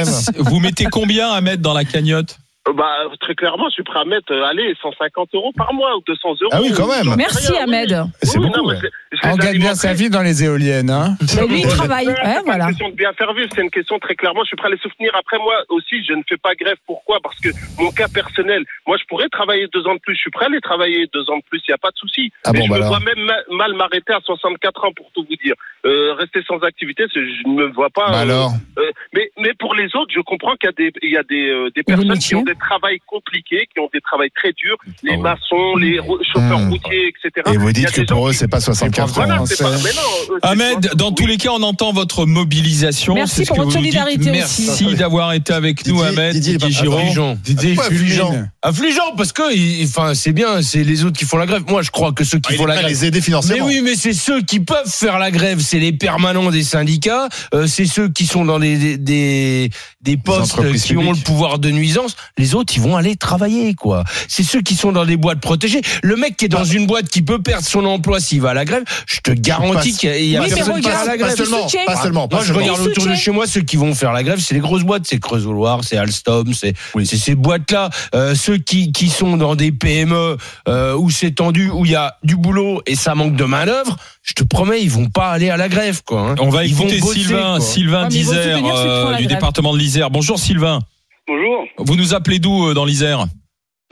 Seychelles. 0.06 0.34
Vous 0.38 0.60
mettez 0.60 0.86
combien 0.86 1.30
à 1.32 1.42
mettre 1.42 1.62
dans 1.62 1.74
la 1.74 1.86
cagnotte? 1.86 2.38
Bah, 2.76 3.08
très 3.20 3.34
clairement, 3.34 3.66
je 3.70 3.74
suis 3.76 3.84
prêt 3.84 4.00
à 4.00 4.06
mettre, 4.06 4.32
euh, 4.32 4.44
allez, 4.46 4.76
150 4.82 5.30
euros 5.34 5.52
par 5.58 5.74
mois 5.74 5.96
ou 5.98 6.02
200 6.06 6.36
euros. 6.42 6.52
Ah 6.54 6.60
oui, 6.62 6.72
quand 6.76 6.86
même. 6.88 7.16
Merci 7.18 7.52
Rien, 7.52 7.66
oui. 7.66 7.74
Ahmed. 7.76 8.04
C'est 8.22 8.38
Oui, 8.38 8.46
beaucoup, 8.46 8.58
non, 8.60 8.68
mais 8.68 8.74
ouais. 8.76 8.80
c'est- 9.12 9.18
je 9.24 9.28
On 9.32 9.36
gagne 9.38 9.58
bien 9.58 9.74
sa 9.74 9.94
vie 9.94 10.10
dans 10.12 10.22
les 10.22 10.44
éoliennes. 10.44 10.92
Hein. 10.92 11.16
Mais 11.36 11.48
lui, 11.48 11.62
il 11.62 11.68
travaille. 11.68 12.06
C'est 12.06 12.12
Ouais, 12.12 12.36
pas 12.36 12.42
voilà. 12.46 12.64
une 12.66 12.70
question 12.72 12.90
de 12.90 12.96
bien 12.96 13.14
faire 13.14 13.34
vivre, 13.34 13.50
c'est 13.56 13.62
une 13.64 13.72
question 13.72 13.98
très 13.98 14.14
clairement. 14.14 14.42
Je 14.44 14.50
suis 14.50 14.56
prêt 14.58 14.68
à 14.68 14.72
les 14.72 14.78
soutenir. 14.78 15.10
Après, 15.18 15.40
moi 15.40 15.56
aussi, 15.70 16.04
je 16.04 16.14
ne 16.14 16.22
fais 16.30 16.38
pas 16.38 16.54
grève. 16.54 16.76
Pourquoi? 16.86 17.18
Parce 17.24 17.40
que 17.40 17.50
mon 17.82 17.90
cas 17.92 18.08
personnel, 18.08 18.64
moi, 18.86 18.98
je 18.98 19.06
pourrais 19.06 19.30
travailler 19.30 19.68
deux 19.74 19.88
ans 19.88 19.96
de 19.96 20.00
plus. 20.02 20.14
Je 20.16 20.20
suis 20.22 20.32
prêt 20.32 20.46
à 20.46 20.50
les 20.50 20.62
travailler 20.62 21.08
deux 21.12 21.28
ans 21.32 21.38
de 21.38 21.44
plus. 21.50 21.60
Il 21.68 21.72
n'y 21.72 21.76
a 21.76 21.80
pas 21.80 21.90
de 21.92 21.98
souci. 21.98 22.32
Ah 22.44 22.52
Mais 22.54 22.60
bon, 22.60 22.66
je 22.66 22.70
bah 22.72 22.76
me 22.78 22.84
alors. 22.84 22.98
vois 23.00 23.00
même 23.16 23.26
ma- 23.26 23.56
mal 23.58 23.74
m'arrêter 23.74 24.14
à 24.14 24.20
64 24.24 24.84
ans, 24.86 24.92
pour 24.96 25.10
tout 25.16 25.26
vous 25.28 25.36
dire. 25.44 25.56
Euh, 25.86 26.14
rester 26.16 26.42
sans 26.46 26.60
activité, 26.60 27.04
je 27.16 27.20
ne 27.48 27.54
me 27.56 27.68
vois 27.74 27.90
pas. 27.90 28.12
Bah 28.12 28.18
euh, 28.20 28.22
alors, 28.24 28.54
euh, 28.78 28.82
mais, 29.14 29.32
mais 29.40 29.54
pour 29.58 29.74
les 29.76 29.86
autres, 29.96 30.12
je 30.14 30.20
comprends 30.20 30.56
qu'il 30.58 30.68
y 30.68 30.74
a 30.74 30.74
des, 30.74 30.92
il 31.02 31.12
y 31.12 31.18
a 31.18 31.24
des, 31.24 31.50
euh, 31.50 31.70
personnes 31.88 32.18
qui 32.20 32.36
ont 32.36 32.44
des 32.44 32.56
travails 32.56 33.00
compliqués, 33.08 33.66
qui 33.74 33.80
ont 33.80 33.90
des 33.94 34.02
travails 34.02 34.30
très 34.36 34.52
durs, 34.52 34.76
les 35.04 35.16
maçons, 35.16 35.78
les 35.78 36.00
ro- 36.00 36.20
chauffeurs 36.22 36.60
Mmh. 36.60 36.70
routiers, 36.72 37.08
etc. 37.08 37.50
Et 37.54 37.58
vous 37.58 37.72
dites 37.72 37.92
que 37.92 38.02
pour 38.02 38.28
eux, 38.28 38.34
c'est 38.34 38.50
pas 38.50 38.60
64 38.60 39.14
Voilà, 39.14 39.42
ans. 39.42 39.46
pas- 39.46 39.54
mais 39.84 39.94
non, 39.94 40.38
c'est 40.42 40.46
Ahmed, 40.50 40.92
dans 40.96 41.12
tous 41.14 41.26
les 41.26 41.38
cas, 41.38 41.52
on 41.54 41.64
entend 41.64 41.94
votre 41.94 42.26
mobilisation. 42.26 43.14
Merci 43.14 43.46
pour 43.46 43.56
votre 43.58 43.72
solidarité 43.72 44.32
Merci 44.32 44.70
aussi. 44.70 44.96
d'avoir 44.96 45.32
été 45.34 45.54
avec 45.54 45.86
nous, 45.88 46.02
Ahmed. 46.04 46.34
Didier, 46.34 46.58
pas 46.58 46.70
Giraud. 46.70 47.36
Didier 47.44 47.80
affligeant 47.80 48.34
Affligeant 48.62 49.16
parce 49.16 49.32
que, 49.32 49.44
enfin, 49.86 50.14
c'est 50.14 50.34
bien, 50.34 50.62
c'est 50.62 50.84
les 50.84 51.06
autres 51.06 51.18
qui 51.18 51.26
font 51.26 51.38
la 51.38 51.46
grève. 51.46 51.64
Moi, 51.70 51.82
je 51.84 51.92
crois 51.92 52.12
que 52.12 52.24
ceux 52.26 52.40
qui 52.40 52.54
Ah, 52.54 52.58
font 52.58 52.66
la 52.66 52.76
grève. 52.76 52.88
les 52.88 53.06
aider 53.06 53.20
Mais 53.20 53.24
financièrement. 53.24 53.66
oui, 53.68 53.82
mais 53.82 53.96
c'est 53.96 54.12
ceux 54.14 54.42
qui 54.42 54.60
peuvent 54.60 54.88
faire 54.92 55.18
la 55.20 55.32
grève, 55.32 55.60
c'est 55.70 55.80
les 55.80 55.94
permanents 55.94 56.50
des 56.50 56.64
syndicats, 56.64 57.30
euh, 57.54 57.68
c'est 57.68 57.86
ceux 57.86 58.10
qui 58.10 58.26
sont 58.26 58.44
dans 58.44 58.58
des 58.58 58.78
des, 58.78 58.98
des, 58.98 59.70
des 60.02 60.18
postes 60.18 60.56
qui 60.74 60.98
ont 60.98 61.12
le 61.12 61.18
pouvoir 61.18 61.60
de 61.60 61.70
nuisance. 61.70 62.16
Les 62.38 62.56
autres, 62.56 62.74
ils 62.76 62.82
vont 62.82 62.98
aller 62.98 63.16
travailler, 63.16 63.76
quoi. 63.76 64.04
C'est 64.28 64.44
ceux 64.44 64.62
qui 64.62 64.76
sont 64.76 64.92
dans 64.92 65.06
des 65.06 65.18
boîtes 65.18 65.42
protégées. 65.42 65.82
Le 66.02 66.16
mec 66.16 66.38
qui 66.38 66.46
est 66.46 66.50
dans 66.50 66.64
une 66.64 66.88
boîte 66.88 67.10
qui 67.10 67.22
peut 67.22 67.42
perdre 67.42 67.68
son 67.68 67.86
emploi 67.86 68.20
s'il 68.20 68.42
va 68.42 68.52
à 68.52 68.54
la 68.56 68.66
grève, 68.66 68.84
je 69.06 69.20
te 69.20 69.32
garantis 69.32 69.96
qu'il 69.96 70.10
y 70.26 70.38
a, 70.38 70.42
Oui, 70.42 70.48
mais 70.50 70.56
personne 70.56 70.82
qui 70.82 70.90
va 70.90 71.02
regarde, 71.02 71.08
à 71.08 71.12
la 71.12 71.18
Pas 71.18 71.18
grève. 71.18 71.38
seulement, 71.38 71.64
soutien. 71.64 71.86
pas 71.86 72.02
seulement. 72.02 72.28
pas 72.28 72.38
Moi, 72.38 72.46
je 72.46 72.54
regarde 72.54 72.80
autour 72.80 73.06
de 73.06 73.14
chez 73.16 73.32
moi 73.32 73.46
ceux 73.46 73.62
qui 73.62 73.78
vont 73.78 73.94
faire 73.94 74.14
la 74.14 74.24
grève, 74.24 74.40
c'est 74.40 74.56
les 74.56 74.62
grosses 74.62 74.84
boîtes, 74.84 75.04
c'est 75.06 75.20
Creusot-Loire, 75.20 75.84
c'est 75.84 75.98
Alstom, 75.98 76.54
c'est 76.54 76.74
c'est 77.04 77.18
ces 77.18 77.36
boîtes-là. 77.36 77.90
Euh, 78.16 78.34
ceux 78.34 78.58
qui 78.58 78.92
qui 78.92 79.10
sont 79.10 79.38
dans 79.38 79.56
des 79.56 79.72
PME 79.72 80.38
euh, 80.68 80.96
où 80.96 81.10
c'est 81.12 81.32
tendu, 81.32 81.70
où 81.70 81.86
il 81.86 81.92
y 81.92 81.96
a 81.96 82.18
du 82.24 82.36
boulot 82.36 82.82
et 82.88 82.96
ça 82.96 83.14
manque 83.14 83.36
de 83.36 83.44
main 83.44 83.66
d'œuvre, 83.66 83.98
je 84.24 84.34
te 84.34 84.44
promets, 84.44 84.82
ils 84.82 84.90
vont 84.90 85.10
pas 85.10 85.30
aller 85.32 85.50
à 85.50 85.58
la 85.58 85.59
grève, 85.68 86.02
quoi. 86.06 86.22
hein. 86.32 86.36
On 86.40 86.50
va 86.50 86.64
Ils 86.66 86.72
écouter 86.72 87.00
bosser, 87.00 87.20
Sylvain, 87.20 87.52
quoi. 87.56 87.60
Sylvain 87.60 88.02
vont 88.04 88.08
d'Isère, 88.08 88.58
euh, 88.64 89.12
la 89.12 89.18
du 89.18 89.28
département 89.28 89.74
de 89.74 89.80
l'Isère. 89.80 90.10
Bonjour 90.10 90.38
Sylvain. 90.40 90.80
Bonjour. 91.28 91.66
Vous 91.78 91.96
nous 91.96 92.14
appelez 92.14 92.40
d'où 92.40 92.70
euh, 92.70 92.74
dans 92.74 92.86
l'Isère? 92.86 93.26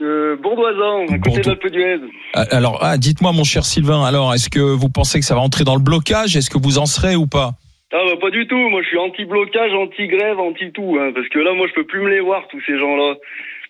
Euh, 0.00 0.36
Bourdoisan, 0.42 1.02
à 1.12 1.18
côté 1.18 1.18
Bourdo- 1.30 1.42
d'Alpe 1.42 1.66
d'Huez. 1.72 1.98
Ah, 2.34 2.44
Alors, 2.52 2.78
ah, 2.82 2.96
dites-moi, 2.98 3.32
mon 3.32 3.44
cher 3.44 3.64
Sylvain, 3.64 4.04
alors, 4.04 4.32
est-ce 4.34 4.48
que 4.48 4.60
vous 4.60 4.88
pensez 4.88 5.18
que 5.18 5.26
ça 5.26 5.34
va 5.34 5.40
entrer 5.40 5.64
dans 5.64 5.74
le 5.74 5.80
blocage? 5.82 6.36
Est-ce 6.36 6.50
que 6.50 6.58
vous 6.58 6.78
en 6.78 6.86
serez 6.86 7.16
ou 7.16 7.26
pas? 7.26 7.52
Ah 7.90 7.96
bah 8.06 8.16
pas 8.20 8.30
du 8.30 8.46
tout, 8.46 8.68
moi 8.68 8.82
je 8.82 8.88
suis 8.88 8.98
anti-blocage, 8.98 9.72
anti-grève, 9.72 10.38
anti-tout, 10.38 10.98
hein, 11.00 11.10
parce 11.14 11.26
que 11.30 11.38
là 11.38 11.54
moi 11.54 11.66
je 11.68 11.72
peux 11.72 11.86
plus 11.86 12.02
me 12.02 12.10
les 12.10 12.20
voir 12.20 12.42
tous 12.50 12.60
ces 12.66 12.78
gens-là. 12.78 13.14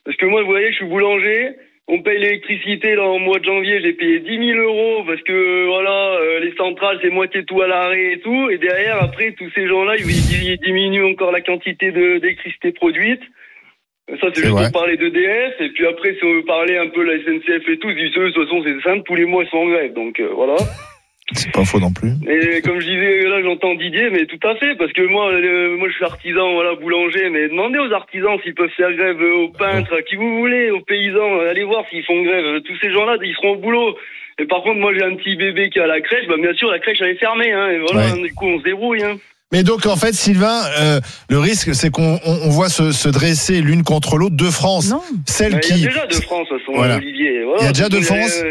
Parce 0.04 0.16
que 0.16 0.26
moi 0.26 0.42
vous 0.42 0.48
voyez 0.48 0.72
je 0.72 0.76
suis 0.78 0.86
boulanger, 0.88 1.50
on 1.88 2.02
paye 2.02 2.18
l'électricité 2.18 2.94
là 2.94 3.04
en 3.04 3.18
mois 3.18 3.38
de 3.38 3.44
janvier, 3.44 3.80
j'ai 3.80 3.94
payé 3.94 4.20
10 4.20 4.52
000 4.52 4.58
euros 4.60 5.04
parce 5.06 5.22
que 5.22 5.66
voilà 5.66 6.18
euh, 6.20 6.40
les 6.40 6.54
centrales 6.54 6.98
c'est 7.02 7.10
moitié 7.10 7.44
tout 7.44 7.62
à 7.62 7.66
l'arrêt 7.66 8.12
et 8.12 8.20
tout, 8.20 8.50
et 8.50 8.58
derrière 8.58 9.02
après 9.02 9.32
tous 9.32 9.50
ces 9.54 9.66
gens-là 9.66 9.96
ils, 9.96 10.58
diminuent 10.58 11.10
encore 11.10 11.32
la 11.32 11.40
quantité 11.40 11.90
d'électricité 11.90 12.72
produite. 12.72 13.22
Ça 14.08 14.16
c'est 14.20 14.36
C'est 14.36 14.42
juste 14.42 14.52
vrai. 14.52 14.64
pour 14.64 14.80
parler 14.80 14.96
d'EDF, 14.98 15.60
et 15.60 15.70
puis 15.70 15.86
après 15.86 16.14
si 16.14 16.24
on 16.24 16.34
veut 16.34 16.44
parler 16.44 16.76
un 16.76 16.88
peu 16.88 17.04
de 17.04 17.10
la 17.10 17.18
SNCF 17.24 17.68
et 17.68 17.78
tout, 17.78 17.88
ils 17.88 17.96
disent 17.96 18.18
eux, 18.18 18.26
de 18.28 18.30
toute 18.32 18.44
façon 18.44 18.62
c'est 18.62 18.80
simple, 18.82 19.02
tous 19.06 19.14
les 19.14 19.24
mois 19.24 19.44
ils 19.44 19.50
sont 19.50 19.58
en 19.58 19.68
grève, 19.68 19.94
donc 19.94 20.20
euh, 20.20 20.28
voilà. 20.34 20.56
C'est 21.34 21.52
pas 21.52 21.64
faux 21.64 21.78
non 21.78 21.92
plus. 21.92 22.12
Et 22.26 22.60
comme 22.62 22.80
je 22.80 22.86
disais, 22.86 23.22
là 23.28 23.42
j'entends 23.42 23.74
Didier, 23.74 24.08
mais 24.10 24.24
tout 24.26 24.40
à 24.48 24.54
fait, 24.56 24.74
parce 24.76 24.92
que 24.92 25.02
moi, 25.02 25.30
euh, 25.30 25.76
moi 25.76 25.88
je 25.88 25.94
suis 25.94 26.04
artisan, 26.04 26.52
voilà, 26.54 26.74
boulanger, 26.74 27.28
mais 27.30 27.48
demandez 27.48 27.78
aux 27.78 27.92
artisans 27.92 28.38
s'ils 28.42 28.54
peuvent 28.54 28.70
faire 28.76 28.92
grève, 28.94 29.20
euh, 29.20 29.44
aux 29.44 29.48
peintres, 29.50 29.94
à 29.94 30.02
qui 30.02 30.16
vous 30.16 30.38
voulez, 30.38 30.70
aux 30.70 30.80
paysans, 30.80 31.40
euh, 31.40 31.50
allez 31.50 31.64
voir 31.64 31.84
s'ils 31.90 32.04
font 32.04 32.22
grève. 32.22 32.44
Euh, 32.44 32.60
Tous 32.60 32.76
ces 32.80 32.90
gens-là, 32.90 33.16
ils 33.22 33.34
seront 33.34 33.50
au 33.52 33.56
boulot. 33.56 33.96
Et 34.40 34.46
par 34.46 34.62
contre, 34.62 34.78
moi 34.78 34.92
j'ai 34.96 35.04
un 35.04 35.16
petit 35.16 35.36
bébé 35.36 35.68
qui 35.68 35.78
est 35.80 35.82
à 35.82 35.86
la 35.86 36.00
crèche, 36.00 36.26
bah 36.28 36.36
bien 36.40 36.54
sûr 36.54 36.70
la 36.70 36.78
crèche 36.78 36.98
elle 37.00 37.08
est 37.10 37.18
fermée, 37.18 37.52
hein, 37.52 37.68
et 37.70 37.78
voilà, 37.80 38.14
Ouais. 38.14 38.22
du 38.28 38.32
coup 38.34 38.46
on 38.46 38.58
se 38.58 38.64
débrouille. 38.64 39.02
Hein. 39.02 39.16
Mais 39.52 39.62
donc 39.64 39.84
en 39.86 39.96
fait, 39.96 40.12
Sylvain, 40.14 40.60
euh, 40.80 41.00
le 41.28 41.38
risque, 41.38 41.74
c'est 41.74 41.90
qu'on 41.90 42.20
on, 42.24 42.32
on 42.44 42.48
voit 42.50 42.68
se, 42.68 42.92
se 42.92 43.08
dresser 43.08 43.60
l'une 43.62 43.82
contre 43.82 44.16
l'autre 44.16 44.36
deux 44.36 44.50
France. 44.50 44.90
Non. 44.90 45.00
Celle 45.26 45.52
Bah, 45.54 45.58
Il 45.62 45.74
qui 45.74 45.80
y 45.82 45.86
a 45.86 45.88
déjà 45.88 46.06
de 46.06 46.14
France, 46.14 46.48
façon, 46.48 46.72
Voilà. 46.74 46.96
Olivier. 46.96 47.42
Voilà. 47.44 47.62
Il 47.62 47.64
y 47.64 47.68
a 47.68 47.72
déjà 47.72 47.88
de 47.88 47.96
Euh, 47.96 48.02
France 48.02 48.42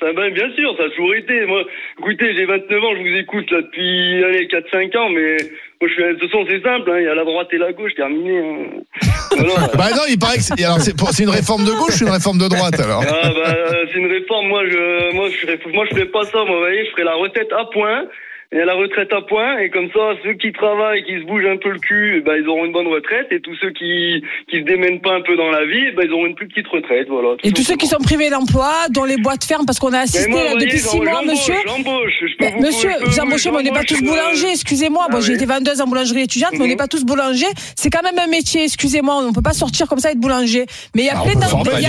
ça, 0.00 0.12
ben, 0.12 0.32
Bien 0.32 0.50
sûr, 0.56 0.74
ça 0.76 0.84
a 0.84 0.88
toujours 0.90 1.14
été. 1.14 1.44
Moi, 1.46 1.64
écoutez, 1.98 2.34
j'ai 2.34 2.44
29 2.46 2.84
ans, 2.84 2.94
je 2.96 3.00
vous 3.00 3.16
écoute 3.18 3.50
là 3.50 3.62
depuis 3.62 4.24
allez, 4.24 4.46
4-5 4.46 4.96
ans, 4.98 5.08
mais 5.10 5.36
moi, 5.80 5.88
je 5.88 5.94
suis, 5.94 6.02
de 6.02 6.12
toute 6.18 6.30
façon, 6.30 6.44
c'est 6.48 6.62
simple, 6.62 6.90
hein, 6.90 6.98
il 6.98 7.04
y 7.04 7.08
a 7.08 7.14
la 7.14 7.24
droite 7.24 7.48
et 7.52 7.58
la 7.58 7.72
gauche, 7.72 7.94
terminé. 7.94 8.38
Hein. 8.38 8.80
Voilà. 9.38 9.68
Bah 9.76 9.90
non, 9.94 10.02
il 10.08 10.18
paraît 10.18 10.36
que 10.38 10.42
c'est 10.42 10.64
alors 10.64 10.80
c'est 10.80 10.96
pour- 10.96 11.10
c'est 11.10 11.22
une 11.22 11.30
réforme 11.30 11.64
de 11.64 11.70
gauche 11.70 12.00
ou 12.02 12.06
une 12.06 12.12
réforme 12.12 12.38
de 12.38 12.48
droite 12.48 12.80
alors 12.80 13.04
Ah 13.06 13.30
bah 13.30 13.54
c'est 13.92 13.98
une 13.98 14.10
réforme. 14.10 14.48
Moi 14.48 14.64
je 14.66 15.14
moi 15.14 15.28
je 15.30 15.36
ferais 15.36 15.58
moi 15.72 15.84
je 15.88 15.94
ferais 15.94 16.06
pas 16.06 16.24
ça. 16.24 16.38
Moi 16.44 16.54
vous 16.54 16.58
voyez 16.58 16.84
je 16.86 16.90
ferais 16.90 17.04
la 17.04 17.14
retraite 17.14 17.46
à 17.56 17.64
point 17.66 18.06
et 18.50 18.64
la 18.64 18.72
retraite 18.74 19.12
à 19.12 19.20
point 19.20 19.58
et 19.58 19.68
comme 19.68 19.88
ça 19.92 20.16
ceux 20.24 20.32
qui 20.32 20.52
travaillent 20.52 21.04
qui 21.04 21.20
se 21.20 21.24
bougent 21.26 21.44
un 21.46 21.58
peu 21.58 21.68
le 21.68 21.78
cul 21.78 22.22
bah 22.24 22.32
ils 22.38 22.48
auront 22.48 22.64
une 22.64 22.72
bonne 22.72 22.86
retraite 22.86 23.26
et 23.30 23.40
tous 23.40 23.54
ceux 23.60 23.70
qui 23.72 24.22
qui 24.50 24.60
se 24.60 24.64
démènent 24.64 25.00
pas 25.02 25.16
un 25.16 25.20
peu 25.20 25.36
dans 25.36 25.50
la 25.50 25.66
vie 25.66 25.92
bah 25.94 26.02
ils 26.06 26.12
auront 26.12 26.24
une 26.26 26.34
plus 26.34 26.48
petite 26.48 26.66
retraite 26.68 27.08
voilà. 27.10 27.36
tout 27.36 27.46
Et 27.46 27.52
tous 27.52 27.62
ceux 27.62 27.76
qui 27.76 27.86
sont 27.86 27.98
privés 27.98 28.30
d'emploi, 28.30 28.72
dont 28.90 29.04
les 29.04 29.18
boîtes 29.18 29.44
ferment, 29.44 29.66
parce 29.66 29.78
qu'on 29.78 29.92
a 29.92 29.98
assisté 30.00 30.30
moi, 30.30 30.42
là, 30.44 30.50
voyez, 30.52 30.64
depuis 30.66 30.78
six 30.78 30.98
mois, 31.00 31.22
monsieur. 31.22 31.54
J'embauche. 31.66 32.12
Je 32.20 32.26
peux 32.38 32.44
Mais 32.44 32.50
vous- 32.52 32.62
monsieur, 32.66 32.90
vous 33.04 33.20
embauchez, 33.20 33.50
mais 33.50 33.58
on 33.58 33.62
n'est 33.62 33.70
pas 33.70 33.84
tous 33.84 33.96
euh, 34.02 34.06
boulangers, 34.06 34.50
excusez-moi. 34.50 35.04
Ah 35.08 35.10
Moi, 35.10 35.20
j'ai 35.20 35.34
été 35.34 35.44
vendeuse 35.46 35.80
en 35.80 35.86
boulangerie 35.86 36.22
étudiante, 36.22 36.52
mais 36.54 36.60
on 36.60 36.62
Mhm. 36.64 36.68
n'est 36.70 36.76
pas 36.76 36.86
tous 36.88 37.04
boulangers. 37.04 37.46
C'est 37.76 37.90
quand 37.90 38.02
même 38.02 38.18
un 38.18 38.26
métier, 38.28 38.64
excusez-moi. 38.64 39.14
On 39.18 39.28
ne 39.28 39.34
peut 39.34 39.42
pas 39.42 39.52
sortir 39.52 39.86
comme 39.88 39.98
ça 39.98 40.08
et 40.08 40.12
être 40.12 40.18
boulanger. 40.20 40.64
Mais 40.94 41.02
il 41.02 41.06
y 41.06 41.10
a 41.10 41.14
Ah, 41.16 41.22
plein 41.22 41.34
d'industries, 41.34 41.84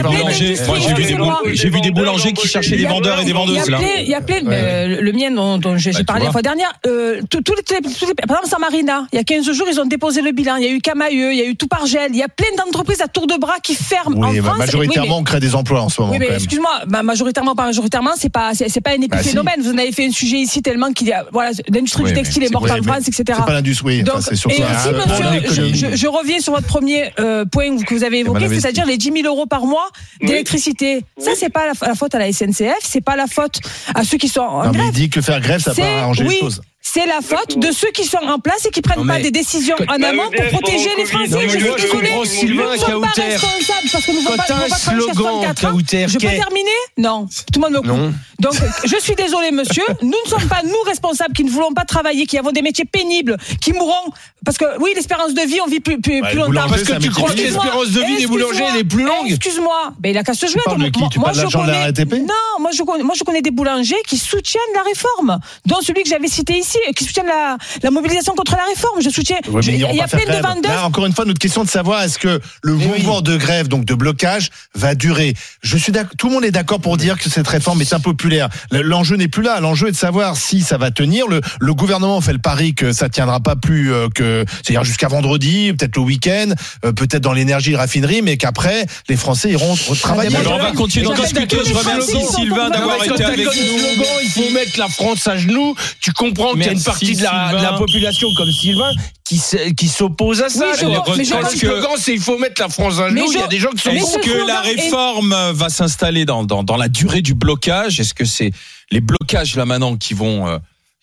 j'ai 1.55 1.69
vu 1.69 1.81
des 1.81 1.91
boulangers 1.91 2.33
qui 2.33 2.47
cherchaient 2.47 2.75
des 2.77 2.85
vendeurs 2.85 3.21
et 3.21 3.25
des 3.25 3.33
vendeuses 3.33 3.65
il 4.01 4.09
y 4.09 4.13
a 4.15 4.21
plein, 4.21 4.41
euh, 4.45 5.01
le 5.01 5.11
mien 5.13 5.31
dont, 5.31 5.77
j'ai 5.77 5.91
Bah, 5.91 5.99
parlé 6.05 6.25
la 6.25 6.31
fois 6.31 6.41
dernière, 6.55 6.73
euh, 6.87 7.21
les, 7.21 8.13
par 8.27 8.37
exemple, 8.37 8.47
Samarina, 8.47 9.07
il 9.13 9.17
y 9.17 9.19
a 9.19 9.23
15 9.23 9.51
jours, 9.51 9.67
ils 9.71 9.79
ont 9.79 9.85
déposé 9.85 10.21
le 10.21 10.31
bilan. 10.31 10.55
Il 10.57 10.63
y 10.63 10.67
a 10.67 10.71
eu 10.71 10.79
Camailleux, 10.79 11.31
il 11.33 11.37
y 11.37 11.41
a 11.41 11.45
eu 11.45 11.55
Toupargel, 11.55 12.09
il 12.11 12.17
y 12.17 12.23
a 12.23 12.27
plein 12.27 12.47
d'entreprises 12.57 13.01
à 13.01 13.07
tour 13.07 13.27
de 13.27 13.35
bras 13.37 13.57
qui 13.61 13.75
ferment 13.75 14.17
en 14.27 14.31
Oui, 14.31 14.39
bah, 14.39 14.47
France. 14.49 14.59
majoritairement, 14.59 15.15
Oui, 15.15 15.21
on 15.21 15.23
crée 15.23 15.39
des 15.39 15.55
emplois 15.55 15.81
en 15.81 15.89
ce 15.89 16.01
moment 16.01 16.13
oui, 16.13 16.19
mais 16.19 16.33
excuse-moi, 16.33 16.81
bah, 16.87 17.03
majoritairement, 17.03 17.55
pas 17.55 17.65
majoritairement, 17.65 18.11
c'est 18.17 18.29
pas, 18.31 18.53
c'est 18.53 18.69
c'est 18.69 18.81
pas 18.81 18.91
un 18.91 18.97
Bah, 18.97 19.17
si. 19.21 19.29
épiphénomène. 19.29 19.61
Vous 19.61 19.71
en 19.71 19.77
avez 19.77 19.91
fait 19.91 20.05
un 20.07 20.11
sujet 20.11 20.37
ici 20.37 20.61
tellement 20.61 20.91
qu'il 20.93 21.07
y 21.07 21.13
a, 21.13 21.25
voilà, 21.31 21.51
l'industrie 21.69 22.03
Oui, 22.03 22.09
du 22.09 22.15
textile 22.15 22.43
est 22.43 22.51
morte 22.51 22.65
oui, 22.65 22.79
en 22.79 22.83
France, 22.83 23.07
etc. 23.07 23.23
C'est 23.27 23.45
pas 23.45 23.53
l'industrie, 23.53 23.97
oui, 23.97 24.03
Donc, 24.03 24.15
enfin, 24.15 24.25
c'est 24.29 24.35
surtout 24.35 24.55
et 24.55 24.63
aussi, 24.63 24.93
monsieur, 25.09 25.25
je, 25.25 25.33
l'économie. 25.33 25.75
je- 25.75 25.95
je 25.95 26.07
reviens 26.07 26.39
sur 26.39 26.53
votre 26.53 26.67
premier 26.67 27.11
euh, 27.19 27.45
point 27.45 27.77
que 27.77 27.93
vous 27.93 28.03
avez 28.03 28.19
évoqué, 28.19 28.45
investi. 28.45 28.61
c'est-à-dire 28.61 28.85
les 28.85 28.97
10 28.97 29.11
000 29.21 29.27
euros 29.27 29.45
par 29.45 29.65
mois 29.65 29.87
d'électricité. 30.21 31.03
Ça, 31.17 31.31
c'est 31.35 31.49
pas 31.49 31.63
la, 31.67 31.95
faute 31.95 32.15
à 32.15 32.19
la 32.19 32.31
SNCF, 32.31 32.77
c'est 32.83 33.01
pas 33.01 33.15
la 33.15 33.27
faute 33.27 33.59
à 33.95 34.03
ceux 34.03 34.17
qui 34.17 34.27
sont 34.29 34.41
en 34.41 34.63
Non, 34.65 34.71
mais 34.71 34.77
il 34.77 34.81
grève. 34.81 34.93
dit 34.93 35.09
que 35.09 35.21
faire 35.21 35.39
grève, 35.41 35.61
ça 35.61 35.73
C'est- 35.73 35.81
arranger 35.83 36.25
oui, 36.27 36.38
les 36.41 36.49
choses. 36.49 36.61
C'est 36.81 37.05
la 37.05 37.19
faute 37.21 37.59
de 37.59 37.71
ceux 37.71 37.91
qui 37.91 38.05
sont 38.05 38.17
en 38.17 38.39
place 38.39 38.65
et 38.65 38.69
qui 38.69 38.81
prennent 38.81 38.99
Non, 38.99 39.05
pas 39.05 39.17
mais- 39.17 39.23
des 39.23 39.31
décisions 39.31 39.75
en 39.87 40.01
amont 40.01 40.29
pour 40.31 40.45
protéger 40.59 40.89
les 40.95 41.03
le 41.03 41.07
Français. 41.09 41.29
Non, 41.29 41.39
mais 41.41 41.49
je 41.49 41.59
suis 41.59 41.69
je 41.69 42.25
Sylvain 42.25 42.63
Nous 42.63 42.71
ne 42.71 42.77
sommes 42.77 43.01
pas 43.01 43.21
responsables 43.21 43.89
parce 43.91 44.05
que 44.05 44.11
nous 44.11 44.21
ne 44.21 44.27
pas, 44.27 44.37
pas 44.37 44.75
slogan, 44.75 45.13
64 45.13 45.65
ans. 45.65 45.71
Kauter, 45.71 46.07
Je 46.07 46.13
peux 46.13 46.19
terminer 46.19 46.69
Non. 46.97 47.27
Tout 47.53 47.59
le 47.59 47.61
monde 47.61 47.73
me 47.73 47.77
coupe. 47.79 47.87
Non. 47.87 48.13
Donc, 48.39 48.53
je 48.85 48.95
suis 48.99 49.15
désolé, 49.15 49.51
monsieur. 49.51 49.83
Nous 50.01 50.09
ne 50.25 50.29
sommes 50.29 50.47
pas, 50.47 50.61
nous, 50.63 50.81
responsables, 50.85 51.33
qui 51.33 51.43
ne 51.43 51.49
voulons 51.49 51.73
pas 51.73 51.83
travailler, 51.83 52.25
qui 52.25 52.37
avons 52.37 52.51
des 52.51 52.61
métiers 52.61 52.85
pénibles, 52.85 53.37
qui 53.61 53.73
mourront. 53.73 54.11
Parce 54.45 54.57
que, 54.57 54.65
oui, 54.79 54.91
l'espérance 54.95 55.33
de 55.33 55.41
vie, 55.41 55.59
on 55.61 55.67
vit 55.67 55.81
plus, 55.81 55.97
longtemps. 56.33 56.69
Parce 56.69 56.83
que 56.83 56.97
tu 56.99 57.09
crois 57.09 57.31
que 57.31 57.37
l'espérance 57.37 57.89
de 57.89 58.01
vie 58.01 58.17
des 58.17 58.27
boulangers 58.27 58.63
elle 58.73 58.79
est 58.79 58.83
plus 58.83 59.03
longue 59.03 59.27
Excuse-moi. 59.29 59.93
Ben, 59.99 60.09
il 60.09 60.17
a 60.17 60.23
qu'à 60.23 60.33
se 60.33 60.45
jouer. 60.45 60.61
Non, 60.67 62.33
moi 62.59 62.71
je, 62.71 62.83
connais, 62.83 63.03
moi 63.03 63.15
je 63.17 63.23
connais 63.23 63.41
des 63.41 63.51
boulangers 63.51 64.01
qui 64.07 64.17
soutiennent 64.17 64.61
la 64.73 64.83
réforme, 64.83 65.39
dont 65.65 65.81
celui 65.81 66.03
que 66.03 66.09
j'avais 66.09 66.27
cité 66.27 66.53
ici, 66.57 66.68
qui 66.95 67.03
soutiennent 67.05 67.27
la, 67.27 67.57
la 67.83 67.91
mobilisation 67.91 68.33
contre 68.35 68.55
la 68.55 68.63
réforme. 68.65 69.01
Je 69.01 69.09
soutiens. 69.09 69.37
Ouais, 69.49 69.61
je- 69.61 69.71
mais 69.71 69.77
Il 69.77 69.95
y 69.95 70.01
a 70.01 70.07
plein 70.07 70.25
de 70.25 70.41
vendeurs. 70.41 70.71
Là, 70.71 70.85
encore 70.85 71.05
une 71.05 71.13
fois, 71.13 71.25
notre 71.25 71.39
question 71.39 71.63
de 71.63 71.69
savoir 71.69 72.03
est-ce 72.03 72.17
que 72.19 72.39
le 72.63 72.75
Mais 72.75 72.85
mouvement 72.85 73.21
de 73.21 73.37
grève, 73.37 73.67
donc 73.67 73.85
de 73.85 73.93
blocage, 73.93 74.49
va 74.75 74.95
durer. 74.95 75.33
Je 75.61 75.77
suis. 75.77 75.91
Tout 76.17 76.27
le 76.27 76.33
monde 76.33 76.45
est 76.45 76.51
d'accord 76.51 76.79
pour 76.79 76.97
dire 76.97 77.17
que 77.17 77.29
cette 77.29 77.47
réforme 77.47 77.81
est 77.81 77.93
impopulaire. 77.93 78.49
Le- 78.71 78.81
L'enjeu 78.81 79.15
n'est 79.15 79.27
plus 79.27 79.43
là. 79.43 79.59
L'enjeu 79.59 79.87
est 79.87 79.91
de 79.91 79.97
savoir 79.97 80.37
si 80.37 80.61
ça 80.61 80.77
va 80.77 80.91
tenir. 80.91 81.27
Le, 81.27 81.41
le 81.59 81.73
gouvernement 81.73 82.19
fait 82.21 82.33
le 82.33 82.39
pari 82.39 82.73
que 82.75 82.91
ça 82.93 83.09
tiendra 83.09 83.39
pas 83.39 83.55
plus 83.55 83.91
euh, 83.93 84.07
que, 84.13 84.45
c'est-à-dire 84.63 84.83
jusqu'à 84.83 85.07
vendredi, 85.07 85.73
peut-être 85.77 85.95
le 85.95 86.01
week-end, 86.03 86.53
euh, 86.85 86.91
peut-être 86.91 87.21
dans 87.23 87.33
l'énergie, 87.33 87.75
raffinerie, 87.75 88.21
mais 88.21 88.37
qu'après 88.37 88.85
les 89.07 89.15
Français 89.15 89.49
iront 89.51 89.75
travailler. 90.01 90.35
Ah, 90.35 90.39
Alors, 90.39 90.55
on 90.55 90.63
va 90.63 90.71
continuer 90.71 91.05
d'en 91.05 91.13
discuter. 91.13 91.57
Je 91.65 91.73
remercie 91.73 92.17
Sylvain 92.35 92.69
d'avoir 92.69 92.97
été 93.03 93.09
Quand 93.09 93.25
avec 93.25 93.45
nous. 93.45 93.51
slogan, 93.51 94.05
il 94.23 94.29
faut 94.29 94.49
mettre 94.53 94.77
la 94.79 94.87
France 94.87 95.27
à 95.27 95.37
genoux. 95.37 95.75
Tu 95.99 96.11
comprends 96.13 96.53
qu'il 96.59 96.71
y 96.73 96.75
a 96.75 96.77
une 96.77 96.83
partie 96.83 97.15
de 97.15 97.23
la, 97.23 97.49
de 97.49 97.53
la 97.55 97.59
Sylvain. 97.61 97.77
population 97.77 98.27
comme 98.35 98.51
Sylvain 98.51 98.91
qui, 99.23 99.87
s'oppose 99.87 100.41
à 100.41 100.49
ça. 100.49 100.65
Oui, 100.71 100.77
je 100.79 100.85
vois, 100.85 101.03
mais 101.17 101.23
je 101.23 101.33
le 101.35 101.41
que- 101.43 101.57
slogan, 101.57 101.91
c'est 101.97 102.13
il 102.13 102.19
faut 102.19 102.37
mettre 102.39 102.61
la 102.61 102.69
France 102.69 102.99
à 102.99 103.09
genoux. 103.09 103.25
Il 103.31 103.39
y 103.39 103.41
a 103.41 103.47
des 103.47 103.59
gens 103.59 103.69
qui 103.69 103.79
sont 103.83 103.91
Est-ce 103.91 104.13
ce 104.13 104.17
que 104.19 104.47
la 104.47 104.61
réforme 104.61 105.35
va 105.53 105.69
s'installer 105.69 106.25
dans, 106.25 106.43
dans, 106.43 106.63
dans 106.63 106.77
la 106.77 106.87
durée 106.87 107.21
du 107.21 107.33
blocage? 107.35 107.99
Est-ce 107.99 108.13
que 108.13 108.25
c'est 108.25 108.51
les 108.91 109.01
blocages 109.01 109.55
là 109.55 109.65
maintenant 109.65 109.97
qui 109.97 110.13
vont, 110.15 110.47
euh, 110.47 110.57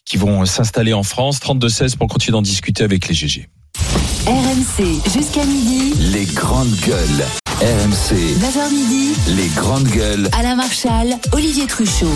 qui 0.05 0.16
vont 0.16 0.45
s'installer 0.45 0.92
en 0.92 1.05
France? 1.05 1.38
32-16 1.40 1.97
pour 1.97 2.09
continuer 2.09 2.33
d'en 2.33 2.42
discuter 2.42 2.83
avec 2.83 3.07
les 3.09 3.14
GG. 3.14 3.49
RMC 4.27 4.85
jusqu'à 5.14 5.45
midi. 5.45 5.92
Les 6.12 6.25
grandes 6.25 6.75
gueules. 6.81 7.25
RMC. 7.61 8.14
9h 8.40 8.71
midi. 8.75 9.12
Les 9.29 9.49
grandes 9.55 9.87
gueules. 9.88 10.29
Alain 10.37 10.57
Marchal, 10.57 11.14
Olivier 11.33 11.66
Truchot. 11.66 12.11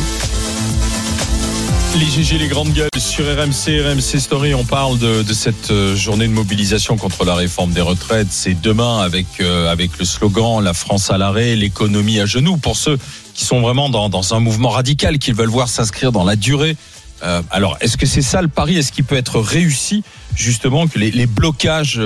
Les 1.98 2.06
GG, 2.06 2.38
les 2.38 2.46
grandes 2.46 2.72
gueules 2.72 2.88
sur 2.98 3.24
RMC, 3.24 3.82
RMC 3.82 4.20
Story, 4.20 4.54
on 4.54 4.64
parle 4.64 4.98
de, 4.98 5.22
de 5.22 5.32
cette 5.32 5.70
euh, 5.70 5.96
journée 5.96 6.28
de 6.28 6.32
mobilisation 6.32 6.96
contre 6.96 7.24
la 7.24 7.34
réforme 7.34 7.72
des 7.72 7.80
retraites. 7.80 8.28
C'est 8.30 8.58
demain 8.58 9.00
avec, 9.00 9.26
euh, 9.40 9.70
avec 9.70 9.98
le 9.98 10.04
slogan 10.04 10.62
La 10.62 10.72
France 10.72 11.10
à 11.10 11.18
l'arrêt, 11.18 11.56
l'économie 11.56 12.20
à 12.20 12.26
genoux. 12.26 12.56
Pour 12.56 12.76
ceux 12.76 12.96
qui 13.34 13.44
sont 13.44 13.60
vraiment 13.60 13.88
dans, 13.88 14.08
dans 14.08 14.34
un 14.34 14.40
mouvement 14.40 14.70
radical, 14.70 15.18
qui 15.18 15.32
veulent 15.32 15.48
voir 15.48 15.68
s'inscrire 15.68 16.12
dans 16.12 16.24
la 16.24 16.36
durée. 16.36 16.76
Euh, 17.24 17.42
alors, 17.50 17.76
est-ce 17.80 17.96
que 17.96 18.06
c'est 18.06 18.22
ça 18.22 18.40
le 18.40 18.48
pari? 18.48 18.76
Est-ce 18.78 18.92
qu'il 18.92 19.04
peut 19.04 19.16
être 19.16 19.40
réussi, 19.40 20.04
justement, 20.36 20.86
que 20.86 20.98
les, 20.98 21.10
les 21.10 21.26
blocages 21.26 22.00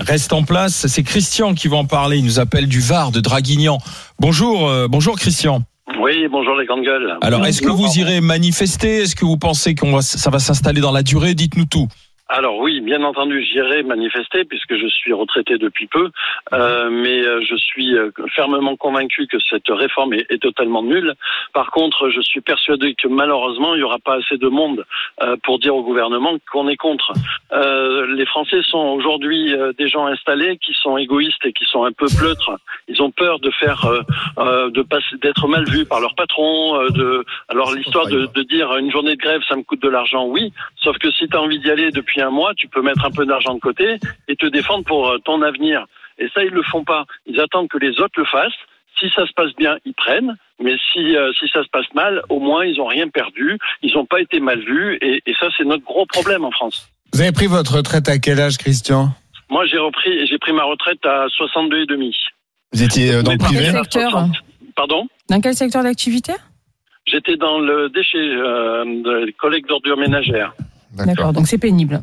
restent 0.00 0.32
en 0.32 0.42
place? 0.42 0.86
C'est 0.86 1.02
Christian 1.02 1.54
qui 1.54 1.68
va 1.68 1.76
en 1.76 1.84
parler. 1.84 2.16
Il 2.16 2.24
nous 2.24 2.40
appelle 2.40 2.66
du 2.66 2.80
Var, 2.80 3.12
de 3.12 3.20
Draguignan. 3.20 3.78
Bonjour, 4.18 4.68
euh, 4.68 4.88
bonjour 4.88 5.16
Christian. 5.16 5.62
Oui, 6.00 6.28
bonjour 6.30 6.54
les 6.56 6.66
grandes 6.66 6.84
gueules. 6.84 7.16
Alors, 7.22 7.44
est-ce 7.46 7.60
que 7.60 7.70
vous 7.70 7.98
irez 7.98 8.20
manifester? 8.20 9.02
Est-ce 9.02 9.16
que 9.16 9.24
vous 9.24 9.36
pensez 9.36 9.74
qu'on 9.74 9.92
va, 9.92 10.02
ça 10.02 10.30
va 10.30 10.38
s'installer 10.38 10.80
dans 10.80 10.92
la 10.92 11.02
durée? 11.02 11.34
Dites-nous 11.34 11.64
tout. 11.64 11.88
Alors 12.30 12.58
oui, 12.58 12.80
bien 12.82 13.02
entendu, 13.04 13.42
j'irai 13.42 13.82
manifester 13.82 14.44
puisque 14.44 14.76
je 14.76 14.86
suis 14.86 15.14
retraité 15.14 15.56
depuis 15.56 15.86
peu, 15.86 16.10
euh, 16.52 16.90
mais 16.90 17.22
euh, 17.22 17.40
je 17.40 17.56
suis 17.56 17.96
euh, 17.96 18.10
fermement 18.34 18.76
convaincu 18.76 19.26
que 19.26 19.38
cette 19.48 19.68
réforme 19.68 20.12
est, 20.12 20.26
est 20.30 20.42
totalement 20.42 20.82
nulle. 20.82 21.14
Par 21.54 21.70
contre, 21.70 22.10
je 22.10 22.20
suis 22.20 22.42
persuadé 22.42 22.94
que 22.94 23.08
malheureusement, 23.08 23.74
il 23.74 23.78
n'y 23.78 23.82
aura 23.82 23.98
pas 23.98 24.16
assez 24.16 24.36
de 24.36 24.48
monde 24.48 24.84
euh, 25.22 25.36
pour 25.42 25.58
dire 25.58 25.74
au 25.74 25.82
gouvernement 25.82 26.36
qu'on 26.52 26.68
est 26.68 26.76
contre. 26.76 27.12
Euh, 27.52 28.06
les 28.14 28.26
Français 28.26 28.60
sont 28.62 28.78
aujourd'hui 28.88 29.54
euh, 29.54 29.72
des 29.78 29.88
gens 29.88 30.06
installés 30.06 30.58
qui 30.58 30.74
sont 30.74 30.98
égoïstes 30.98 31.46
et 31.46 31.54
qui 31.54 31.64
sont 31.64 31.84
un 31.84 31.92
peu 31.92 32.06
pleutres. 32.18 32.52
Ils 32.88 33.00
ont 33.02 33.10
peur 33.10 33.38
de 33.40 33.50
faire, 33.52 33.86
euh, 33.86 34.02
euh, 34.38 34.70
de 34.70 34.82
passer, 34.82 35.16
d'être 35.22 35.48
mal 35.48 35.64
vus 35.64 35.86
par 35.86 36.00
leur 36.00 36.14
patron. 36.14 36.78
euh, 36.78 36.90
de, 36.90 37.24
alors 37.48 37.72
l'histoire 37.72 38.06
de, 38.06 38.26
de 38.34 38.42
dire 38.42 38.76
une 38.76 38.90
journée 38.90 39.16
de 39.16 39.20
grève, 39.20 39.40
ça 39.48 39.56
me 39.56 39.62
coûte 39.62 39.80
de 39.80 39.88
l'argent, 39.88 40.26
oui. 40.26 40.52
Sauf 40.76 40.98
que 40.98 41.10
si 41.12 41.26
tu 41.26 41.34
as 41.34 41.40
envie 41.40 41.58
d'y 41.58 41.70
aller 41.70 41.90
depuis 41.90 42.17
un 42.20 42.30
mois, 42.30 42.52
tu 42.56 42.68
peux 42.68 42.82
mettre 42.82 43.04
un 43.04 43.10
peu 43.10 43.26
d'argent 43.26 43.54
de 43.54 43.60
côté 43.60 43.98
et 44.28 44.36
te 44.36 44.46
défendre 44.46 44.84
pour 44.84 45.08
euh, 45.08 45.18
ton 45.18 45.42
avenir. 45.42 45.86
Et 46.18 46.28
ça, 46.34 46.42
ils 46.44 46.50
le 46.50 46.62
font 46.62 46.84
pas. 46.84 47.04
Ils 47.26 47.40
attendent 47.40 47.68
que 47.68 47.78
les 47.78 48.00
autres 48.00 48.18
le 48.18 48.24
fassent. 48.24 48.52
Si 48.98 49.08
ça 49.14 49.26
se 49.26 49.32
passe 49.32 49.54
bien, 49.56 49.78
ils 49.84 49.94
prennent. 49.94 50.36
Mais 50.60 50.76
si, 50.92 51.16
euh, 51.16 51.30
si 51.38 51.48
ça 51.48 51.62
se 51.62 51.68
passe 51.68 51.86
mal, 51.94 52.22
au 52.28 52.40
moins, 52.40 52.64
ils 52.64 52.80
ont 52.80 52.86
rien 52.86 53.08
perdu. 53.08 53.58
Ils 53.82 53.94
n'ont 53.94 54.06
pas 54.06 54.20
été 54.20 54.40
mal 54.40 54.58
vus. 54.58 54.98
Et, 55.00 55.22
et 55.24 55.34
ça, 55.38 55.46
c'est 55.56 55.64
notre 55.64 55.84
gros 55.84 56.06
problème 56.06 56.44
en 56.44 56.50
France. 56.50 56.88
Vous 57.12 57.20
avez 57.20 57.32
pris 57.32 57.46
votre 57.46 57.76
retraite 57.76 58.08
à 58.08 58.18
quel 58.18 58.40
âge, 58.40 58.58
Christian? 58.58 59.10
Moi, 59.50 59.64
j'ai 59.66 59.78
repris, 59.78 60.26
j'ai 60.26 60.38
pris 60.38 60.52
ma 60.52 60.64
retraite 60.64 61.04
à 61.06 61.26
62 61.28 61.82
et 61.82 61.86
demi. 61.86 62.14
Vous 62.72 62.82
étiez 62.82 63.12
euh, 63.12 63.22
dans 63.22 63.32
le 63.32 63.38
Dans 63.38 63.44
privé 63.46 63.64
quel 63.64 63.74
secteur 63.76 64.26
Pardon? 64.76 65.08
Dans 65.30 65.40
quel 65.40 65.54
secteur 65.54 65.82
d'activité? 65.82 66.32
J'étais 67.06 67.36
dans 67.36 67.58
le 67.58 67.88
déchet, 67.88 68.18
euh, 68.18 68.84
de 68.84 69.32
collecte 69.38 69.68
d'ordures 69.68 69.96
ménagères. 69.96 70.52
D'accord, 70.94 71.32
donc 71.32 71.48
c'est 71.48 71.58
pénible. 71.58 72.02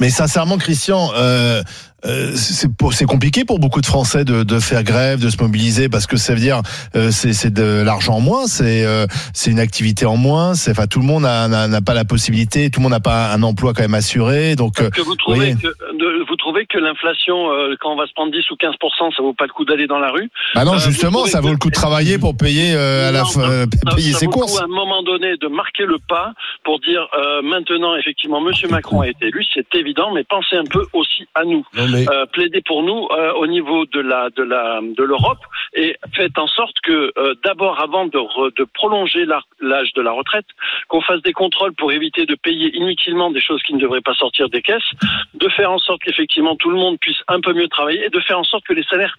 Mais 0.00 0.10
sincèrement, 0.10 0.58
Christian, 0.58 1.10
euh, 1.14 1.62
euh, 2.06 2.32
c'est 2.34 3.04
compliqué 3.06 3.44
pour 3.44 3.58
beaucoup 3.58 3.80
de 3.80 3.86
Français 3.86 4.24
de, 4.24 4.42
de 4.42 4.58
faire 4.60 4.82
grève, 4.84 5.20
de 5.20 5.28
se 5.30 5.42
mobiliser, 5.42 5.88
parce 5.88 6.06
que 6.06 6.16
ça 6.16 6.34
veut 6.34 6.40
dire 6.40 6.60
euh, 6.94 7.10
c'est 7.10 7.32
c'est 7.32 7.52
de 7.52 7.82
l'argent 7.84 8.14
en 8.16 8.20
moins, 8.20 8.46
c'est 8.46 8.84
euh, 8.84 9.06
c'est 9.34 9.50
une 9.50 9.58
activité 9.60 10.06
en 10.06 10.16
moins. 10.16 10.54
C'est 10.54 10.70
enfin 10.70 10.86
tout 10.86 11.00
le 11.00 11.06
monde 11.06 11.22
n'a- 11.22 11.48
n'a 11.48 11.68
n'a 11.68 11.80
pas 11.80 11.94
la 11.94 12.04
possibilité, 12.04 12.70
tout 12.70 12.80
le 12.80 12.84
monde 12.84 12.92
n'a 12.92 13.00
pas 13.00 13.32
un 13.32 13.42
emploi 13.42 13.72
quand 13.74 13.82
même 13.82 13.94
assuré. 13.94 14.56
Donc 14.56 14.80
euh, 14.80 14.90
Que 14.90 15.02
vous 15.02 15.16
trouvez 15.16 15.36
voyez. 15.38 15.54
que, 15.54 15.66
de- 15.66 16.24
vous 16.28 16.36
trouvez 16.36 16.66
que 16.66 16.78
l'inflation, 16.78 17.50
euh, 17.52 17.74
quand 17.80 17.92
on 17.92 17.96
va 17.96 18.06
se 18.06 18.12
prendre 18.12 18.32
10 18.32 18.50
ou 18.50 18.54
15% 18.54 19.14
ça 19.16 19.22
vaut 19.22 19.34
pas 19.34 19.44
le 19.46 19.52
coup 19.52 19.64
d'aller 19.64 19.86
dans 19.86 19.98
la 19.98 20.10
rue? 20.10 20.30
Bah 20.54 20.64
non, 20.64 20.74
Euh, 20.74 20.78
justement, 20.78 21.18
trouvez 21.18 21.30
ça 21.30 21.40
vaut 21.40 21.48
que- 21.48 21.52
le 21.52 21.58
coup 21.58 21.70
de 21.70 21.74
travailler 21.74 22.18
pour 22.18 22.36
payer 22.36 22.74
euh, 22.74 23.08
à 23.08 23.12
la 23.12 23.20
Non, 23.20 23.26
fin, 23.26 23.40
euh, 23.50 23.66
ça- 23.84 23.96
payer 23.96 24.12
ça 24.12 24.18
ses 24.20 24.26
vaut 24.26 24.32
le 24.32 24.36
courses. 24.38 24.52
coup, 24.56 24.60
à 24.60 24.64
un 24.64 24.68
moment 24.68 25.02
donné 25.02 25.36
de 25.40 25.48
marquer 25.48 25.84
le 25.86 25.98
pas 26.08 26.32
pour 26.64 26.78
dire 26.80 27.06
euh, 27.18 27.42
maintenant 27.42 27.96
effectivement 27.96 28.40
Monsieur 28.40 28.68
Macron 28.68 29.00
a 29.00 29.08
été 29.08 29.26
élu, 29.26 29.44
c'est 29.54 29.66
évident, 29.74 30.12
mais 30.14 30.24
pensez 30.24 30.56
un 30.56 30.64
peu 30.64 30.84
aussi 30.92 31.26
à 31.34 31.44
nous. 31.44 31.64
Non, 31.76 31.86
Euh, 32.10 32.26
pour 32.66 32.82
nous 32.82 33.08
euh, 33.10 33.32
au 33.34 33.46
niveau 33.46 33.86
de 33.86 34.00
la 34.00 34.30
de 34.30 34.42
la 34.42 34.80
de 34.82 35.02
l'Europe 35.02 35.38
et 35.74 35.96
faites 36.14 36.38
en 36.38 36.46
sorte 36.46 36.76
que 36.82 37.12
euh, 37.18 37.34
d'abord 37.44 37.80
avant 37.80 38.06
de, 38.06 38.18
re- 38.18 38.54
de 38.56 38.64
prolonger 38.64 39.24
l'âge 39.60 39.92
de 39.94 40.02
la 40.02 40.12
retraite, 40.12 40.46
qu'on 40.88 41.00
fasse 41.00 41.22
des 41.22 41.32
contrôles 41.32 41.74
pour 41.74 41.92
éviter 41.92 42.26
de 42.26 42.34
payer 42.34 42.74
inutilement 42.76 43.30
des 43.30 43.40
choses 43.40 43.62
qui 43.62 43.74
ne 43.74 43.80
devraient 43.80 44.00
pas 44.00 44.14
sortir 44.14 44.48
des 44.48 44.62
caisses, 44.62 44.90
de 45.34 45.48
faire 45.48 45.70
en 45.70 45.78
sorte 45.78 46.02
qu'effectivement 46.02 46.56
tout 46.56 46.70
le 46.70 46.76
monde 46.76 46.98
puisse 46.98 47.22
un 47.28 47.40
peu 47.40 47.52
mieux 47.52 47.68
travailler 47.68 48.04
et 48.06 48.10
de 48.10 48.20
faire 48.20 48.38
en 48.38 48.44
sorte 48.44 48.64
que 48.64 48.72
les 48.74 48.84
salaires 48.84 49.16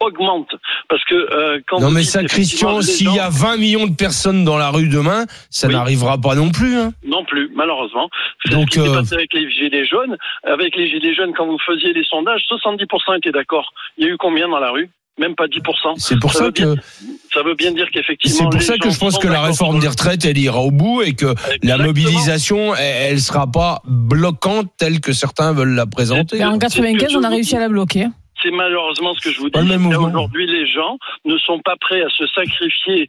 augmentent 0.00 0.54
parce 0.88 1.04
que 1.04 1.14
euh, 1.14 1.60
quand 1.68 1.80
non 1.80 1.90
mais 1.90 2.02
ça, 2.02 2.24
Christian, 2.24 2.82
s'il 2.82 3.12
y 3.14 3.18
a 3.20 3.28
20 3.30 3.56
millions 3.56 3.86
de 3.86 3.94
personnes 3.94 4.44
dans 4.44 4.58
la 4.58 4.70
rue 4.70 4.88
demain, 4.88 5.26
ça 5.50 5.68
Oui. 5.68 5.74
n'arrivera 5.74 6.18
pas 6.18 6.34
non 6.34 6.50
plus. 6.50 6.76
Hein. 6.76 6.92
Non 7.06 7.24
plus, 7.24 7.50
malheureusement. 7.54 8.08
C'est 8.44 8.52
Donc, 8.52 8.68
ce 8.72 8.80
qui 8.80 8.84
s'est 8.86 8.92
euh, 8.92 8.98
passé 9.00 9.14
avec 9.14 9.32
les 9.32 9.48
gilets 9.50 9.86
jaunes. 9.86 10.16
Avec 10.44 10.74
les 10.76 10.88
gilets 10.88 11.14
jaunes, 11.14 11.32
quand 11.36 11.46
vous 11.46 11.58
faisiez 11.64 11.92
les 11.92 12.04
sondages, 12.04 12.42
70% 12.50 13.18
étaient 13.18 13.30
d'accord. 13.32 13.72
Il 13.96 14.04
y 14.06 14.08
a 14.08 14.12
eu 14.12 14.16
combien 14.16 14.48
dans 14.48 14.58
la 14.58 14.70
rue? 14.70 14.90
Même 15.18 15.34
pas 15.34 15.46
10%. 15.46 15.94
C'est 15.98 16.18
pour 16.18 16.32
ça 16.32 16.44
veut 16.44 16.50
bien- 16.52 16.74
que 16.74 16.80
Ça 17.34 17.42
veut 17.42 17.54
bien 17.54 17.70
dire 17.72 17.84
c'est 17.92 18.00
qu'effectivement. 18.00 18.48
pour 18.48 18.58
les 18.58 18.64
ça 18.64 18.78
que 18.78 18.88
je 18.90 18.98
pense 18.98 19.18
que 19.18 19.28
la 19.28 19.42
réforme 19.42 19.78
des 19.78 19.88
retraites 19.88 20.24
elle 20.24 20.38
ira 20.38 20.60
au 20.60 20.70
bout 20.70 21.02
et 21.02 21.12
que 21.14 21.34
la 21.62 21.76
mobilisation 21.76 22.74
elle, 22.74 23.12
elle 23.12 23.20
sera 23.20 23.46
pas 23.46 23.82
bloquante 23.84 24.68
telle 24.78 25.00
que 25.00 25.12
certains 25.12 25.52
veulent 25.52 25.74
la 25.74 25.86
présenter. 25.86 26.38
Et 26.38 26.44
en 26.44 26.58
C'est 26.58 26.68
ce 26.70 26.76
que 26.76 26.82
95, 26.82 27.12
je 27.12 27.18
on 27.18 27.22
a 27.24 27.28
réussi 27.28 27.54
à 27.56 27.60
la 27.60 27.68
bloquer. 27.68 28.06
C'est 28.42 28.50
malheureusement 28.50 29.14
ce 29.14 29.20
que 29.20 29.32
je 29.32 29.38
vous 29.40 29.50
dis. 29.50 29.58
Aujourd'hui, 29.96 30.46
les 30.46 30.66
gens 30.66 30.98
ne 31.24 31.36
sont 31.38 31.60
pas 31.64 31.74
prêts 31.80 32.02
à 32.02 32.08
se 32.08 32.26
sacrifier 32.28 33.08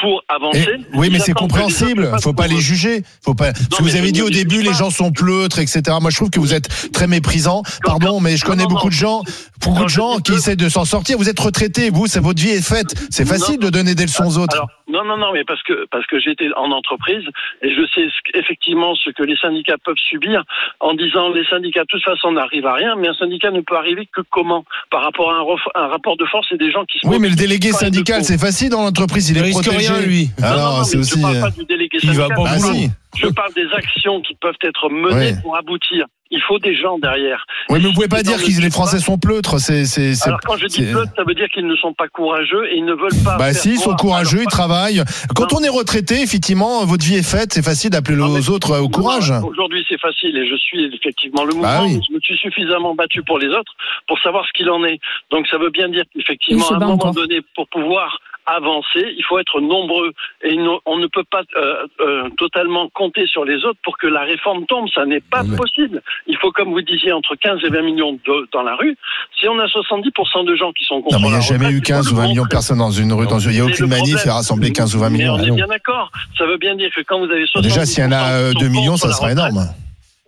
pour 0.00 0.22
avancer. 0.28 0.60
Et- 0.60 0.96
oui, 0.96 1.10
mais 1.12 1.18
c'est 1.18 1.34
compréhensible. 1.34 2.04
le 2.04 2.10
fassent 2.10 2.22
Faut 2.22 2.32
pas 2.32 2.46
les 2.46 2.58
juger. 2.60 3.02
Faut 3.22 3.34
pas. 3.34 3.52
Vous 3.80 3.96
avez 3.96 4.12
dit 4.12 4.22
au 4.22 4.30
début, 4.30 4.62
les 4.62 4.72
gens 4.72 4.90
sont 4.90 5.12
pleutres, 5.12 5.58
etc. 5.58 5.82
Moi, 6.00 6.10
je 6.10 6.16
trouve 6.16 6.30
que 6.30 6.40
vous 6.40 6.54
êtes 6.54 6.90
très 6.92 7.06
méprisant. 7.06 7.62
Pardon, 7.84 8.20
mais 8.20 8.36
je 8.36 8.44
connais 8.44 8.62
non, 8.62 8.70
beaucoup 8.70 8.84
non. 8.84 8.88
de 8.88 8.94
gens, 8.94 9.22
beaucoup 9.60 9.84
de 9.84 9.88
gens 9.90 10.18
qui 10.18 10.32
essaient 10.32 10.56
de 10.56 10.68
s'en 10.68 10.84
sortir. 10.84 11.18
Vous 11.18 11.28
êtes 11.28 11.38
retraité, 11.38 11.90
vous, 11.90 12.06
c'est 12.06 12.20
votre 12.20 12.40
vie 12.40 12.50
est 12.50 12.66
faite. 12.66 12.94
C'est 13.10 13.26
facile 13.26 13.58
de 13.58 13.68
donner 13.68 13.94
des 13.94 14.04
leçons 14.04 14.24
aux 14.24 14.38
autres. 14.38 14.54
Alors, 14.54 14.68
non, 14.90 15.04
non, 15.04 15.16
non, 15.16 15.32
mais 15.32 15.44
parce 15.44 15.62
que 15.62 15.86
parce 15.90 16.06
que 16.06 16.18
j'étais 16.20 16.48
en 16.56 16.70
entreprise 16.72 17.24
et 17.62 17.70
je 17.74 17.82
sais 17.94 18.06
ce 18.08 18.18
que- 18.32 18.38
effectivement 18.38 18.94
ce 18.94 19.10
que 19.10 19.22
les 19.22 19.36
syndicats 19.36 19.76
peuvent 19.84 19.96
subir 19.96 20.42
en 20.80 20.94
disant 20.94 21.30
les 21.30 21.44
syndicats 21.46 21.82
de 21.82 21.86
toute 21.88 22.02
façon 22.02 22.32
n'arrivent 22.32 22.66
à 22.66 22.74
rien, 22.74 22.96
mais 22.96 23.08
un 23.08 23.14
syndicat 23.14 23.50
ne 23.50 23.60
peut 23.60 23.76
arriver 23.76 24.06
que 24.12 24.20
comment? 24.30 24.64
Par 24.90 25.02
rapport 25.02 25.30
à 25.32 25.36
un, 25.36 25.42
ref- 25.42 25.70
un 25.74 25.88
rapport 25.88 26.16
de 26.16 26.24
force 26.26 26.50
et 26.52 26.56
des 26.56 26.70
gens 26.70 26.84
qui 26.84 26.98
se 26.98 27.06
oui, 27.06 27.18
mais 27.20 27.28
le 27.28 27.36
délégué 27.36 27.70
pas 27.70 27.78
syndical, 27.78 28.24
c'est 28.24 28.38
facile 28.40 28.70
dans 28.70 28.82
l'entreprise. 28.82 29.30
Il 29.30 29.36
Il 29.36 29.40
est 29.40 29.46
risque 29.46 29.62
protégé. 29.64 29.92
rien 29.92 30.00
lui. 30.02 30.30
Non, 30.38 30.46
non, 30.46 30.52
Alors, 30.52 30.76
non, 30.78 30.84
c'est 30.84 30.96
aussi. 30.98 31.16
je 31.18 31.22
parle 31.22 31.36
euh, 31.36 31.40
pas 31.40 31.50
du 31.50 31.64
délégué 31.64 31.98
Il 32.02 32.08
va 32.10 32.14
syndical. 32.28 32.36
pas 32.36 32.42
Bah, 32.44 32.58
si. 32.58 32.90
Je 33.16 33.26
parle 33.28 33.52
des 33.54 33.66
actions 33.74 34.20
qui 34.22 34.34
peuvent 34.36 34.54
être 34.62 34.88
menées 34.88 35.14
Ouais. 35.14 35.34
pour 35.42 35.56
aboutir. 35.56 36.06
Il 36.32 36.40
faut 36.42 36.60
des 36.60 36.76
gens 36.76 36.96
derrière. 37.00 37.44
Oui, 37.70 37.80
mais 37.82 37.88
vous 37.88 37.92
pouvez 37.92 38.06
pas 38.06 38.22
dire 38.22 38.36
que 38.40 38.46
les 38.62 38.70
Français 38.70 38.98
pas. 38.98 39.02
sont 39.02 39.18
pleutres. 39.18 39.58
C'est, 39.58 39.84
c'est, 39.84 40.14
c'est- 40.14 40.28
Alors 40.28 40.38
quand 40.46 40.56
je 40.56 40.66
dis 40.66 40.76
c'est- 40.84 40.92
pleutre, 40.92 41.10
ça 41.16 41.24
veut 41.24 41.34
dire 41.34 41.48
qu'ils 41.48 41.66
ne 41.66 41.74
sont 41.74 41.92
pas 41.92 42.06
courageux 42.06 42.68
et 42.70 42.76
ils 42.76 42.84
ne 42.84 42.92
veulent 42.94 43.10
pas. 43.24 43.36
Bah 43.36 43.46
faire 43.52 43.60
si, 43.62 43.70
ils 43.70 43.78
sont 43.80 43.96
courageux, 43.96 44.42
ils 44.42 44.46
travaillent. 44.46 45.02
Quand 45.34 45.50
Non. 45.52 45.58
on 45.58 45.64
est 45.64 45.68
retraité, 45.68 46.22
effectivement, 46.22 46.84
votre 46.86 47.04
vie 47.04 47.16
est 47.16 47.28
faite. 47.28 47.52
C'est 47.52 47.64
facile 47.64 47.90
d'appeler 47.90 48.14
les 48.16 48.48
autres 48.48 48.70
euh, 48.74 48.80
au 48.80 48.88
courage. 48.88 49.32
Aujourd'hui, 49.44 49.84
c'est 49.88 49.98
facile 49.98 50.36
et 50.36 50.48
je 50.48 50.54
suis 50.54 50.84
effectivement 50.94 51.42
le 51.42 51.54
mouvement. 51.54 51.62
Bah 51.62 51.82
oui. 51.84 51.98
Je 52.08 52.14
me 52.14 52.20
suis 52.20 52.36
suffisamment 52.36 52.94
battu 52.94 53.24
pour 53.24 53.40
les 53.40 53.48
autres 53.48 53.72
pour 54.06 54.16
savoir 54.20 54.46
ce 54.46 54.52
qu'il 54.52 54.70
en 54.70 54.84
est. 54.84 55.00
Donc 55.32 55.48
ça 55.48 55.58
veut 55.58 55.70
bien 55.70 55.88
dire 55.88 56.04
qu'effectivement, 56.14 56.68
à 56.70 56.74
un 56.76 56.78
moment 56.78 56.92
encore. 56.94 57.12
donné, 57.12 57.40
pour 57.56 57.66
pouvoir 57.68 58.20
avancer, 58.56 59.04
il 59.16 59.24
faut 59.28 59.38
être 59.38 59.60
nombreux 59.60 60.12
et 60.44 60.56
on 60.86 60.98
ne 60.98 61.06
peut 61.06 61.24
pas 61.30 61.42
euh, 61.56 61.86
euh, 62.00 62.28
totalement 62.38 62.88
compter 62.94 63.26
sur 63.26 63.44
les 63.44 63.64
autres 63.64 63.78
pour 63.82 63.98
que 63.98 64.06
la 64.06 64.20
réforme 64.22 64.66
tombe. 64.66 64.86
Ça 64.94 65.04
n'est 65.06 65.20
pas 65.20 65.42
mais- 65.42 65.56
possible. 65.56 66.02
Il 66.26 66.36
faut, 66.38 66.50
comme 66.52 66.70
vous 66.72 66.82
disiez, 66.82 67.12
entre 67.12 67.34
15 67.36 67.60
et 67.64 67.68
20 67.70 67.82
millions 67.82 68.12
de- 68.12 68.48
dans 68.52 68.62
la 68.62 68.74
rue. 68.76 68.96
Si 69.38 69.48
on 69.48 69.58
a 69.58 69.66
70% 69.66 70.44
de 70.44 70.54
gens 70.56 70.72
qui 70.72 70.84
sont 70.84 71.00
contre 71.02 71.16
Non, 71.16 71.20
mais 71.22 71.28
il 71.28 71.30
n'y 71.32 71.36
a 71.36 71.40
jamais 71.40 71.66
retraite, 71.66 71.72
eu 71.74 71.76
il 71.78 71.86
faut 71.86 71.92
15 71.94 72.06
le 72.06 72.12
ou 72.12 72.16
20 72.16 72.28
millions 72.28 72.42
de 72.44 72.48
personnes 72.48 72.78
dans 72.78 72.90
une 72.90 73.12
rue. 73.12 73.26
Dans 73.26 73.38
une... 73.38 73.50
Il 73.50 73.54
n'y 73.54 73.60
a 73.60 73.64
aucune 73.64 73.86
manif 73.86 74.14
problème. 74.14 74.28
et 74.28 74.30
rassembler 74.30 74.72
15 74.72 74.94
ou 74.96 74.98
20 75.00 75.10
Mais 75.10 75.18
millions. 75.18 75.34
on 75.34 75.38
est 75.42 75.50
bien 75.50 75.66
d'accord. 75.66 76.10
Ça 76.38 76.46
veut 76.46 76.58
bien 76.58 76.74
dire 76.76 76.90
que 76.94 77.00
quand 77.02 77.18
vous 77.18 77.30
avez 77.30 77.44
70% 77.46 77.62
Déjà, 77.62 77.84
s'il 77.86 78.04
y 78.04 78.06
en 78.06 78.12
a 78.12 78.32
euh, 78.32 78.48
qui 78.52 78.54
sont 78.54 78.60
2 78.60 78.68
millions, 78.68 78.92
contre 78.92 79.02
ça 79.02 79.08
la 79.08 79.14
sera 79.14 79.28
retraite, 79.28 79.50
énorme. 79.52 79.66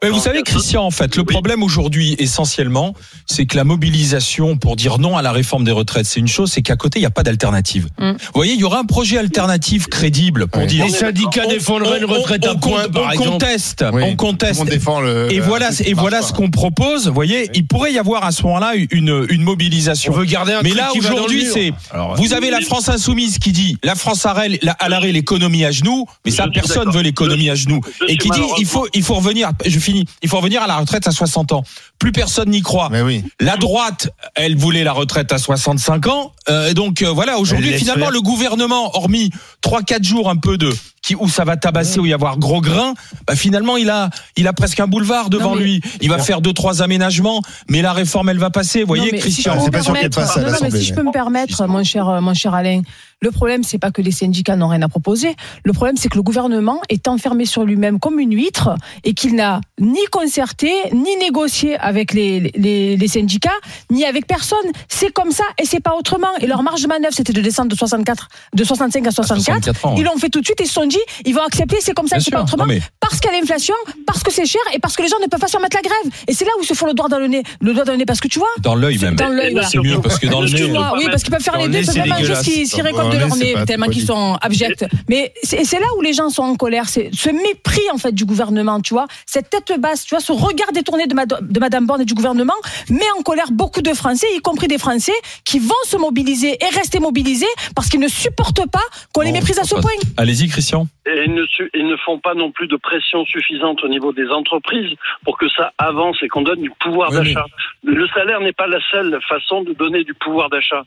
Mais 0.03 0.11
vous 0.11 0.19
savez, 0.21 0.43
Christian, 0.43 0.85
en 0.85 0.91
fait, 0.91 1.17
le 1.17 1.23
Oui. 1.23 1.33
problème 1.33 1.63
aujourd'hui, 1.63 2.17
essentiellement, 2.19 2.95
c'est 3.27 3.47
que 3.47 3.57
la 3.57 3.65
mobilisation 3.65 4.57
pour 4.57 4.77
dire 4.77 4.99
non 4.99 5.17
à 5.17 5.23
la 5.23 5.33
réforme 5.33 5.65
des 5.65 5.71
retraites, 5.73 6.07
c'est 6.07 6.21
une 6.21 6.29
chose, 6.29 6.51
c'est 6.51 6.63
qu'à 6.63 6.77
côté, 6.77 6.99
il 6.99 7.03
n'y 7.03 7.07
a 7.07 7.11
pas 7.11 7.23
d'alternative. 7.23 7.87
Mm. 7.99 8.11
Vous 8.13 8.17
voyez, 8.35 8.55
il 8.55 8.61
y 8.61 8.65
aura 8.65 8.81
un 8.81 8.85
projet 8.85 9.19
alternatif 9.19 9.87
crédible 9.87 10.47
pour 10.49 10.63
Oui. 10.63 10.69
dire. 10.69 10.85
Les 10.87 10.91
syndicats 10.91 11.47
défendraient 11.47 11.99
une 11.99 12.05
retraite 12.07 12.45
à 12.47 12.53
on, 12.55 12.59
points, 12.59 12.87
on 12.95 13.17
conteste, 13.17 13.85
Oui. 13.93 14.03
on 14.05 14.17
conteste. 14.17 14.61
On 14.61 14.65
défend 14.65 15.01
le. 15.01 15.33
Et 15.33 15.37
le- 15.37 15.43
voilà, 15.43 15.71
et 15.85 15.95
voilà 15.95 16.23
ce 16.23 16.33
qu'on 16.33 16.51
propose. 16.51 17.07
Vous 17.09 17.15
voyez, 17.15 17.51
il 17.55 17.67
pourrait 17.67 17.93
y 17.93 17.99
avoir 17.99 18.25
à 18.25 18.33
ce 18.33 18.43
moment-là 18.45 18.73
une, 18.75 19.27
une 19.31 19.43
On 19.43 19.45
mobilisation. 19.45 20.13
veut 20.13 20.25
garder 20.25 20.53
un 20.53 20.63
Mais 20.63 20.71
là, 20.75 20.91
aujourd'hui, 20.97 21.47
c'est. 21.53 21.73
Alors, 21.93 22.17
Vous 22.17 22.33
avez 22.35 22.51
la 22.51 22.61
France 22.61 22.89
insoumise 22.89 23.39
qui 23.39 23.53
dit 23.53 23.77
la 23.83 23.95
France 23.95 24.27
à 24.27 24.35
l'arrêt, 24.35 24.59
la- 24.63 24.73
à 24.73 24.89
l'arrêt, 24.89 25.13
l'économie 25.13 25.65
à 25.65 25.71
genoux, 25.71 26.07
mais 26.25 26.31
ça 26.31 26.49
personne 26.53 26.91
veut 26.91 27.03
l'économie 27.03 27.51
à 27.51 27.55
genoux 27.55 27.81
et 28.09 28.17
qui 28.17 28.31
dit 28.31 28.41
il 28.59 28.67
faut 28.67 28.87
il 28.95 29.03
faut 29.03 29.15
revenir. 29.15 29.51
Je 29.65 29.79
Il 30.23 30.29
faut 30.29 30.39
revenir 30.39 30.63
à 30.63 30.67
la 30.67 30.77
retraite 30.77 31.07
à 31.07 31.11
60 31.11 31.53
ans. 31.53 31.65
Plus 31.99 32.13
personne 32.13 32.51
n'y 32.51 32.63
croit. 32.63 32.89
Mais 32.91 33.03
oui. 33.03 33.25
La 33.41 33.57
droite, 33.57 34.09
elle 34.35 34.57
voulait 34.57 34.85
la 34.85 34.93
retraite 34.93 35.33
à 35.33 35.39
65 35.39 36.07
ans. 36.07 36.33
Euh, 36.49 36.75
donc 36.75 37.03
euh, 37.03 37.11
voilà, 37.11 37.39
aujourd'hui 37.39 37.73
finalement 37.75 38.11
le 38.11 38.21
gouvernement, 38.21 38.97
hormis 38.97 39.31
trois 39.61 39.83
quatre 39.83 40.05
jours 40.05 40.29
un 40.29 40.37
peu 40.37 40.59
de 40.59 40.73
qui 41.03 41.17
où 41.17 41.29
ça 41.29 41.45
va 41.45 41.57
tabasser, 41.57 41.99
où 42.01 42.07
il 42.07 42.11
y 42.11 42.15
avoir 42.15 42.39
gros 42.39 42.61
grains, 42.61 42.95
bah 43.27 43.35
finalement 43.35 43.77
il 43.77 43.91
a 43.91 44.09
il 44.37 44.47
a 44.47 44.53
presque 44.53 44.79
un 44.81 44.87
boulevard 44.87 45.31
devant 45.31 45.51
Non, 45.51 45.57
lui. 45.57 45.81
Il 46.01 46.09
va 46.09 46.19
faire 46.19 46.41
deux 46.41 46.53
trois 46.53 46.81
aménagements, 46.83 47.43
mais 47.69 47.83
la 47.83 47.93
réforme 47.93 48.29
elle 48.29 48.39
va 48.39 48.51
passer. 48.51 48.81
Vous 48.83 48.87
voyez, 48.87 49.11
mais 49.13 49.19
Christian. 49.19 49.59
si 49.59 49.67
je 49.67 49.71
peux 49.71 49.71
c'est 49.71 49.71
me 49.71 49.73
pas 49.73 49.83
sûr 49.83 49.93
qu'elle 49.95 50.11
permettre- 50.11 50.17
passe 50.17 50.37
à 50.37 50.41
non, 50.41 50.47
non, 50.47 50.53
mais 50.53 50.53
l'Assemblée, 50.53 50.79
si 50.81 50.85
je 50.87 50.91
mais- 50.93 50.97
peux 50.97 51.07
me 51.09 51.13
permettre, 51.13 51.67
mon 51.67 51.83
cher, 51.85 52.23
mon 52.23 52.35
cher 52.35 52.55
Alain, 52.55 52.83
le 53.21 53.31
problème, 53.31 53.63
c'est 53.63 53.79
pas 53.79 53.91
que 53.93 54.03
les 54.03 54.11
syndicats 54.11 54.57
n'ont 54.57 54.67
rien 54.69 54.83
à 54.83 54.89
proposer. 54.89 55.35
Le 55.65 55.73
problème, 55.73 55.97
c'est 55.97 56.09
que 56.09 56.17
le 56.17 56.23
gouvernement 56.23 56.81
est 56.89 57.07
enfermé 57.07 57.45
sur 57.47 57.63
lui-même 57.65 58.01
comme 58.01 58.19
une 58.19 58.35
huître 58.35 58.71
et 59.05 59.15
qu'il 59.15 59.37
n'a 59.37 59.61
ni 59.81 60.05
concerté, 60.11 60.73
ni 60.93 61.17
négocié 61.21 61.77
avec 61.79 62.13
les, 62.15 62.53
les, 62.57 62.97
les 62.97 63.09
syndicats, 63.09 63.51
ni 63.91 64.05
avec 64.05 64.27
personne. 64.27 64.59
C'est 64.89 65.13
comme 65.13 65.31
ça 65.31 65.45
et 65.61 65.67
c'est 65.67 65.79
pas 65.81 65.95
autrement. 65.97 66.27
Et 66.41 66.47
leur 66.49 66.63
marge 66.65 66.83
de 66.83 66.89
manœuvre, 66.89 67.15
c'était 67.15 67.33
de 67.33 67.41
descendre 67.41 67.69
de 67.71 67.77
64, 67.77 68.29
de 68.55 68.65
65 68.65 69.07
à 69.07 69.11
64. 69.13 69.45
64 69.65 69.87
ans, 69.87 69.95
Ils 69.99 70.05
l'ont 70.05 70.17
fait 70.19 70.29
tout 70.29 70.41
de 70.41 70.45
suite 70.45 70.61
et 70.61 70.65
ils 70.65 70.67
se 70.67 70.73
sont 70.75 70.87
dit, 70.93 71.01
ils 71.27 71.35
vont 71.35 71.43
accepter, 71.43 71.77
c'est 71.81 71.95
comme 71.95 72.07
ça, 72.09 72.19
c'est 72.21 72.31
pas 72.31 72.43
autrement. 72.43 72.67
Mais- 72.67 72.81
Parce 73.01 73.21
qu'il 73.21 73.31
y 73.31 73.35
a 73.35 73.39
l'inflation, 73.41 73.75
parce 74.07 74.23
que 74.23 74.31
c'est 74.33 74.47
cher 74.47 74.61
et 74.75 74.79
parce 74.79 74.97
que 74.97 75.03
les 75.03 75.09
gens 75.09 75.17
ne 75.23 75.27
peuvent 75.27 75.41
pas 75.41 75.49
se 75.49 75.57
remettre 75.57 75.77
la 75.77 75.83
grève. 75.83 76.13
Et 76.29 76.33
c'est 76.35 76.45
là 76.45 76.53
où 76.61 76.65
se 76.65 76.75
faut 76.75 76.87
le 76.87 76.95
doigt 76.95 77.09
dans 77.09 77.19
le 77.19 77.27
nez. 77.29 77.43
Le 77.61 77.75
doigt 77.75 77.85
dans 77.85 77.93
le 77.93 77.99
nez, 77.99 78.07
parce 78.07 78.21
que 78.21 78.29
tu 78.29 78.39
vois, 78.39 78.49
Dans 78.61 78.75
l'œil 78.75 78.99
même. 78.99 79.17
dans 79.17 79.29
l'œil, 79.29 79.53
voilà. 79.53 79.69
C'est 79.69 79.79
mieux 79.79 80.01
parce 80.01 80.19
que 80.19 80.27
dans 80.29 80.41
le 80.41 80.47
nez. 80.47 80.53
Excuse-moi, 80.53 80.93
oui, 80.97 81.07
parce 81.11 81.23
qu'ils 81.23 81.33
peuvent 81.33 81.43
faire 81.43 81.57
les 81.59 81.67
le 81.67 81.73
deux, 81.73 81.79
ils 81.81 81.87
peuvent 81.87 81.95
c'est 81.95 82.01
faire 82.03 82.05
quelque 82.05 82.19
chose 82.19 82.45
dégueulasse. 82.45 82.45
qui 82.45 82.67
s'y 82.67 82.77
Dans 82.79 82.83
récolte 82.85 83.07
le 83.09 83.13
de 83.15 83.19
leur 83.19 83.37
nez, 83.37 83.55
tellement 83.67 83.87
qu'ils 83.89 84.07
sont 84.07 84.37
abjects. 84.41 84.85
Mais 85.09 85.33
c'est 85.43 85.81
là 85.81 85.87
où 85.99 86.01
les 86.03 86.13
gens 86.13 86.31
sont 86.31 86.43
en 86.43 86.55
colère, 86.57 86.89
c'est 86.89 87.11
ce 87.13 87.31
mépris 87.31 87.83
en 87.93 87.99
fait 87.99 88.13
du 88.13 88.25
gouvernement, 88.25 88.81
tu 88.81 88.95
vois, 88.95 89.07
cette 89.27 89.51
tête 89.51 89.73
basse, 89.81 90.05
tu 90.05 90.15
vois, 90.15 90.23
ce 90.23 90.33
regard 90.33 90.73
détourné 90.73 91.07
de, 91.07 91.15
de 91.41 91.61
Madame 91.61 91.87
Borne 91.87 92.03
et 92.03 92.05
du 92.05 92.15
gouvernement 92.15 92.53
met 92.89 93.01
en 93.19 93.23
colère 93.23 93.51
beaucoup 93.51 93.83
de 93.83 93.93
Français, 93.95 94.27
y 94.37 94.41
compris 94.41 94.69
des 94.69 94.79
Français, 94.79 95.13
qui 95.45 95.59
vont 95.59 95.75
se 95.87 95.97
mobiliser 95.97 96.57
et 96.63 96.69
rester 96.77 96.99
mobilisés 97.01 97.47
parce 97.75 97.89
qu'ils 97.89 98.01
ne 98.01 98.09
supportent 98.09 98.69
pas 98.71 98.83
qu'on 99.13 99.23
les 99.23 99.33
méprise 99.33 99.59
à 99.59 99.65
ce 99.65 99.75
point. 99.75 99.91
Allez-y, 100.17 100.49
Christian. 100.49 100.82
Et 101.07 101.25
ils 101.25 101.35
ne, 101.35 101.45
su- 101.47 101.71
ils 101.75 101.87
ne 101.87 101.97
font 101.97 102.19
pas 102.19 102.35
non 102.35 102.51
plus 102.51 102.69
de 102.69 102.77
pression 102.77 103.25
suffisante 103.25 103.83
au 103.85 103.89
niveau 103.89 104.13
des 104.13 104.29
entreprises 104.29 104.95
pour 105.25 105.39
que 105.39 105.49
ça 105.49 105.73
avance 105.79 106.23
et 106.23 106.29
qu'on 106.29 106.43
donne 106.43 106.63
du 106.63 106.71
pouvoir 106.81 107.11
Oui, 107.11 107.17
d'achat. 107.19 107.47
Le 107.85 108.07
salaire 108.09 108.41
n'est 108.41 108.53
pas 108.53 108.67
la 108.67 108.81
seule 108.91 109.19
façon 109.29 109.63
de 109.63 109.73
donner 109.73 110.05
du 110.05 110.15
pouvoir 110.15 110.49
d'achat. 110.51 110.85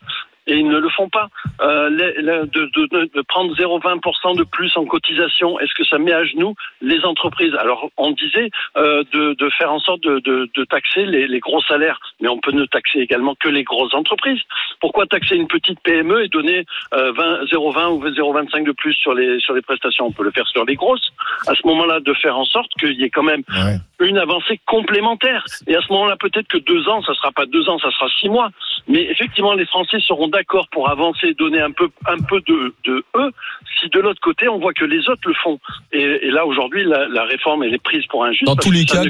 Et 0.47 0.58
ils 0.58 0.67
ne 0.67 0.77
le 0.77 0.89
font 0.89 1.10
pas. 1.10 1.29
Euh, 1.62 1.89
de, 1.89 2.45
de- 2.45 3.10
de- 3.15 3.21
prendre 3.27 3.55
0,20% 3.55 4.38
de 4.38 4.43
plus 4.43 4.71
en 4.77 4.86
cotisation, 4.86 5.60
est-ce 5.60 5.73
que 5.73 5.84
ça 5.84 5.97
met 5.97 6.13
à 6.13 6.23
genoux 6.23 6.53
les 6.81 7.03
entreprises? 7.05 7.53
Alors, 7.55 7.89
on 7.97 8.12
disait 8.12 8.49
euh, 8.77 9.03
de, 9.12 9.34
de 9.34 9.49
faire 9.49 9.71
en 9.71 9.79
sorte 9.79 10.01
de, 10.01 10.19
de- 10.19 10.49
de 10.55 10.63
taxer 10.65 11.05
les, 11.05 11.27
les 11.27 11.39
gros 11.39 11.62
salaires, 11.63 11.99
mais 12.21 12.27
on 12.29 12.38
peut 12.39 12.51
ne 12.51 12.65
taxer 12.65 12.99
également 12.99 13.36
que 13.36 13.49
les 13.49 13.63
grosses 13.63 13.93
entreprises. 13.93 14.39
Pourquoi 14.79 15.05
taxer 15.08 15.36
une 15.36 15.47
petite 15.47 15.79
PME 15.81 16.25
et 16.25 16.27
donner 16.27 16.65
euh, 16.93 17.12
20, 17.13 17.45
0,20 17.45 17.88
ou 17.93 18.05
0,25 18.08 18.65
de 18.65 18.71
plus 18.71 18.93
sur 18.93 19.13
les 19.13 19.39
sur 19.39 19.53
les 19.55 19.62
prestations? 19.62 20.05
On 20.08 20.12
peut 20.12 20.23
le 20.23 20.31
faire 20.31 20.47
sur 20.47 20.63
les 20.65 20.75
grosses. 20.75 21.10
À 21.47 21.55
ce 21.55 21.65
moment-là, 21.65 21.99
de 22.01 22.13
faire 22.13 22.38
en 22.38 22.45
sorte 22.45 22.71
qu'il 22.79 22.93
y 22.99 23.03
ait 23.03 23.10
quand 23.10 23.23
même 23.23 23.43
Ouais. 23.49 23.77
une 24.08 24.17
avancée 24.17 24.60
complémentaire. 24.65 25.43
Et 25.67 25.75
à 25.75 25.81
ce 25.81 25.91
moment-là, 25.93 26.15
peut-être 26.17 26.47
que 26.47 26.58
deux 26.58 26.88
ans, 26.89 27.01
ça 27.03 27.13
sera 27.15 27.31
pas 27.31 27.45
deux 27.45 27.67
ans, 27.69 27.79
ça 27.79 27.89
sera 27.91 28.08
six 28.19 28.29
mois. 28.29 28.49
Mais 28.88 29.01
effectivement, 29.10 29.53
les 29.53 29.65
Français 29.65 29.97
seront 30.01 30.27
d'accord 30.36 30.67
pour 30.71 30.89
avancer, 30.89 31.34
donner 31.38 31.62
un 31.62 31.71
peu, 31.71 31.88
un 32.08 32.17
peu 32.30 32.39
de, 32.48 32.74
de 32.86 33.04
eux, 33.15 33.32
si 33.80 33.89
de 33.89 34.00
l'autre 34.00 34.19
côté, 34.21 34.48
on 34.48 34.60
voit 34.60 34.74
que 34.74 34.86
les 34.86 35.00
autres 35.10 35.28
le 35.28 35.34
font. 35.43 35.60
Et, 35.91 36.02
et 36.28 36.32
là, 36.32 36.45
aujourd'hui, 36.45 36.84
la, 36.86 37.08
la 37.08 37.24
réforme, 37.24 37.63
elle 37.63 37.74
est 37.74 37.84
prise 37.84 38.06
pour 38.10 38.24
un 38.26 38.32
juste. 38.32 38.45
Dans 38.45 38.56
tous 38.56 38.71
les 38.71 38.86
cas- 38.86 39.04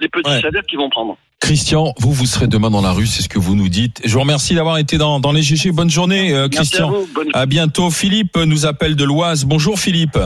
les 0.00 0.08
petits 0.08 0.30
Ouais. 0.30 0.40
salaires 0.40 0.64
qui 0.68 0.76
vont 0.76 0.90
prendre. 0.90 1.16
Christian, 1.40 1.92
vous, 1.98 2.12
vous 2.12 2.24
serez 2.26 2.46
demain 2.46 2.70
dans 2.70 2.80
la 2.80 2.92
rue, 2.92 3.06
c'est 3.06 3.22
ce 3.22 3.28
que 3.28 3.38
vous 3.38 3.54
nous 3.54 3.68
dites. 3.68 4.00
Je 4.04 4.12
vous 4.14 4.20
remercie 4.20 4.54
d'avoir 4.54 4.78
été 4.78 4.96
dans, 4.98 5.20
dans 5.20 5.32
les 5.32 5.42
GG. 5.42 5.72
Bonne 5.72 5.90
journée, 5.90 6.32
euh, 6.32 6.48
Merci 6.50 6.56
Christian. 6.56 6.88
à 6.88 6.90
vous. 6.92 7.06
Bonne 7.14 7.28
À 7.34 7.44
bientôt. 7.46 7.90
Philippe 7.90 8.36
nous 8.36 8.64
appelle 8.66 8.96
de 8.96 9.04
l'Oise. 9.04 9.44
Bonjour, 9.44 9.78
Philippe. 9.78 10.18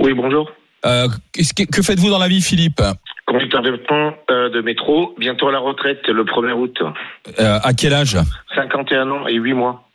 Oui, 0.00 0.12
bonjour. 0.12 0.50
Euh, 0.84 1.06
que 1.32 1.64
que 1.64 1.82
faites-vous 1.82 2.10
dans 2.10 2.18
la 2.18 2.28
vie, 2.28 2.42
Philippe 2.42 2.82
Conducteur 3.26 3.60
de 3.62 3.72
pont 3.76 4.12
euh, 4.30 4.50
de 4.50 4.60
métro, 4.60 5.14
bientôt 5.18 5.48
à 5.48 5.52
la 5.52 5.58
retraite 5.58 6.06
le 6.06 6.22
1er 6.24 6.52
août. 6.52 6.76
Euh, 7.40 7.58
À 7.62 7.72
quel 7.74 7.92
âge 7.92 8.16
51 8.54 9.10
ans 9.10 9.26
et 9.26 9.34
8 9.34 9.52
mois. 9.54 9.85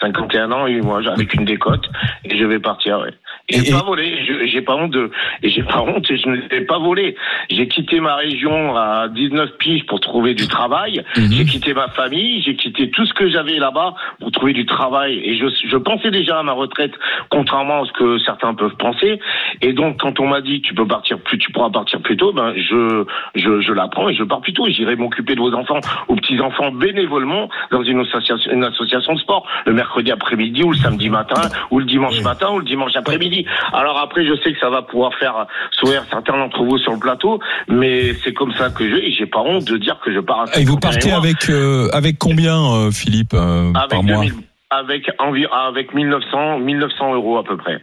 51 0.00 0.52
ans 0.52 0.66
et 0.66 0.74
8 0.74 0.80
mois, 0.82 1.08
avec 1.08 1.34
une 1.34 1.44
décote, 1.44 1.88
et 2.24 2.38
je 2.38 2.44
vais 2.44 2.60
partir, 2.60 3.00
ouais. 3.00 3.14
J'ai 3.48 3.70
pas 3.70 3.82
volé, 3.82 4.46
j'ai 4.46 4.62
pas 4.62 4.74
honte 4.74 4.94
j'ai 5.42 5.62
pas 5.62 5.80
honte, 5.80 6.10
et 6.10 6.18
je 6.18 6.28
ne 6.28 6.36
l'ai 6.36 6.66
pas 6.66 6.78
volé. 6.78 7.16
J'ai 7.50 7.68
quitté 7.68 8.00
ma 8.00 8.16
région 8.16 8.76
à 8.76 9.08
19 9.08 9.56
piges 9.58 9.86
pour 9.86 10.00
trouver 10.00 10.34
du 10.34 10.46
travail. 10.46 11.02
Mhm. 11.16 11.32
J'ai 11.32 11.44
quitté 11.44 11.74
ma 11.74 11.88
famille, 11.88 12.42
j'ai 12.42 12.56
quitté 12.56 12.90
tout 12.90 13.06
ce 13.06 13.14
que 13.14 13.28
j'avais 13.28 13.58
là-bas 13.58 13.94
pour 14.20 14.30
trouver 14.32 14.52
du 14.52 14.66
travail. 14.66 15.20
Et 15.24 15.36
je, 15.36 15.46
je 15.66 15.76
pensais 15.76 16.10
déjà 16.10 16.38
à 16.38 16.42
ma 16.42 16.52
retraite, 16.52 16.92
contrairement 17.30 17.82
à 17.82 17.86
ce 17.86 17.92
que 17.92 18.18
certains 18.18 18.54
peuvent 18.54 18.76
penser. 18.76 19.18
Et 19.62 19.72
donc, 19.72 19.98
quand 20.00 20.20
on 20.20 20.28
m'a 20.28 20.40
dit 20.40 20.60
tu 20.60 20.74
peux 20.74 20.86
partir 20.86 21.18
plus, 21.18 21.38
tu 21.38 21.50
pourras 21.52 21.70
partir 21.70 22.00
plus 22.00 22.16
tôt, 22.16 22.32
ben 22.32 22.52
je, 22.56 23.04
je, 23.34 23.60
je 23.60 23.72
l'apprends 23.72 24.08
et 24.08 24.14
je 24.14 24.24
pars 24.24 24.40
plus 24.40 24.52
tôt. 24.52 24.66
Et 24.66 24.72
J'irai 24.72 24.96
m'occuper 24.96 25.34
de 25.34 25.40
vos 25.40 25.54
enfants 25.54 25.80
ou 26.08 26.16
petits 26.16 26.40
enfants 26.40 26.70
bénévolement 26.70 27.48
dans 27.70 27.82
une 27.82 28.00
association, 28.00 28.52
une 28.52 28.64
association 28.64 29.14
de 29.14 29.18
sport 29.18 29.46
le 29.66 29.72
mercredi 29.72 30.10
après-midi 30.10 30.62
ou 30.62 30.72
le 30.72 30.78
samedi 30.78 31.08
matin 31.08 31.40
ou 31.70 31.78
le 31.78 31.84
dimanche 31.84 32.20
matin 32.22 32.50
ou 32.52 32.58
le 32.58 32.64
dimanche 32.64 32.94
après-midi. 32.96 33.37
Alors 33.72 33.98
après, 33.98 34.24
je 34.26 34.34
sais 34.42 34.52
que 34.52 34.58
ça 34.60 34.70
va 34.70 34.82
pouvoir 34.82 35.12
faire 35.18 35.46
sourire 35.72 36.04
certains 36.10 36.36
d'entre 36.38 36.62
vous 36.64 36.78
sur 36.78 36.92
le 36.92 36.98
plateau, 36.98 37.40
mais 37.68 38.14
c'est 38.24 38.32
comme 38.32 38.52
ça 38.54 38.70
que 38.70 38.88
je, 38.88 38.96
et 38.96 39.12
j'ai 39.12 39.26
pas 39.26 39.40
honte 39.40 39.64
de 39.64 39.76
dire 39.76 39.98
que 40.04 40.12
je 40.12 40.20
pars. 40.20 40.46
à 40.52 40.58
Et 40.60 40.64
vous 40.64 40.74
51 40.74 40.80
partez 40.90 41.08
mois. 41.10 41.18
avec 41.18 41.48
avec, 41.48 41.94
avec 41.94 42.18
combien, 42.18 42.58
euh, 42.74 42.90
Philippe, 42.90 43.34
euh, 43.34 43.72
avec 43.74 43.90
par 43.90 44.02
mois 44.02 44.16
2000 44.24 44.34
avec 44.70 45.10
environ 45.18 45.52
avec 45.54 45.94
1900 45.94 46.58
1900 46.58 47.14
euros 47.14 47.38
à 47.38 47.44
peu 47.44 47.56
près. 47.56 47.80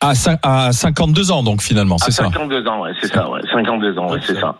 à, 0.00 0.12
cin- 0.12 0.38
à 0.42 0.72
52 0.72 1.30
ans, 1.32 1.42
donc 1.42 1.62
finalement, 1.62 1.96
c'est 1.98 2.10
ça 2.10 2.24
52 2.24 2.66
ans, 2.66 2.80
ouais, 2.82 2.90
c'est 3.00 3.08
ça, 3.12 3.30
ouais, 3.30 3.40
52 3.52 3.98
ans, 3.98 4.10
ouais, 4.12 4.18
c'est 4.22 4.34
ça, 4.38 4.56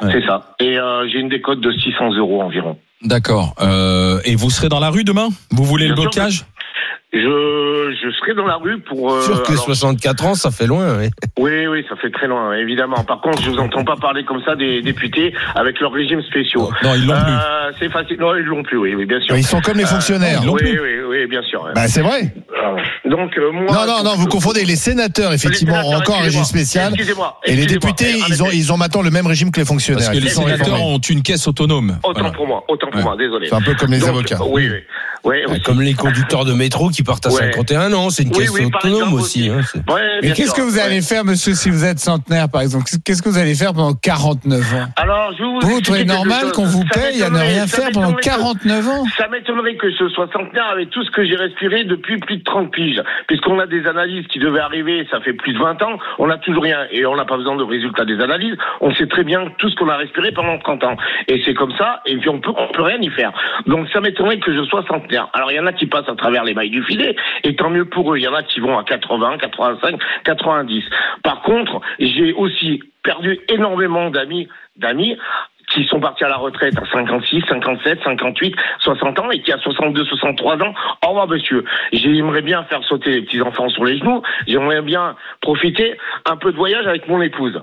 Ouais. 0.00 0.10
c'est 0.12 0.26
ça. 0.26 0.54
Et 0.60 0.78
euh, 0.78 1.06
j'ai 1.12 1.18
une 1.18 1.28
décote 1.28 1.60
de 1.60 1.70
600 1.72 2.12
euros 2.14 2.40
environ. 2.42 2.78
D'accord. 3.02 3.54
Euh, 3.60 4.18
et 4.24 4.34
vous 4.36 4.50
serez 4.50 4.68
dans 4.68 4.80
la 4.80 4.90
rue 4.90 5.04
demain? 5.04 5.28
Vous 5.50 5.64
voulez 5.64 5.84
Bien 5.86 5.94
le 5.96 6.00
blocage? 6.02 6.44
Je 7.12 7.94
je 8.02 8.10
serai 8.18 8.34
dans 8.34 8.44
la 8.46 8.56
rue 8.56 8.78
pour. 8.80 9.12
euh, 9.12 9.22
Sûr 9.22 9.42
que 9.42 9.52
alors- 9.52 9.64
64 9.64 10.26
ans, 10.26 10.34
ça 10.34 10.50
fait 10.50 10.66
loin. 10.66 10.98
ouais. 10.98 11.08
Oui, 11.38 11.66
oui, 11.66 11.84
ça 11.88 11.96
fait 11.96 12.10
très 12.10 12.26
loin, 12.26 12.52
évidemment. 12.54 13.02
Par 13.04 13.22
contre, 13.22 13.40
je 13.42 13.48
vous 13.50 13.56
entends 13.58 13.82
pas 13.82 13.96
parler 13.96 14.24
comme 14.26 14.42
ça 14.44 14.54
des 14.56 14.82
députés 14.82 15.32
avec 15.54 15.80
leurs 15.80 15.92
régimes 15.92 16.20
spéciaux. 16.22 16.70
Non, 16.82 16.94
ils 16.94 17.06
l'ont 17.06 17.14
plus. 17.14 17.32
Euh, 17.32 17.72
c'est 17.78 17.90
facile. 17.90 18.18
Non, 18.20 18.34
ils 18.36 18.44
l'ont 18.44 18.62
plus. 18.62 18.76
Oui, 18.76 18.94
oui, 18.94 19.06
bien 19.06 19.20
sûr. 19.20 19.36
Ils 19.36 19.44
sont 19.44 19.60
comme 19.62 19.78
les 19.78 19.84
Euh, 19.84 19.86
fonctionnaires. 19.86 20.40
ils 20.42 20.46
l'ont 20.46 20.52
oui, 20.52 20.60
plus. 20.60 20.80
oui, 20.80 21.00
oui, 21.08 21.26
bien 21.28 21.42
sûr. 21.42 21.66
Bah, 21.74 21.88
c'est 21.88 22.02
vrai. 22.02 22.34
Donc 23.06 23.38
euh, 23.38 23.52
moi. 23.52 23.72
Non, 23.72 23.86
non, 23.86 24.02
non, 24.04 24.14
vous 24.16 24.26
confondez 24.26 24.64
les 24.66 24.76
sénateurs, 24.76 25.32
effectivement, 25.32 25.80
Les 25.80 25.88
ont 25.88 25.94
encore 25.96 26.16
un 26.18 26.22
régime 26.24 26.40
excusez-moi. 26.40 26.44
spécial. 26.44 26.92
Excusez-moi. 26.92 27.40
Et 27.46 27.56
les 27.56 27.64
députés, 27.66 28.16
ils 28.28 28.42
ont, 28.42 28.50
ils 28.52 28.70
ont 28.70 28.76
maintenant 28.76 29.00
le 29.02 29.10
même 29.10 29.26
régime 29.26 29.50
que 29.50 29.60
les 29.60 29.66
fonctionnaires. 29.66 30.04
Parce 30.04 30.10
que 30.18 30.22
les 30.22 30.28
Ils 30.30 30.34
sénateurs 30.34 30.82
ont 30.82 30.98
une 30.98 31.22
caisse 31.22 31.48
autonome. 31.48 31.96
Autant 32.04 32.20
Voilà. 32.20 32.34
pour 32.34 32.46
moi, 32.46 32.62
autant 32.68 32.88
pour 32.88 32.96
Ouais. 32.98 33.02
moi, 33.02 33.16
désolé. 33.16 33.46
C'est 33.48 33.54
un 33.54 33.62
peu 33.62 33.74
comme 33.74 33.92
les 33.92 34.00
Donc, 34.00 34.10
avocats. 34.10 34.38
Oui, 34.46 34.68
oui. 34.70 34.80
Ouais, 35.24 35.44
aussi. 35.46 35.60
Comme 35.62 35.80
les 35.82 35.94
conducteurs 35.94 36.44
de 36.44 36.52
métro 36.52 36.88
qui 36.90 37.02
partent 37.02 37.26
à 37.26 37.30
Ouais. 37.30 37.50
51 37.52 37.92
ans, 37.92 38.10
c'est 38.10 38.22
une 38.22 38.30
Oui, 38.30 38.38
caisse 38.38 38.50
oui, 38.50 38.66
autonome 38.66 39.14
aussi. 39.14 39.50
aussi. 39.50 39.78
hein, 39.78 39.82
Ouais, 39.92 40.00
Mais 40.22 40.32
qu'est-ce 40.32 40.54
que 40.54 40.60
vous 40.62 40.76
Ouais. 40.76 40.82
allez 40.82 41.02
faire, 41.02 41.24
monsieur, 41.24 41.54
si 41.54 41.70
vous 41.70 41.84
êtes 41.84 41.98
centenaire, 41.98 42.48
par 42.48 42.62
exemple? 42.62 42.84
Qu'est-ce 43.04 43.22
que 43.22 43.28
vous 43.28 43.38
allez 43.38 43.54
faire 43.54 43.72
pendant 43.74 43.94
49 43.94 44.74
ans? 44.74 44.86
Alors, 44.96 45.32
je 45.38 45.42
vous 45.42 45.80
trouvez 45.80 46.04
normal 46.04 46.52
qu'on 46.52 46.64
vous 46.64 46.84
paye 46.94 47.22
à 47.22 47.30
ne 47.30 47.38
rien 47.38 47.66
faire 47.66 47.90
pendant 47.92 48.08
m'étonnerait 48.12 48.22
que- 48.22 48.28
49 48.28 48.88
ans? 48.88 49.04
Ça 49.16 49.28
m'étonnerait 49.28 49.76
que 49.76 49.90
ce 49.92 50.08
soit 50.10 50.28
centenaire 50.32 50.68
avec 50.72 50.90
tout 50.90 51.02
ce 51.04 51.10
que 51.10 51.24
j'ai 51.24 51.36
respiré 51.36 51.84
depuis 51.84 52.18
plus 52.18 52.38
de 52.38 52.44
30 52.44 52.70
piges. 52.70 53.02
Puisqu'on 53.26 53.58
a 53.58 53.66
des 53.66 53.86
analyses 53.86 54.26
qui 54.28 54.38
devaient 54.38 54.60
arriver, 54.60 55.06
ça 55.10 55.20
fait 55.20 55.32
plus 55.32 55.52
de 55.52 55.58
20 55.58 55.80
ans, 55.82 55.98
on 56.18 56.26
n'a 56.28 56.38
toujours 56.38 56.62
rien. 56.62 56.78
Et 56.92 57.04
on 57.06 57.16
n'a 57.16 57.24
pas 57.24 57.36
besoin 57.36 57.56
de 57.56 57.62
résultats 57.64 58.04
des 58.04 58.20
analyses. 58.20 58.56
On 58.80 58.94
sait 58.94 59.06
très 59.06 59.24
bien 59.24 59.46
tout 59.58 59.68
ce 59.68 59.74
qu'on 59.76 59.88
a 59.88 59.96
respiré 59.96 60.32
pendant 60.32 60.58
30 60.58 60.84
ans. 60.84 60.96
Et 61.26 61.42
c'est 61.44 61.54
comme 61.54 61.72
ça, 61.76 62.00
et 62.06 62.16
puis 62.16 62.28
on 62.28 62.40
peut, 62.40 62.52
on 62.56 62.72
peut 62.72 62.82
rien 62.82 62.98
y 63.00 63.10
faire. 63.10 63.32
Donc 63.66 63.88
ça 63.92 64.00
m'étonnerait 64.00 64.38
que 64.38 64.54
je 64.54 64.62
sois 64.64 64.84
centenaire. 64.88 65.07
Alors 65.32 65.50
il 65.50 65.56
y 65.56 65.60
en 65.60 65.66
a 65.66 65.72
qui 65.72 65.86
passent 65.86 66.08
à 66.08 66.14
travers 66.14 66.44
les 66.44 66.54
mailles 66.54 66.70
du 66.70 66.82
filet, 66.82 67.16
et 67.44 67.56
tant 67.56 67.70
mieux 67.70 67.84
pour 67.84 68.12
eux. 68.12 68.18
Il 68.18 68.24
y 68.24 68.28
en 68.28 68.34
a 68.34 68.42
qui 68.42 68.60
vont 68.60 68.78
à 68.78 68.84
80, 68.84 69.38
85, 69.38 70.00
90. 70.24 70.84
Par 71.22 71.42
contre, 71.42 71.80
j'ai 71.98 72.32
aussi 72.32 72.82
perdu 73.02 73.40
énormément 73.48 74.10
d'amis, 74.10 74.48
d'amis 74.76 75.16
qui 75.70 75.84
sont 75.86 76.00
partis 76.00 76.24
à 76.24 76.28
la 76.28 76.36
retraite 76.36 76.74
à 76.78 76.86
56, 76.90 77.42
57, 77.48 78.00
58, 78.02 78.54
60 78.80 79.18
ans 79.18 79.30
et 79.30 79.40
qui 79.42 79.52
à 79.52 79.58
62, 79.58 80.04
63 80.04 80.62
ans, 80.62 80.74
au 81.04 81.08
revoir 81.08 81.28
monsieur. 81.28 81.64
J'aimerais 81.92 82.42
bien 82.42 82.64
faire 82.64 82.82
sauter 82.84 83.10
les 83.10 83.22
petits 83.22 83.42
enfants 83.42 83.68
sur 83.68 83.84
les 83.84 83.98
genoux. 83.98 84.22
J'aimerais 84.46 84.82
bien 84.82 85.16
profiter 85.40 85.98
un 86.24 86.36
peu 86.36 86.52
de 86.52 86.56
voyage 86.56 86.86
avec 86.86 87.06
mon 87.08 87.20
épouse. 87.20 87.60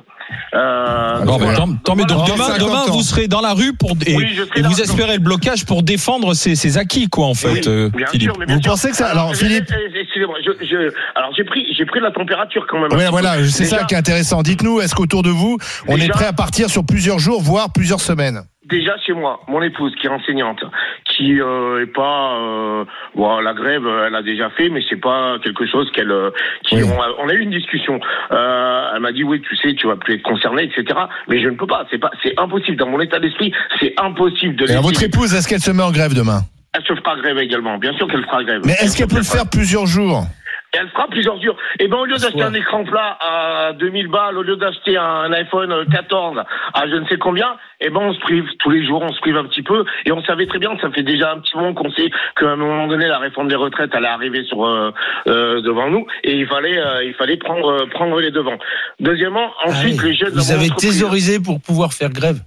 Euh, 0.54 1.20
Bon, 1.26 1.38
voilà. 1.38 1.58
tant, 1.58 1.74
tant 1.84 1.96
mieux. 1.96 2.06
Donc 2.06 2.18
Voilà. 2.20 2.34
demain, 2.34 2.46
50 2.48 2.68
demain, 2.68 2.80
ans. 2.84 2.92
vous 2.92 3.02
serez 3.04 3.28
dans 3.28 3.42
la 3.42 3.54
rue 3.54 3.74
pour 3.74 3.92
et, 4.06 4.16
Oui, 4.16 4.40
vous 4.64 4.82
espérez 4.82 5.14
le 5.18 5.20
blocage 5.20 5.66
pour 5.66 5.84
défendre 5.84 6.34
ces, 6.34 6.56
ces 6.56 6.78
acquis, 6.78 7.08
quoi, 7.08 7.26
en 7.28 7.34
fait, 7.34 7.50
Oui, 7.52 7.62
euh, 7.68 7.90
bien 7.90 8.08
Philippe. 8.08 8.30
sûr, 8.32 8.40
mais 8.40 8.46
bien 8.46 8.56
Vous 8.58 8.62
sûr. 8.64 8.72
pensez 8.72 8.90
que 8.90 8.96
ça- 8.96 9.08
alors, 9.08 9.34
je- 9.34 9.40
Philippe- 9.40 9.66
eh, 9.72 10.00
Excusez-moi, 10.02 10.38
je, 10.46 10.66
je, 10.66 10.94
alors 11.16 11.32
j'ai 11.36 11.44
pris, 11.44 11.66
j'ai 11.78 11.86
pris 11.86 12.00
de 12.00 12.06
la 12.06 12.12
température 12.12 12.66
quand 12.70 12.80
même. 12.80 12.94
Ouais, 12.98 13.10
voilà, 13.10 13.36
c'est 13.50 13.66
ça 13.66 13.84
qui 13.84 13.94
est 13.96 13.98
intéressant. 13.98 14.44
Dites-nous, 14.44 14.80
est-ce 14.82 14.96
qu'autour 14.96 15.24
de 15.24 15.30
vous, 15.30 15.58
on 15.88 15.96
Déjà- 15.96 16.06
est 16.06 16.10
prêt 16.10 16.26
à 16.26 16.34
partir 16.34 16.70
sur 16.70 16.86
plusieurs 16.86 17.20
jours, 17.20 17.42
voire 17.42 17.72
plusieurs 17.74 18.00
semaines? 18.00 18.42
Déjà 18.65 18.97
chez 18.97 19.13
moi, 19.13 19.41
mon 19.47 19.62
épouse 19.62 19.93
qui 19.99 20.08
est 20.08 20.10
enseignante, 20.10 20.63
qui 21.06 21.39
euh, 21.41 21.84
est 21.84 21.93
pas 21.93 22.36
euh, 22.36 22.86
bon, 23.15 23.39
la 23.39 23.54
grève 23.54 23.84
elle 24.08 24.15
a 24.15 24.21
déjà 24.21 24.49
fait 24.51 24.69
mais 24.69 24.82
c'est 24.89 24.99
pas 24.99 25.38
quelque 25.43 25.65
chose 25.65 25.89
qu'elle 25.91 26.12
euh, 26.12 26.32
qui 26.63 26.75
on, 26.75 27.01
a, 27.01 27.08
on 27.19 27.30
a 27.30 27.34
eu 27.34 27.41
une 27.41 27.51
discussion. 27.51 27.99
Euh, 28.32 28.91
elle 28.95 29.01
m'a 29.01 29.12
dit 29.12 29.23
oui 29.23 29.41
tu 29.41 29.56
sais 29.58 29.73
tu 29.75 29.88
vas 29.88 29.95
plus 29.95 30.15
être 30.15 30.23
concerné 30.23 30.63
etc 30.63 30.99
mais 31.28 31.41
je 31.41 31.49
ne 31.49 31.56
peux 31.56 31.67
pas 31.67 31.86
c'est 31.91 31.99
pas 31.99 32.12
c'est 32.23 32.34
impossible. 32.39 32.78
Dans 32.78 32.89
mon 32.89 32.99
état 32.99 33.19
d'esprit 33.19 33.54
c'est 33.80 33.93
impossible 33.99 34.56
de 34.56 34.71
Et 34.71 34.82
votre 34.82 35.04
épouse, 35.04 35.34
est-ce 35.34 35.47
qu'elle 35.47 35.62
se 35.62 35.71
met 35.71 35.84
en 35.84 35.91
grève 35.91 36.13
demain? 36.13 36.41
Elle 36.73 36.84
se 36.84 36.93
fera 36.95 37.15
grève 37.17 37.38
également 37.38 37.78
bien 37.78 37.93
sûr 37.93 38.08
qu'elle 38.08 38.25
fera 38.25 38.43
grève. 38.43 38.62
Mais 38.65 38.73
est-ce 38.73 38.97
qu'elle 38.97 39.08
peut 39.08 39.17
le 39.17 39.23
faire 39.23 39.49
plusieurs 39.49 39.86
jours? 39.86 40.25
Et 40.76 40.78
elle 40.80 40.90
fera 40.90 41.08
plusieurs 41.08 41.42
jours. 41.42 41.56
Et 41.80 41.88
ben 41.88 41.98
au 41.98 42.06
lieu 42.06 42.18
d'acheter 42.18 42.42
un 42.42 42.54
écran 42.54 42.84
plat 42.84 43.18
à 43.20 43.74
2000 43.74 44.08
balles, 44.08 44.38
au 44.38 44.44
lieu 44.44 44.58
d'acheter 44.58 44.98
un 44.98 45.32
iPhone 45.32 45.86
14 45.92 46.44
à 46.74 46.88
je 46.88 46.96
ne 46.96 47.08
sais 47.08 47.18
combien, 47.18 47.56
et 47.80 47.90
ben 47.90 48.02
on 48.02 48.14
se 48.14 48.20
prive 48.20 48.46
tous 48.60 48.70
les 48.70 48.86
jours, 48.86 49.02
on 49.02 49.14
se 49.14 49.20
prive 49.22 49.38
un 49.38 49.46
petit 49.46 49.64
peu. 49.64 49.86
Et 50.06 50.12
on 50.12 50.22
savait 50.24 50.48
très 50.48 50.60
bien, 50.60 50.72
ça 50.82 50.90
fait 50.92 51.04
déjà 51.04 51.32
un 51.32 51.40
petit 51.40 51.56
moment 51.56 51.74
qu'on 51.74 51.92
sait 51.92 52.10
qu'à 52.38 52.50
un 52.50 52.56
moment 52.56 52.88
donné 52.88 53.08
la 53.08 53.20
réforme 53.20 53.48
des 53.48 53.56
retraites 53.56 53.94
allait 53.96 54.08
arriver 54.08 54.44
sur 54.46 54.66
euh, 54.66 54.92
euh, 55.28 55.62
devant 55.62 55.90
nous, 55.90 56.06
et 56.24 56.36
il 56.36 56.48
fallait 56.48 56.78
euh, 56.78 57.04
il 57.04 57.14
fallait 57.14 57.38
prendre 57.38 57.72
euh, 57.72 57.86
prendre 57.88 58.20
les 58.20 58.32
devants. 58.32 58.58
Deuxièmement, 59.00 59.52
ensuite 59.64 60.02
les 60.04 60.16
jeunes. 60.16 60.34
Ah 60.34 60.40
Vous 60.40 60.52
avez 60.52 60.70
thésaurisé 60.70 61.40
pour 61.40 61.62
pouvoir 61.62 61.94
faire 61.94 62.10
grève. 62.10 62.40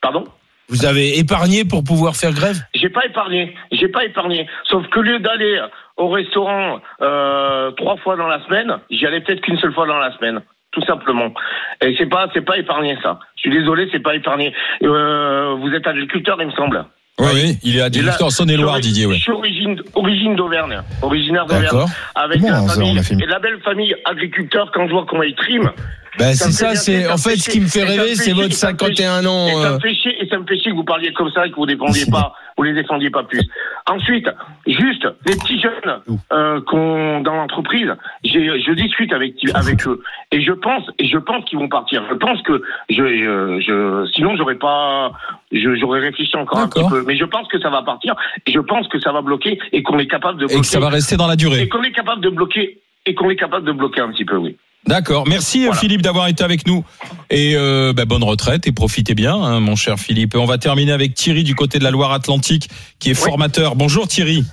Pardon? 0.00 0.24
Vous 0.72 0.86
avez 0.86 1.18
épargné 1.18 1.66
pour 1.66 1.84
pouvoir 1.84 2.16
faire 2.16 2.32
grève. 2.32 2.56
J'ai 2.74 2.88
pas 2.88 3.04
épargné, 3.04 3.54
j'ai 3.72 3.88
pas 3.88 4.04
épargné. 4.04 4.46
Sauf 4.64 4.88
que 4.88 5.00
au 5.00 5.02
lieu 5.02 5.18
d'aller 5.18 5.60
au 5.98 6.08
restaurant 6.08 6.80
euh, 7.02 7.70
trois 7.72 7.98
fois 7.98 8.16
dans 8.16 8.26
la 8.26 8.42
semaine, 8.46 8.78
j'y 8.90 9.06
allais 9.06 9.20
peut-être 9.20 9.42
qu'une 9.42 9.58
seule 9.58 9.74
fois 9.74 9.86
dans 9.86 9.98
la 9.98 10.16
semaine, 10.16 10.40
tout 10.70 10.82
simplement. 10.86 11.34
Et 11.82 11.94
c'est 11.98 12.06
pas, 12.06 12.28
c'est 12.32 12.40
pas 12.40 12.56
épargné 12.56 12.96
ça. 13.02 13.20
Je 13.36 13.42
suis 13.42 13.50
désolé, 13.50 13.86
c'est 13.92 14.02
pas 14.02 14.14
épargné. 14.14 14.54
Euh, 14.82 15.54
vous 15.60 15.68
êtes 15.74 15.86
agriculteur, 15.86 16.38
il 16.40 16.46
me 16.46 16.52
semble. 16.52 16.86
Oui, 17.18 17.28
oui, 17.34 17.58
il 17.62 17.76
est 17.76 17.82
agriculteur 17.82 18.28
en 18.28 18.30
Saône-et-Loire, 18.30 18.80
Didier. 18.80 19.04
Ouais. 19.04 19.16
Je 19.16 19.20
suis 19.20 19.32
origine, 19.32 19.78
origine 19.94 20.34
d'Auvergne, 20.36 20.80
originaire 21.02 21.44
d'Auvergne, 21.44 21.64
D'accord. 21.64 21.90
avec 22.14 22.40
Bon, 22.40 22.48
la 22.48 22.62
famille 22.66 22.98
et 23.22 23.26
la 23.26 23.38
belle 23.38 23.60
famille 23.62 23.94
agriculteur. 24.06 24.70
Quand 24.72 24.86
je 24.86 24.92
vois 24.92 25.04
comment 25.06 25.22
ils 25.22 25.34
triment. 25.34 25.70
Ben, 26.18 26.28
me 26.28 26.34
c'est 26.34 26.52
ça, 26.52 26.74
c'est- 26.74 27.08
en 27.10 27.16
fait, 27.16 27.36
ce 27.36 27.48
qui 27.50 27.60
me 27.60 27.66
fait. 27.66 27.80
Et 27.80 27.84
rêver, 27.84 28.14
c'est 28.14 28.32
votre 28.32 28.48
chier, 28.48 28.56
ça 28.56 28.72
me 28.72 28.78
fait 28.78 28.94
51 28.94 29.26
ans. 29.26 29.46
Et 29.48 29.52
ça 29.52 29.70
euh. 29.70 29.74
me 29.74 29.80
fait 29.80 29.94
chier, 29.94 30.22
et 30.22 30.28
ça 30.28 30.38
me 30.38 30.46
fait 30.46 30.58
chier 30.58 30.70
que 30.72 30.76
vous 30.76 30.84
parliez 30.84 31.12
comme 31.12 31.30
ça 31.30 31.46
et 31.46 31.50
que 31.50 31.56
vous 31.56 31.66
défendiez 31.66 32.04
pas, 32.10 32.34
vous 32.56 32.64
les 32.64 32.74
défendiez 32.74 33.10
pas 33.10 33.22
plus. 33.22 33.40
Ensuite, 33.88 34.28
juste 34.66 35.06
les 35.26 35.36
petits 35.36 35.60
jeunes 35.60 36.00
euh, 36.32 36.60
qu'on 36.66 37.20
dans 37.20 37.34
l'entreprise, 37.34 37.88
je 38.24 38.72
discute 38.74 39.12
avec 39.12 39.34
avec 39.54 39.86
eux 39.86 40.02
et 40.30 40.40
je 40.42 40.52
pense 40.52 40.84
et 40.98 41.08
je 41.08 41.18
pense 41.18 41.44
qu'ils 41.46 41.58
vont 41.58 41.68
partir. 41.68 42.02
Je 42.10 42.14
pense 42.14 42.40
que 42.42 42.62
je, 42.90 42.96
je, 42.96 43.60
je 43.60 44.10
sinon 44.14 44.36
j'aurais 44.36 44.56
pas 44.56 45.12
j'aurais 45.50 46.00
réfléchi 46.00 46.36
encore 46.36 46.58
un 46.60 46.68
petit 46.68 46.88
peu, 46.88 47.04
mais 47.06 47.16
je 47.16 47.24
pense 47.24 47.48
que 47.48 47.58
ça 47.60 47.70
va 47.70 47.82
partir 47.82 48.14
et 48.46 48.52
je 48.52 48.60
pense 48.60 48.86
que 48.88 49.00
ça 49.00 49.12
va 49.12 49.22
bloquer 49.22 49.58
et 49.72 49.82
qu'on 49.82 49.98
est 49.98 50.06
capable 50.06 50.38
de 50.38 50.44
Et 50.44 50.48
bloquer 50.48 50.60
que 50.60 50.66
ça 50.66 50.80
va 50.80 50.88
rester 50.90 51.16
dans 51.16 51.26
la 51.26 51.36
durée. 51.36 51.62
et 51.62 51.68
qu'on 51.68 51.82
est 51.82 51.92
capable 51.92 52.20
de 52.22 52.28
bloquer 52.30 52.78
et 53.06 53.14
qu'on 53.14 53.30
est 53.30 53.36
capable 53.36 53.66
de 53.66 53.72
bloquer 53.72 54.00
un 54.00 54.10
petit 54.12 54.24
peu, 54.24 54.36
oui. 54.36 54.56
D'accord. 54.86 55.26
Merci 55.28 55.68
euh, 55.68 55.72
Philippe 55.72 56.02
d'avoir 56.02 56.28
été 56.28 56.42
avec 56.42 56.66
nous. 56.66 56.84
Et 57.30 57.54
euh, 57.56 57.92
bah, 57.92 58.04
bonne 58.04 58.24
retraite 58.24 58.66
et 58.66 58.72
profitez 58.72 59.14
bien, 59.14 59.34
hein, 59.34 59.60
mon 59.60 59.76
cher 59.76 59.98
Philippe. 59.98 60.34
On 60.34 60.44
va 60.44 60.58
terminer 60.58 60.92
avec 60.92 61.14
Thierry 61.14 61.44
du 61.44 61.54
côté 61.54 61.78
de 61.78 61.84
la 61.84 61.90
Loire-Atlantique, 61.90 62.68
qui 62.98 63.10
est 63.10 63.14
formateur. 63.14 63.76
Bonjour 63.76 64.08
Thierry. 64.08 64.44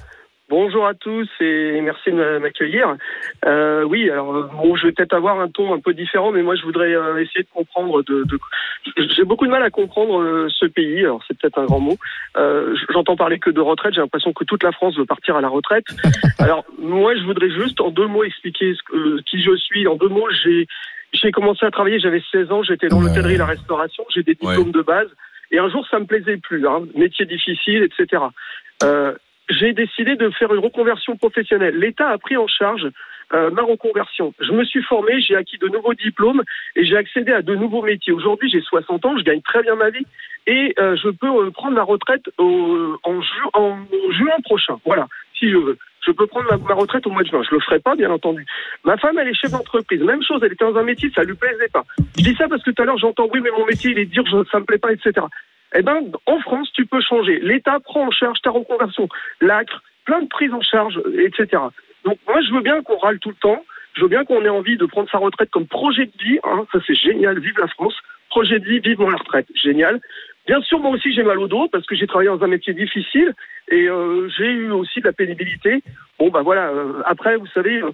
Bonjour 0.49 0.87
à 0.87 0.95
tous 0.95 1.29
et 1.41 1.79
merci 1.81 2.09
de 2.09 2.39
m'accueillir. 2.39 2.95
Euh, 3.45 3.83
oui, 3.83 4.09
alors 4.09 4.35
euh, 4.35 4.49
bon, 4.51 4.75
je 4.75 4.87
vais 4.87 4.91
peut-être 4.93 5.13
avoir 5.13 5.39
un 5.39 5.47
ton 5.47 5.75
un 5.75 5.79
peu 5.79 5.93
différent, 5.93 6.31
mais 6.31 6.41
moi 6.41 6.55
je 6.55 6.63
voudrais 6.63 6.91
euh, 6.91 7.21
essayer 7.21 7.43
de 7.43 7.49
comprendre. 7.53 8.01
De, 8.01 8.23
de... 8.23 8.39
J'ai 9.15 9.25
beaucoup 9.25 9.45
de 9.45 9.51
mal 9.51 9.61
à 9.61 9.69
comprendre 9.69 10.19
euh, 10.19 10.47
ce 10.49 10.65
pays. 10.65 11.01
Alors 11.01 11.21
c'est 11.27 11.37
peut-être 11.37 11.59
un 11.59 11.65
grand 11.65 11.79
mot. 11.79 11.97
J'entends 12.91 13.15
parler 13.15 13.37
que 13.37 13.51
de 13.51 13.61
retraite. 13.61 13.93
J'ai 13.93 14.01
l'impression 14.01 14.33
que 14.33 14.43
toute 14.43 14.63
la 14.63 14.71
France 14.71 14.97
veut 14.97 15.05
partir 15.05 15.35
à 15.35 15.41
la 15.41 15.49
retraite. 15.49 15.85
Alors 16.39 16.65
moi 16.79 17.15
je 17.15 17.23
voudrais 17.25 17.51
juste 17.51 17.79
en 17.79 17.91
deux 17.91 18.07
mots 18.07 18.23
expliquer 18.23 18.73
ce 18.73 18.81
que, 18.81 19.21
qui 19.21 19.43
je 19.43 19.55
suis. 19.55 19.87
En 19.87 19.97
deux 19.97 20.09
mots, 20.09 20.29
j'ai 20.43 20.65
j'ai 21.13 21.31
commencé 21.31 21.63
à 21.63 21.69
travailler. 21.69 21.99
J'avais 21.99 22.23
16 22.31 22.51
ans. 22.51 22.63
J'étais 22.63 22.87
dans 22.87 23.01
l'hôtellerie 23.01 23.35
et 23.35 23.37
la 23.37 23.45
restauration. 23.45 24.03
J'ai 24.09 24.23
des 24.23 24.33
diplômes 24.33 24.71
de 24.71 24.81
base. 24.81 25.09
Et 25.51 25.59
un 25.59 25.69
jour 25.69 25.85
ça 25.91 25.99
me 25.99 26.05
plaisait 26.05 26.37
plus. 26.37 26.67
Hein, 26.67 26.85
métier 26.95 27.27
difficile, 27.27 27.83
etc. 27.83 28.23
Euh, 28.83 29.13
j'ai 29.49 29.73
décidé 29.73 30.15
de 30.15 30.29
faire 30.31 30.53
une 30.53 30.59
reconversion 30.59 31.17
professionnelle. 31.17 31.77
L'État 31.77 32.09
a 32.09 32.17
pris 32.17 32.37
en 32.37 32.47
charge 32.47 32.87
euh, 33.33 33.51
ma 33.51 33.61
reconversion. 33.61 34.33
Je 34.39 34.51
me 34.51 34.63
suis 34.63 34.81
formé, 34.83 35.21
j'ai 35.21 35.35
acquis 35.35 35.57
de 35.57 35.67
nouveaux 35.67 35.93
diplômes 35.93 36.43
et 36.75 36.83
j'ai 36.85 36.95
accédé 36.97 37.31
à 37.31 37.41
de 37.41 37.55
nouveaux 37.55 37.81
métiers. 37.83 38.13
Aujourd'hui, 38.13 38.49
j'ai 38.49 38.61
60 38.61 39.05
ans, 39.05 39.17
je 39.17 39.23
gagne 39.23 39.41
très 39.41 39.61
bien 39.61 39.75
ma 39.75 39.89
vie 39.89 40.05
et 40.47 40.73
euh, 40.79 40.95
je 40.95 41.09
peux 41.09 41.27
euh, 41.27 41.51
prendre 41.51 41.75
ma 41.75 41.83
retraite 41.83 42.23
au, 42.37 42.97
en, 43.03 43.21
ju- 43.21 43.49
en 43.53 43.77
juin 44.11 44.35
prochain. 44.43 44.77
Voilà, 44.85 45.07
si 45.37 45.49
je 45.51 45.57
veux. 45.57 45.77
Je 46.07 46.11
peux 46.11 46.25
prendre 46.27 46.47
ma, 46.49 46.57
ma 46.57 46.73
retraite 46.73 47.05
au 47.05 47.11
mois 47.11 47.21
de 47.23 47.27
juin. 47.27 47.43
Je 47.47 47.53
le 47.53 47.59
ferai 47.61 47.79
pas, 47.79 47.95
bien 47.95 48.09
entendu. 48.09 48.45
Ma 48.83 48.97
femme, 48.97 49.19
elle 49.19 49.27
est 49.27 49.33
chef 49.35 49.51
d'entreprise. 49.51 50.01
Même 50.01 50.23
chose, 50.23 50.39
elle 50.43 50.53
était 50.53 50.65
dans 50.65 50.77
un 50.77 50.83
métier, 50.83 51.11
ça 51.13 51.23
lui 51.23 51.35
plaisait 51.35 51.67
pas. 51.71 51.83
Je 52.17 52.23
dis 52.23 52.35
ça 52.35 52.47
parce 52.47 52.63
que 52.63 52.71
tout 52.71 52.81
à 52.81 52.85
l'heure, 52.85 52.97
j'entends, 52.97 53.27
oui, 53.33 53.41
mais 53.43 53.51
mon 53.51 53.65
métier, 53.65 53.91
il 53.91 53.99
est 53.99 54.05
dur, 54.05 54.23
ça 54.51 54.59
me 54.59 54.65
plaît 54.65 54.77
pas, 54.79 54.91
etc. 54.93 55.11
Eh 55.75 55.81
ben, 55.81 56.01
en 56.25 56.39
France, 56.39 56.71
tu 56.73 56.85
peux 56.85 57.01
changer. 57.01 57.39
L'État 57.39 57.79
prend 57.79 58.07
en 58.07 58.11
charge 58.11 58.41
ta 58.41 58.49
reconversion. 58.49 59.07
L'ACRE, 59.41 59.83
plein 60.05 60.21
de 60.21 60.27
prises 60.27 60.53
en 60.53 60.61
charge, 60.61 60.99
etc. 61.17 61.61
Donc, 62.05 62.17
moi, 62.27 62.41
je 62.41 62.53
veux 62.53 62.61
bien 62.61 62.81
qu'on 62.81 62.97
râle 62.97 63.19
tout 63.19 63.29
le 63.29 63.35
temps. 63.35 63.63
Je 63.93 64.01
veux 64.01 64.07
bien 64.07 64.23
qu'on 64.25 64.43
ait 64.45 64.49
envie 64.49 64.77
de 64.77 64.85
prendre 64.85 65.09
sa 65.09 65.17
retraite 65.17 65.49
comme 65.51 65.67
projet 65.67 66.05
de 66.05 66.23
vie. 66.23 66.39
Hein. 66.43 66.65
Ça, 66.71 66.79
c'est 66.85 66.95
génial. 66.95 67.39
Vive 67.39 67.59
la 67.59 67.67
France. 67.67 67.95
Projet 68.29 68.59
de 68.59 68.65
vie, 68.65 68.79
vive 68.79 68.99
mon 68.99 69.07
retraite. 69.07 69.47
Génial. 69.55 69.99
Bien 70.47 70.61
sûr, 70.61 70.79
moi 70.79 70.91
aussi, 70.91 71.13
j'ai 71.13 71.23
mal 71.23 71.37
au 71.39 71.47
dos 71.47 71.67
parce 71.67 71.85
que 71.85 71.95
j'ai 71.95 72.07
travaillé 72.07 72.29
dans 72.29 72.43
un 72.43 72.47
métier 72.47 72.73
difficile 72.73 73.33
et 73.69 73.87
euh, 73.87 74.27
j'ai 74.29 74.49
eu 74.49 74.71
aussi 74.71 74.99
de 74.99 75.05
la 75.05 75.13
pénibilité. 75.13 75.83
Bon, 76.17 76.29
bah 76.29 76.41
voilà. 76.41 76.69
euh, 76.69 77.01
après, 77.05 77.35
vous 77.37 77.47
savez, 77.47 77.81
euh, 77.81 77.91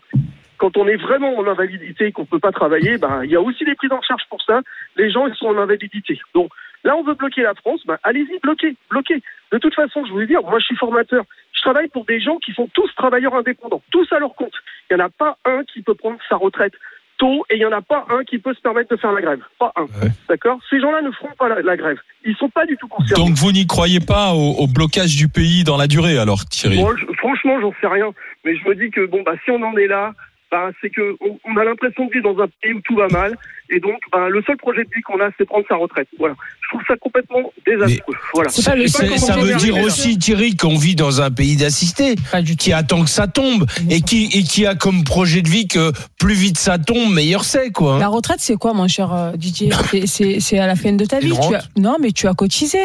quand 0.57 0.77
on 0.77 0.87
est 0.87 0.95
vraiment 0.95 1.37
en 1.37 1.47
invalidité 1.47 2.07
et 2.07 2.11
qu'on 2.11 2.25
peut 2.25 2.39
pas 2.39 2.51
travailler, 2.51 2.97
bah, 2.97 3.21
il 3.23 3.31
y 3.31 3.35
a 3.35 3.41
aussi 3.41 3.65
des 3.65 3.75
prises 3.75 3.91
en 3.91 4.01
charge 4.01 4.23
pour 4.29 4.41
ça. 4.41 4.61
Les 4.95 5.09
gens, 5.11 5.27
ils 5.27 5.35
sont 5.35 5.47
en 5.47 5.57
invalidité. 5.57 6.19
Donc, 6.33 6.49
là, 6.85 6.95
on 6.95 7.03
veut 7.03 7.15
bloquer 7.15 7.41
la 7.41 7.53
France. 7.55 7.81
Bah, 7.85 7.99
allez-y, 8.03 8.39
bloquez, 8.41 8.75
bloquez. 8.89 9.21
De 9.51 9.57
toute 9.57 9.75
façon, 9.75 10.05
je 10.05 10.11
voulais 10.11 10.27
dire, 10.27 10.41
moi, 10.41 10.59
je 10.59 10.65
suis 10.65 10.77
formateur. 10.77 11.25
Je 11.53 11.61
travaille 11.61 11.89
pour 11.89 12.05
des 12.05 12.19
gens 12.21 12.37
qui 12.37 12.53
sont 12.53 12.69
tous 12.73 12.89
travailleurs 12.95 13.35
indépendants, 13.35 13.81
tous 13.91 14.07
à 14.13 14.19
leur 14.19 14.35
compte. 14.35 14.53
Il 14.89 14.95
n'y 14.95 15.01
en 15.01 15.05
a 15.05 15.09
pas 15.09 15.37
un 15.45 15.63
qui 15.65 15.81
peut 15.81 15.95
prendre 15.95 16.17
sa 16.29 16.35
retraite 16.37 16.73
tôt 17.17 17.45
et 17.49 17.55
il 17.55 17.59
n'y 17.59 17.65
en 17.65 17.71
a 17.71 17.81
pas 17.81 18.05
un 18.09 18.23
qui 18.25 18.39
peut 18.39 18.53
se 18.53 18.59
permettre 18.59 18.93
de 18.93 18.99
faire 18.99 19.13
la 19.13 19.21
grève. 19.21 19.39
Pas 19.57 19.71
un. 19.77 19.85
D'accord? 20.27 20.59
Ces 20.69 20.81
gens-là 20.81 21.01
ne 21.01 21.11
feront 21.11 21.31
pas 21.39 21.47
la, 21.47 21.61
la 21.61 21.77
grève. 21.77 21.97
Ils 22.25 22.35
sont 22.35 22.49
pas 22.49 22.65
du 22.65 22.75
tout 22.75 22.89
concernés. 22.89 23.23
Donc 23.23 23.35
vous 23.37 23.51
n'y 23.53 23.65
croyez 23.65 24.01
pas 24.01 24.33
au, 24.33 24.55
au 24.63 24.67
blocage 24.67 25.15
du 25.15 25.29
pays 25.29 25.63
dans 25.63 25.77
la 25.77 25.87
durée, 25.87 26.17
alors 26.17 26.43
Thierry? 26.45 26.77
Je- 26.77 27.13
franchement, 27.17 27.59
j'en 27.61 27.73
sais 27.79 27.87
rien. 27.87 28.11
Mais 28.43 28.57
je 28.57 28.67
me 28.67 28.75
dis 28.75 28.91
que 28.91 29.05
bon, 29.05 29.23
bah, 29.23 29.35
si 29.45 29.51
on 29.51 29.61
en 29.63 29.77
est 29.77 29.87
là, 29.87 30.11
bah, 30.51 30.69
c'est 30.81 30.89
que 30.89 31.15
on, 31.45 31.57
a 31.57 31.63
l'impression 31.63 32.05
de 32.05 32.11
vivre 32.11 32.33
dans 32.33 32.43
un 32.43 32.47
pays 32.61 32.73
où 32.73 32.81
tout 32.81 32.95
va 32.95 33.07
mal. 33.07 33.37
Et 33.69 33.79
donc, 33.79 33.97
bah, 34.11 34.29
le 34.29 34.43
seul 34.43 34.57
projet 34.57 34.83
de 34.83 34.89
vie 34.95 35.01
qu'on 35.01 35.19
a, 35.19 35.29
c'est 35.37 35.45
prendre 35.45 35.65
sa 35.67 35.75
retraite. 35.75 36.07
Voilà. 36.19 36.35
Je 36.61 36.69
trouve 36.69 36.81
ça 36.87 36.95
complètement 36.97 37.51
désastreux. 37.65 38.13
Voilà. 38.33 38.49
Ça 38.49 38.75
veut 38.75 39.55
dire 39.55 39.77
aussi, 39.77 40.17
Thierry, 40.19 40.55
qu'on 40.55 40.77
vit 40.77 40.95
dans 40.95 41.21
un 41.21 41.31
pays 41.31 41.55
d'assistés, 41.55 42.15
qui 42.59 42.73
attend 42.73 43.03
que 43.03 43.09
ça 43.09 43.27
tombe 43.27 43.65
et 43.89 44.01
qui, 44.01 44.25
et 44.33 44.43
qui 44.43 44.65
a 44.65 44.75
comme 44.75 45.03
projet 45.03 45.41
de 45.41 45.49
vie 45.49 45.67
que 45.67 45.91
plus 46.19 46.35
vite 46.35 46.57
ça 46.57 46.77
tombe, 46.77 47.11
meilleur 47.13 47.43
c'est, 47.43 47.71
quoi. 47.71 47.97
La 47.99 48.07
retraite, 48.07 48.39
c'est 48.39 48.55
quoi, 48.55 48.73
mon 48.73 48.87
cher 48.87 49.13
euh, 49.13 49.31
Didier? 49.33 49.71
C'est- 50.05 50.59
à 50.59 50.67
la 50.67 50.75
fin 50.75 50.93
de 50.93 51.05
ta 51.05 51.19
vie. 51.19 51.27
Tu 51.27 51.33
rente. 51.33 51.53
as- 51.55 51.63
non, 51.77 51.97
mais 51.99 52.11
tu 52.11 52.27
as 52.27 52.33
cotisé. 52.33 52.79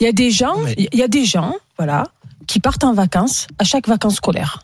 Il 0.00 0.04
y 0.04 0.08
a 0.08 0.12
des 0.12 0.30
gens, 0.30 0.56
il 0.76 0.88
y 0.92 1.02
a 1.02 1.08
des 1.08 1.24
gens, 1.24 1.54
voilà, 1.78 2.04
qui 2.46 2.60
partent 2.60 2.84
en 2.84 2.92
vacances 2.92 3.46
à 3.58 3.64
chaque 3.64 3.88
vacances 3.88 4.16
scolaires. 4.16 4.60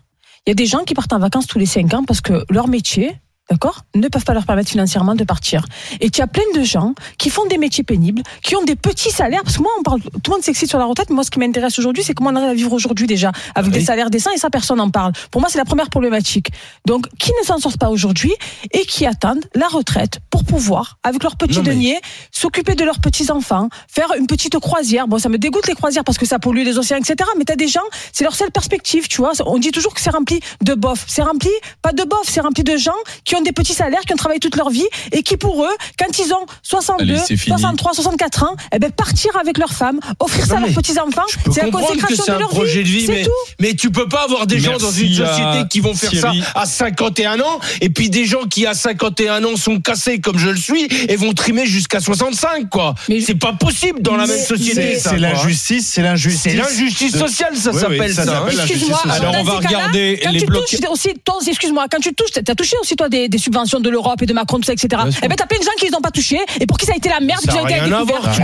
Il 0.47 0.51
y 0.51 0.53
a 0.53 0.55
des 0.55 0.67
gens 0.67 0.85
qui 0.85 0.95
partent 0.95 1.13
en 1.13 1.19
vacances 1.19 1.47
tous 1.47 1.59
les 1.59 1.67
cinq 1.67 1.93
ans 1.93 2.05
parce 2.05 2.21
que 2.21 2.45
leur 2.49 2.67
métier, 2.67 3.15
d'accord, 3.51 3.81
ne 3.95 4.07
peuvent 4.09 4.25
pas 4.25 4.33
leur 4.35 4.47
permettre 4.47 4.71
financièrement 4.71 5.15
de 5.15 5.25
partir. 5.25 5.65
Et 6.01 6.11
tu 6.11 6.21
as 6.21 6.27
plein 6.27 6.45
de 6.55 6.63
gens 6.63 6.95
qui 7.19 7.31
font 7.31 7.45
des 7.47 7.59
métiers 7.59 7.83
pénibles, 7.85 8.23
qui 8.43 8.55
ont 8.57 8.63
des 8.63 8.77
petits 8.77 9.11
salaires. 9.11 9.43
Parce 9.43 9.57
que 9.57 9.63
moi, 9.63 9.73
on 9.79 9.83
parle, 9.83 10.01
tout 10.01 10.31
le 10.31 10.37
monde 10.37 10.43
s'excite 10.45 10.69
sur 10.69 10.79
la 10.79 10.85
retraite, 10.85 11.09
mais 11.11 11.17
moi, 11.17 11.25
ce 11.25 11.31
qui 11.31 11.39
m'intéresse 11.41 11.79
aujourd'hui, 11.79 12.05
c'est 12.05 12.15
comment 12.15 12.31
on 12.31 12.37
arrive 12.37 12.49
à 12.51 12.55
vivre 12.55 12.73
aujourd'hui 12.73 13.07
déjà, 13.07 13.33
avec 13.55 13.73
des 13.73 13.81
salaires 13.85 14.11
décents, 14.11 14.31
et 14.31 14.39
ça, 14.39 14.51
personne 14.51 14.79
n'en 14.79 14.91
parle. 14.91 15.13
Pour 15.31 15.41
moi, 15.41 15.51
c'est 15.51 15.59
la 15.59 15.65
première 15.65 15.91
problématique. 15.91 16.51
Donc, 16.87 17.07
qui 17.19 17.33
ne 17.41 17.45
s'en 17.45 17.59
sortent 17.59 17.79
pas 17.79 17.91
aujourd'hui 17.91 18.33
et 18.73 18.85
qui 18.87 19.05
attendent 19.05 19.45
la 19.55 19.67
retraite 19.67 20.21
pour 20.31 20.45
pouvoir, 20.45 20.99
avec 21.03 21.23
leur 21.23 21.37
petit 21.37 21.57
Non, 21.57 21.63
mais- 21.65 21.71
denier, 21.71 22.01
s'occuper 22.31 22.75
de 22.77 22.85
leurs 22.85 23.01
petits-enfants, 23.01 23.69
faire 23.89 24.13
une 24.19 24.27
petite 24.29 24.59
croisière. 24.59 25.09
Bon, 25.09 25.19
ça 25.19 25.29
me 25.29 25.39
dégoûte 25.39 25.67
les 25.67 25.75
croisières 25.75 26.05
parce 26.05 26.19
que 26.19 26.27
ça 26.27 26.39
pollue 26.39 26.63
les 26.65 26.79
océans, 26.79 26.99
etc. 26.99 27.17
Mais 27.37 27.45
t'as 27.45 27.57
des 27.57 27.69
gens, 27.69 27.81
c'est 28.13 28.25
leur 28.25 28.35
seule 28.35 28.51
perspective, 28.53 29.09
tu 29.09 29.19
vois. 29.19 29.33
On 29.45 29.59
dit 29.59 29.73
toujours 29.73 29.95
que 29.95 30.01
c'est 30.01 30.11
rempli 30.11 30.41
de 30.63 30.75
bof. 30.75 31.05
C'est 31.09 31.23
rempli, 31.23 31.51
pas 31.83 31.93
de 31.93 32.05
bof, 32.05 32.23
c'est 32.25 32.41
rempli 32.41 32.63
de 32.63 32.77
gens 32.77 32.93
qui 33.25 33.35
ont 33.37 33.40
ont 33.41 33.43
des 33.43 33.53
petits 33.53 33.75
salaires, 33.75 34.01
qui 34.07 34.13
ont 34.13 34.17
travaillé 34.17 34.41
toute 34.41 34.57
leur 34.57 34.71
vie 34.71 34.87
et 35.13 35.23
qui 35.23 35.37
pour 35.37 35.65
eux, 35.65 35.75
quand 35.99 36.19
ils 36.19 36.33
ont 36.33 36.47
62, 36.63 37.03
Allez, 37.15 37.19
c'est 37.27 37.37
fini. 37.37 37.57
63, 37.57 37.95
64 37.95 38.43
ans, 38.45 38.57
eh 38.75 38.79
ben 38.79 38.91
partir 38.91 39.37
avec 39.37 39.59
leur 39.59 39.73
femme, 39.73 39.99
offrir 40.19 40.47
ça 40.47 40.57
à 40.57 40.61
leurs 40.61 40.69
mais 40.69 40.75
petits 40.75 40.99
enfants, 40.99 41.23
Je 41.31 41.37
peux 41.45 41.51
c'est 41.53 41.61
la 41.63 41.71
comprendre 41.71 41.89
que 41.95 42.01
consécration 42.03 42.25
c'est 42.25 42.31
de 42.33 42.37
un 42.37 42.41
leur 42.41 42.49
projet 42.51 42.83
de 42.83 42.89
vie, 42.89 43.07
c'est 43.07 43.13
mais, 43.13 43.23
tout. 43.25 43.31
mais 43.59 43.75
tu 43.75 43.91
peux 43.91 44.09
pas 44.09 44.25
avoir 44.25 44.47
des 44.47 44.59
gens 44.61 44.77
dans 44.79 44.91
une 44.91 45.13
société 45.15 45.69
qui 45.71 45.81
vont 45.81 45.95
faire 45.95 46.11
Thierry. 46.11 46.41
ça 46.43 46.61
à 46.61 46.67
51 46.67 47.41
ans, 47.41 47.61
et 47.81 47.91
puis 47.91 48.11
des 48.11 48.25
gens 48.27 48.43
qui 48.45 48.67
à 48.67 48.75
51 48.75 49.45
ans 49.45 49.57
sont 49.57 49.81
cassés 49.81 50.21
comme 50.21 50.39
je 50.39 50.49
le 50.51 50.57
suis 50.57 50.85
et 51.09 51.17
vont 51.17 51.33
trimer 51.33 51.67
jusqu'à 51.67 52.01
65, 52.01 52.69
quoi. 52.69 52.95
C'est 53.25 53.35
pas 53.39 53.53
possible 53.53 54.03
dans 54.03 54.17
la 54.17 54.27
même 54.27 54.39
société. 54.45 54.95
C'est 54.95 54.99
ça, 55.01 55.11
c'est 55.11 55.17
quoi. 55.19 55.29
l'injustice, 55.29 55.87
c'est 55.89 56.03
l'injustice. 56.03 56.43
C'est 56.43 56.55
l'injustice 56.55 57.17
sociale, 57.17 57.57
ça 57.57 57.71
Oui, 57.71 57.77
oui, 57.77 57.81
s'appelle 57.99 58.15
ça. 58.15 58.23
hein. 58.23 58.47
Excuse-moi. 58.51 59.01
Alors, 59.09 59.35
on 59.39 59.45
va 59.45 59.53
regarder 59.59 60.21
quand 60.23 60.31
les 60.31 60.41
tu 60.41 60.47
blocs- 60.47 60.67
touches 60.69 60.81
aussi, 60.91 61.11
excuse-moi, 61.51 61.87
quand 61.91 62.01
tu 62.01 62.13
touches, 62.15 62.31
t'as 62.45 62.55
touché 62.55 62.77
aussi 62.81 62.97
toi 62.97 63.09
des, 63.09 63.29
des 63.31 63.39
subventions 63.39 63.81
de 63.81 63.89
l'Europe 63.89 64.21
et 64.23 64.27
de 64.27 64.33
Macron, 64.35 64.59
tout 64.59 64.65
ça, 64.65 64.73
etc. 64.73 65.03
Eh 65.23 65.29
ben 65.29 65.35
t'as 65.37 65.47
plein 65.47 65.59
de 65.59 65.65
gens 65.65 65.71
qui 65.79 65.87
les 65.87 65.95
ont 65.95 66.01
pas 66.01 66.11
touchés 66.11 66.41
et 66.61 66.67
pour 66.67 66.77
qui 66.77 66.87
ça 66.87 66.93
a 66.93 66.97
été 66.97 67.09
la 67.09 67.21
merde, 67.21 67.41
qui 67.41 67.51
ont 67.57 67.67
été 67.67 67.79
tu 67.79 68.41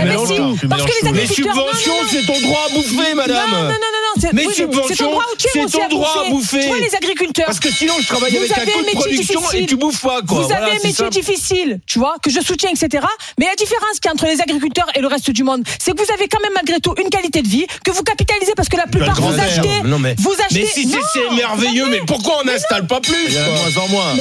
Eh 0.63 0.67
ben 0.67 0.69
parce 0.69 0.83
que 0.83 0.87
les. 0.87 0.97
Les 1.07 1.09
agriculteurs. 1.09 1.55
non, 1.55 1.61
subventions, 1.73 1.93
c'est 2.09 2.25
ton 2.25 2.39
droit 2.41 2.65
à 2.69 2.73
bouffer, 2.73 3.13
madame. 3.13 3.51
Non, 3.51 3.57
non, 3.61 3.67
non, 3.67 3.69
non, 3.71 4.21
c'est- 4.21 4.33
Mais 4.33 4.43
subventions, 4.53 5.11
c'est 5.37 5.59
ton 5.77 5.87
droit 5.89 6.23
à 6.25 6.29
bouffer. 6.29 6.61
Tu 6.61 6.67
vois, 6.67 6.79
les 6.79 6.95
agriculteurs. 6.95 7.45
Parce 7.45 7.59
que 7.59 7.71
sinon, 7.71 7.93
je 7.99 8.07
travaille 8.07 8.35
avec 8.37 8.51
un 8.51 8.65
coût 8.65 8.81
de 8.81 8.91
production 8.99 9.41
et 9.53 9.65
tu 9.65 9.75
bouffes 9.75 10.01
pas, 10.01 10.21
quoi. 10.21 10.41
Vous 10.41 10.51
avez 10.51 10.71
un 10.71 10.79
c'est 10.79 10.87
métier 10.87 11.09
difficile, 11.09 11.79
tu 11.85 11.99
vois, 11.99 12.15
que 12.23 12.29
je 12.29 12.39
soutiens, 12.41 12.69
etc. 12.71 13.05
Mais 13.39 13.45
la 13.45 13.55
différence 13.55 13.99
qu'il 14.01 14.05
y 14.05 14.09
a 14.09 14.13
entre 14.13 14.25
les 14.25 14.41
agriculteurs 14.41 14.87
et 14.95 15.01
le 15.01 15.07
reste 15.07 15.29
du 15.31 15.43
monde, 15.43 15.63
c'est 15.79 15.91
que 15.95 16.03
vous 16.03 16.11
avez 16.13 16.27
quand 16.27 16.39
même 16.41 16.53
malgré 16.55 16.79
tout 16.79 16.93
une 17.01 17.09
qualité 17.09 17.41
de 17.41 17.47
vie, 17.47 17.65
que 17.83 17.91
vous 17.91 18.03
capitalisez 18.03 18.53
parce 18.55 18.69
que 18.69 18.77
la 18.77 18.87
plupart 18.87 19.19
vous 19.21 19.39
achetez. 19.39 19.81
Non, 19.85 19.99
mais, 19.99 20.15
Vous 20.17 20.33
achetez. 20.45 20.61
mais 20.61 20.65
si 20.67 20.87
c'est 21.13 21.35
merveilleux, 21.35 21.87
mais 21.89 21.99
pourquoi 22.05 22.39
on 22.41 22.45
n'installe 22.45 22.87
pas 22.87 22.99
plus 23.01 23.15
Il 23.27 23.33
y 23.33 23.37
en 23.37 23.41
a 23.41 23.45
de 23.45 23.49
quoi 23.49 23.71
moins 23.71 23.83
en 23.83 23.87
moins. 23.89 24.13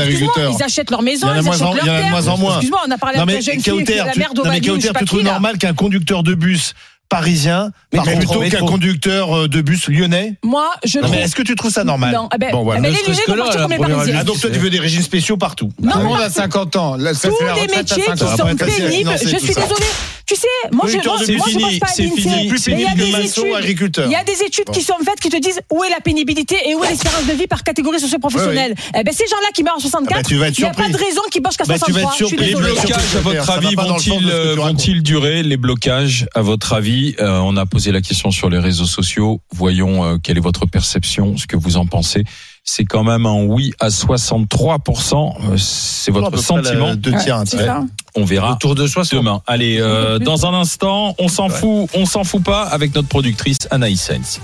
Agriculteurs. 0.00 0.52
ils 0.58 0.62
achètent 0.62 0.90
leur 0.90 1.02
maison, 1.02 1.28
ils 1.34 1.48
achètent 1.48 1.62
en- 1.62 1.74
leur 1.74 1.84
il 1.84 1.86
y 1.86 1.90
en 1.90 1.94
a 1.94 1.96
de 1.96 2.02
terre. 2.02 2.10
moins 2.10 2.28
en 2.28 2.38
moins. 2.38 2.52
Excuse-moi, 2.54 2.80
on 2.86 2.90
a 2.90 2.98
parlé 2.98 3.18
mais 3.26 3.34
la 3.34 3.40
jeune 3.40 3.60
fille 3.60 3.84
la 4.04 4.12
tu, 4.12 4.18
merde 4.18 4.38
au 4.38 4.44
non, 4.44 4.50
mais 4.50 4.60
Kauter, 4.60 4.90
tu 4.98 5.04
trouves 5.04 5.22
normal 5.22 5.58
qu'un 5.58 5.74
conducteur 5.74 6.22
de 6.22 6.34
bus 6.34 6.74
parisien 7.08 7.70
Mais 7.92 7.98
parte 7.98 8.08
métro, 8.08 8.40
plutôt 8.40 8.56
qu'un 8.58 8.66
conducteur 8.66 9.36
euh, 9.36 9.48
de 9.48 9.60
bus 9.60 9.88
lyonnais 9.88 10.34
Moi, 10.42 10.68
je 10.84 10.98
trouve. 10.98 11.10
mais 11.10 11.22
est-ce 11.22 11.34
que 11.36 11.42
tu 11.42 11.54
trouves 11.54 11.72
ça 11.72 11.84
normal 11.84 12.12
Non, 12.14 12.28
eh 12.34 12.38
ben, 12.38 12.50
Bon 12.52 12.64
voilà. 12.64 12.80
eh 12.80 12.82
ben, 12.82 12.92
Ne 12.92 12.96
les 12.96 13.02
Lyonnais 13.02 13.22
vont 13.28 13.34
là, 13.34 13.42
partir 13.44 13.60
comme 13.62 13.70
les 13.72 13.78
Parisiens. 13.78 14.16
Ah 14.20 14.24
donc 14.24 14.40
toi 14.40 14.50
tu 14.50 14.58
veux 14.58 14.70
des 14.70 14.80
régimes 14.80 15.02
spéciaux 15.02 15.36
partout 15.36 15.70
Non, 15.80 15.92
Tout 15.92 15.98
le 15.98 16.04
mais 16.04 16.10
monde 16.10 16.20
a 16.20 16.30
50 16.30 16.76
ans. 16.76 16.96
Là, 16.96 17.14
ça 17.14 17.28
tous 17.28 17.36
les 17.44 17.76
métiers 17.76 17.96
qui 17.96 18.02
50 18.02 18.22
ans. 18.22 18.36
sont 18.36 18.56
pénibles, 18.56 19.10
je 19.20 19.28
suis 19.28 19.54
désolée. 19.54 19.86
Tu 20.28 20.34
sais, 20.34 20.48
moi 20.72 20.86
je 20.88 20.96
moi, 21.06 21.18
je- 21.20 21.24
fini, 21.24 21.38
pense 21.38 21.78
pas 21.78 21.86
à 21.86 21.88
c'est 21.90 22.02
l'INSEE, 22.02 22.16
fini. 22.20 22.48
Plus 22.48 22.66
mais 22.66 22.72
il 22.72 22.80
y 22.80 22.84
a 22.86 22.94
des 22.96 23.26
études- 23.28 23.54
agriculteur. 23.56 24.06
Il 24.06 24.10
y 24.10 24.16
a 24.16 24.24
des 24.24 24.42
études 24.44 24.68
qui 24.72 24.82
sont 24.82 24.96
faites 25.04 25.20
qui 25.20 25.28
te 25.28 25.36
disent 25.36 25.60
où 25.72 25.84
est 25.84 25.88
la 25.90 26.00
pénibilité 26.00 26.56
et 26.66 26.74
où 26.74 26.82
est 26.82 26.88
l'espérance 26.90 27.26
de 27.28 27.32
vie 27.32 27.46
par 27.46 27.62
catégorie 27.62 28.00
socio-professionnelle. 28.00 28.74
Eh 28.98 29.04
ben 29.04 29.14
ces 29.14 29.28
gens-là 29.28 29.50
qui 29.54 29.62
meurent 29.62 29.76
à 29.76 29.80
64, 29.80 30.16
Ah 30.18 30.22
bah, 30.22 30.48
il 30.48 30.62
n'y 30.64 30.68
a 30.68 30.70
pas 30.74 30.88
de 30.88 30.96
raison 30.96 31.20
qu'ils 31.30 31.42
bossent 31.42 31.56
qu'à 31.56 31.64
Bah, 31.64 31.74
tu 31.78 31.92
vas 31.92 32.00
être 32.00 32.08
63. 32.08 32.10
Je 32.10 32.16
suis 32.16 32.26
surpris. 32.26 32.46
Les 32.46 32.54
blocages, 32.56 33.16
à 33.16 33.20
votre 33.20 33.50
avis, 33.50 33.66
euh, 33.76 34.54
racontes. 34.56 34.56
vont-ils 34.58 35.02
durer 35.04 35.44
Les 35.44 35.56
blocages, 35.56 36.26
à 36.34 36.42
votre 36.42 36.72
avis 36.72 36.95
Euh, 37.20 37.38
On 37.40 37.56
a 37.56 37.66
posé 37.66 37.92
la 37.92 38.00
question 38.00 38.30
sur 38.30 38.48
les 38.50 38.58
réseaux 38.58 38.84
sociaux. 38.86 39.40
Voyons 39.54 40.04
euh, 40.04 40.16
quelle 40.22 40.36
est 40.36 40.40
votre 40.40 40.66
perception, 40.66 41.36
ce 41.36 41.46
que 41.46 41.56
vous 41.56 41.76
en 41.76 41.86
pensez. 41.86 42.24
C'est 42.64 42.84
quand 42.84 43.04
même 43.04 43.26
un 43.26 43.44
oui 43.44 43.72
à 43.78 43.88
63%. 43.90 45.34
Euh, 45.52 45.56
C'est 45.56 46.10
À 46.10 46.14
peu 46.14 46.20
votre 46.20 46.30
près 46.32 46.42
sentiment. 46.42 46.86
la- 46.88 46.96
Deux 46.96 47.14
tiers, 47.22 47.36
un. 47.38 47.86
On 48.16 48.24
verra 48.24 48.52
Autour 48.52 48.74
de 48.74 48.86
60. 48.86 49.18
demain. 49.20 49.40
Allez, 49.46 49.78
euh, 49.80 50.18
dans 50.18 50.46
un 50.46 50.54
instant, 50.54 51.14
on 51.18 51.28
s'en 51.28 51.48
fout, 51.48 51.88
on 51.94 52.06
s'en 52.06 52.24
fout 52.24 52.42
pas 52.42 52.62
avec 52.62 52.94
notre 52.94 53.08
productrice 53.08 53.58
Anaïs 53.70 54.00
Sainz. 54.00 54.40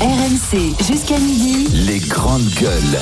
RMC 0.00 0.74
jusqu'à 0.86 1.18
midi. 1.18 1.68
Les 1.86 1.98
grandes 2.00 2.48
gueules. 2.60 2.98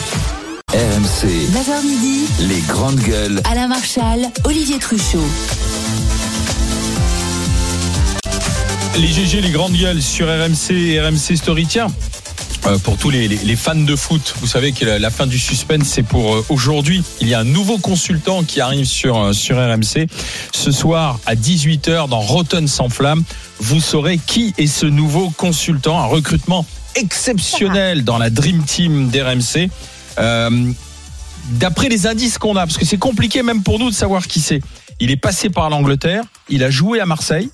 RMC. 0.73 1.27
9h 1.53 1.83
midi. 1.85 2.27
Les 2.49 2.61
grandes 2.69 3.01
gueules. 3.01 3.41
Alain 3.51 3.67
Marchal, 3.69 4.21
Olivier 4.45 4.79
Truchot. 4.79 5.19
Les 8.99 9.07
GG, 9.09 9.41
les 9.41 9.51
grandes 9.51 9.73
gueules 9.73 10.03
sur 10.03 10.27
RMC 10.27 10.73
et 10.73 11.01
RMC 11.01 11.37
Story. 11.37 11.67
Tiens, 11.67 11.87
euh, 12.67 12.79
pour 12.79 12.97
tous 12.99 13.11
les, 13.11 13.29
fans 13.57 13.75
de 13.75 13.97
foot, 13.97 14.35
vous 14.41 14.47
savez 14.47 14.73
que 14.73 14.85
la, 14.85 15.11
fin 15.11 15.27
du 15.27 15.39
suspense, 15.39 15.87
c'est 15.87 16.03
pour 16.03 16.35
euh, 16.35 16.45
aujourd'hui. 16.49 17.03
Il 17.21 17.29
y 17.29 17.35
a 17.35 17.41
un 17.41 17.45
nouveau 17.45 17.79
consultant 17.79 18.43
qui 18.43 18.61
arrive 18.61 18.85
sur, 18.85 19.19
euh, 19.19 19.33
sur 19.33 19.57
RMC. 19.57 20.07
Ce 20.53 20.71
soir, 20.71 21.19
à 21.25 21.35
18h, 21.35 22.09
dans 22.09 22.21
Rotten 22.21 22.69
sans 22.69 22.89
flamme, 22.89 23.25
vous 23.59 23.81
saurez 23.81 24.19
qui 24.19 24.55
est 24.59 24.67
ce 24.67 24.87
nouveau 24.87 25.31
consultant. 25.31 25.99
Un 26.01 26.07
recrutement 26.07 26.67
exceptionnel 26.97 28.05
dans 28.05 28.19
la 28.19 28.29
Dream 28.29 28.63
Team 28.65 29.09
d'RMC. 29.09 29.71
D'après 31.53 31.89
les 31.89 32.07
indices 32.07 32.39
qu'on 32.39 32.57
a, 32.57 32.67
parce 32.67 32.77
que 32.77 32.85
c'est 32.85 32.99
compliqué 32.99 33.43
même 33.43 33.63
pour 33.63 33.79
nous 33.79 33.91
de 33.91 33.95
savoir 33.95 34.27
qui 34.27 34.41
c'est. 34.41 34.61
Il 35.01 35.11
est 35.11 35.17
passé 35.17 35.49
par 35.49 35.71
l'Angleterre, 35.71 36.25
il 36.49 36.63
a 36.63 36.71
joué 36.71 37.01
à 37.01 37.07
Marseille. 37.07 37.51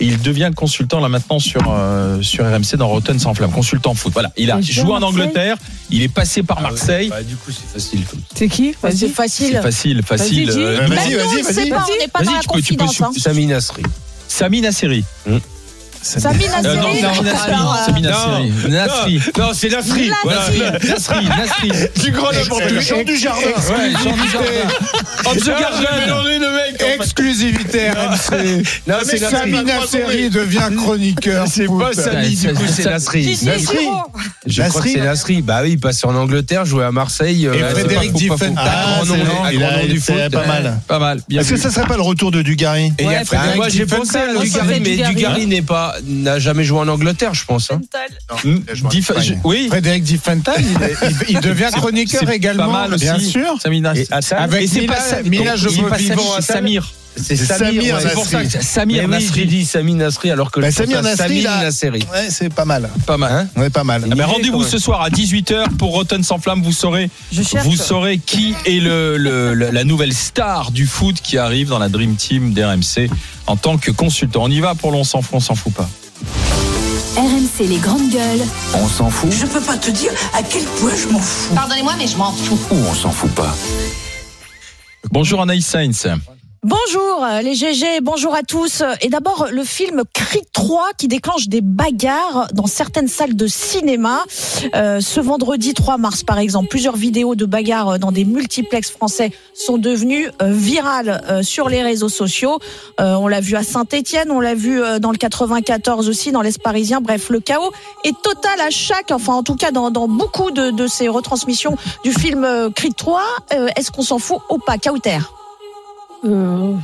Et 0.00 0.06
il 0.06 0.20
devient 0.22 0.50
consultant 0.54 1.00
là 1.00 1.08
maintenant 1.08 1.38
sur 1.40 1.60
euh, 1.68 2.22
sur 2.22 2.44
RMC 2.44 2.76
dans 2.76 2.86
Rotten 2.88 3.18
sans 3.18 3.34
flamme, 3.34 3.50
consultant 3.50 3.94
foot. 3.94 4.12
Voilà, 4.12 4.30
il 4.36 4.50
a 4.50 4.60
joué 4.60 4.92
en 4.92 5.02
Angleterre, 5.02 5.56
il 5.90 6.02
est 6.02 6.08
passé 6.08 6.42
par 6.44 6.60
Marseille. 6.60 7.08
Bah, 7.08 7.22
du 7.22 7.34
coup, 7.36 7.50
c'est 7.50 7.66
facile. 7.72 8.04
C'est 8.34 8.48
qui 8.48 8.74
C'est 8.80 8.88
Vas-y. 8.88 9.08
facile. 9.10 9.48
C'est 9.54 9.62
facile, 9.62 10.02
facile. 10.04 10.50
Vas-y. 10.50 10.58
Euh, 10.58 10.86
Vas-y, 10.86 11.14
vas-y, 11.42 11.72
on 11.72 11.98
n'est 11.98 12.08
pas 12.08 12.18
Vas-y, 12.20 12.26
dans 12.26 12.32
la 12.32 12.40
tu 12.40 12.48
peux- 12.48 12.62
tu 12.62 12.74
peux 12.74 12.84
confidence. 12.84 13.00
hein. 13.16 13.20
Sami 13.20 13.46
Nasseri. 13.46 13.82
Sami 14.28 14.60
Nasseri. 14.60 15.04
Sami 16.02 16.44
Nasseri. 16.46 17.04
Euh, 17.04 17.84
Sami 17.86 18.02
Nasseri. 18.02 18.70
Nasri. 18.70 19.20
Non, 19.38 19.50
c'est 19.52 19.68
Nasri. 19.68 20.08
Nasri. 20.08 20.12
Voilà. 20.24 20.78
Nasri, 20.88 21.26
Nasri. 21.26 21.72
Du 22.04 22.10
grand 22.12 22.32
n'importe 22.32 22.64
Le 22.64 22.70
quoi. 22.74 22.80
chant 22.82 23.02
du 23.04 23.16
jardin. 23.16 23.40
Ouais, 23.40 23.90
Jean 24.02 24.16
Dujardin. 24.16 24.68
Of 25.26 25.36
the 25.38 25.50
Ah, 25.54 25.60
Garden. 25.60 26.44
Exclusivité 27.00 27.90
RMC. 27.90 28.62
Non, 28.86 28.94
c'est 29.04 29.18
Sami 29.18 29.62
Nasri. 29.64 29.98
Nasseri 29.98 30.30
devient 30.30 30.70
chroniqueur. 30.76 31.46
C'est 31.48 31.66
pas 31.66 31.92
Sami, 31.92 32.34
du 32.36 32.54
coup, 32.54 32.62
c'est 32.68 32.84
Nasri. 32.84 33.34
Giro. 33.34 34.02
Je 34.46 34.62
crois 34.62 34.82
que 34.82 34.88
c'est 34.88 35.00
Nasri. 35.00 35.42
Bah 35.42 35.60
oui, 35.62 35.72
il 35.72 35.80
passe 35.80 36.04
en 36.04 36.14
Angleterre, 36.14 36.64
jouer 36.64 36.84
à 36.84 36.92
Marseille. 36.92 37.46
euh, 37.46 37.54
Et 37.54 37.74
Frédéric. 37.74 38.12
Diffenthal. 38.12 38.52
Un 38.56 39.04
grand 39.04 39.16
nom, 39.16 39.44
un 39.44 39.50
il 39.52 39.62
a 39.62 39.86
du 39.86 40.00
foot. 40.00 40.14
pas 40.32 40.46
mal. 40.46 40.80
Pas 40.88 40.98
mal, 40.98 41.20
Est-ce 41.30 41.50
que 41.50 41.56
ça 41.56 41.70
serait 41.70 41.86
pas 41.86 41.96
le 41.96 42.02
retour 42.02 42.30
de 42.30 42.42
Dugarry 42.42 42.92
Et 42.98 43.04
il 43.04 43.10
y 43.10 43.14
a 43.14 43.20
Ah, 43.20 43.24
Frédéric 43.24 43.56
moi 43.56 43.68
j'ai 43.68 43.86
pensé 43.86 44.16
à 44.16 44.26
Diffenthal. 44.34 44.42
Dugarry, 44.42 44.80
mais 44.80 44.90
Dugarry. 44.96 45.14
Dugarry 45.14 45.46
n'est 45.46 45.62
pas, 45.62 45.87
n'a 46.04 46.38
jamais 46.38 46.64
joué 46.64 46.78
en 46.80 46.88
Angleterre, 46.88 47.34
je 47.34 47.44
pense. 47.44 47.70
hein. 47.70 47.80
Je 48.44 48.54
je- 48.74 48.82
Oui. 49.44 49.66
Frédéric 49.68 50.02
Diffenthal, 50.04 50.56
il, 50.60 50.82
est- 50.82 50.96
il- 51.28 51.36
il 51.36 51.40
devient 51.40 51.68
chroniqueur 51.72 52.28
également, 52.30 52.66
pas 52.66 52.72
mal 52.82 52.94
aussi. 52.94 53.04
bien 53.04 53.18
sûr. 53.18 53.54
Sami 53.62 53.80
Nasseri. 53.80 54.06
Et 54.60 54.64
Et 54.64 54.66
c'est 54.66 54.80
Mila- 54.80 54.94
pas 54.94 55.22
Mila 55.24 55.56
c'est 56.40 56.52
Samir. 56.52 56.92
C'est 57.22 57.36
Samir 57.36 57.82
ouais. 57.94 58.00
C'est 58.02 58.12
pour 58.14 58.26
ça 58.26 58.44
que 58.44 58.62
Samir 58.62 59.04
oui, 59.04 59.10
Nasri. 59.10 59.46
dit 59.46 59.64
Sami 59.64 59.94
Nasri 59.94 60.30
alors 60.30 60.50
que 60.50 60.60
Bah, 60.60 60.70
je 60.70 60.76
Samir 60.76 61.02
Nasri. 61.02 61.44
Ouais, 62.12 62.28
c'est 62.30 62.52
pas 62.52 62.64
mal. 62.64 62.88
Pas 63.06 63.16
mal. 63.16 63.32
Hein 63.56 63.60
Ouais, 63.60 63.70
pas 63.70 63.84
mal. 63.84 64.04
Ah 64.10 64.14
est 64.16 64.24
Rendez-vous 64.24 64.64
ce 64.64 64.78
soir 64.78 65.02
à 65.02 65.10
18h 65.10 65.76
pour 65.78 65.92
Rotten 65.92 66.22
sans 66.22 66.38
flamme. 66.38 66.62
Vous 66.62 66.72
saurez, 66.72 67.10
vous 67.64 67.76
saurez 67.76 68.18
qui 68.18 68.54
est 68.66 68.80
le, 68.80 69.16
le- 69.16 69.54
le- 69.54 69.70
la 69.70 69.84
nouvelle 69.84 70.12
star 70.14 70.70
du 70.70 70.86
foot 70.86 71.16
qui 71.22 71.38
arrive 71.38 71.68
dans 71.68 71.78
la 71.78 71.88
Dream 71.88 72.16
Team 72.16 72.52
d'RMC 72.52 73.08
en 73.46 73.56
tant 73.56 73.78
que 73.78 73.90
consultant. 73.90 74.44
On 74.44 74.50
y 74.50 74.60
va 74.60 74.74
pour 74.74 74.92
l'on 74.92 75.04
s'en 75.04 75.22
fout, 75.22 75.34
on 75.34 75.40
s'en 75.40 75.54
fout 75.54 75.72
pas. 75.74 75.88
RMC 77.16 77.66
les 77.68 77.78
grandes 77.78 78.10
gueules. 78.10 78.46
On 78.74 78.86
s'en 78.86 79.10
fout 79.10 79.32
Je 79.32 79.46
peux 79.46 79.60
pas 79.60 79.76
te 79.76 79.90
dire 79.90 80.12
à 80.34 80.42
quel 80.42 80.62
point 80.64 80.92
je 80.94 81.08
m'en 81.12 81.18
fous. 81.18 81.54
Pardonnez-moi, 81.54 81.94
mais 81.98 82.06
je 82.06 82.16
m'en 82.16 82.32
fous. 82.32 82.58
ou 82.70 82.76
on 82.76 82.94
s'en 82.94 83.10
fout 83.10 83.30
pas 83.32 83.54
Bonjour 85.10 85.40
Anaïs 85.40 85.66
Sainz. 85.66 86.06
Bonjour 86.64 87.24
euh, 87.24 87.40
les 87.40 87.54
GG, 87.54 88.00
bonjour 88.02 88.34
à 88.34 88.42
tous. 88.42 88.82
Et 89.00 89.08
d'abord 89.08 89.46
le 89.52 89.62
film 89.62 90.02
Creed 90.12 90.42
3 90.52 90.88
qui 90.98 91.06
déclenche 91.06 91.46
des 91.46 91.60
bagarres 91.60 92.48
dans 92.52 92.66
certaines 92.66 93.06
salles 93.06 93.36
de 93.36 93.46
cinéma. 93.46 94.24
Euh, 94.74 95.00
ce 95.00 95.20
vendredi 95.20 95.72
3 95.72 95.98
mars 95.98 96.24
par 96.24 96.40
exemple, 96.40 96.66
plusieurs 96.66 96.96
vidéos 96.96 97.36
de 97.36 97.46
bagarres 97.46 98.00
dans 98.00 98.10
des 98.10 98.24
multiplex 98.24 98.90
français 98.90 99.30
sont 99.54 99.78
devenues 99.78 100.30
euh, 100.42 100.50
virales 100.50 101.22
euh, 101.30 101.44
sur 101.44 101.68
les 101.68 101.84
réseaux 101.84 102.08
sociaux. 102.08 102.58
Euh, 102.98 103.14
on 103.14 103.28
l'a 103.28 103.40
vu 103.40 103.54
à 103.54 103.62
Saint-Étienne, 103.62 104.32
on 104.32 104.40
l'a 104.40 104.56
vu 104.56 104.82
dans 105.00 105.12
le 105.12 105.16
94 105.16 106.08
aussi, 106.08 106.32
dans 106.32 106.42
l'Est 106.42 106.60
parisien. 106.60 107.00
Bref, 107.00 107.30
le 107.30 107.38
chaos 107.38 107.70
est 108.02 108.20
total 108.20 108.60
à 108.60 108.70
chaque, 108.70 109.12
enfin 109.12 109.34
en 109.34 109.44
tout 109.44 109.54
cas 109.54 109.70
dans, 109.70 109.92
dans 109.92 110.08
beaucoup 110.08 110.50
de, 110.50 110.72
de 110.72 110.88
ces 110.88 111.06
retransmissions 111.06 111.76
du 112.02 112.12
film 112.12 112.72
Creed 112.74 112.96
3. 112.96 113.22
Euh, 113.54 113.68
Est-ce 113.76 113.92
qu'on 113.92 114.02
s'en 114.02 114.18
fout 114.18 114.38
ou 114.50 114.58
pas? 114.58 114.76
Kauter 114.76 115.18
Euh, 116.24 116.74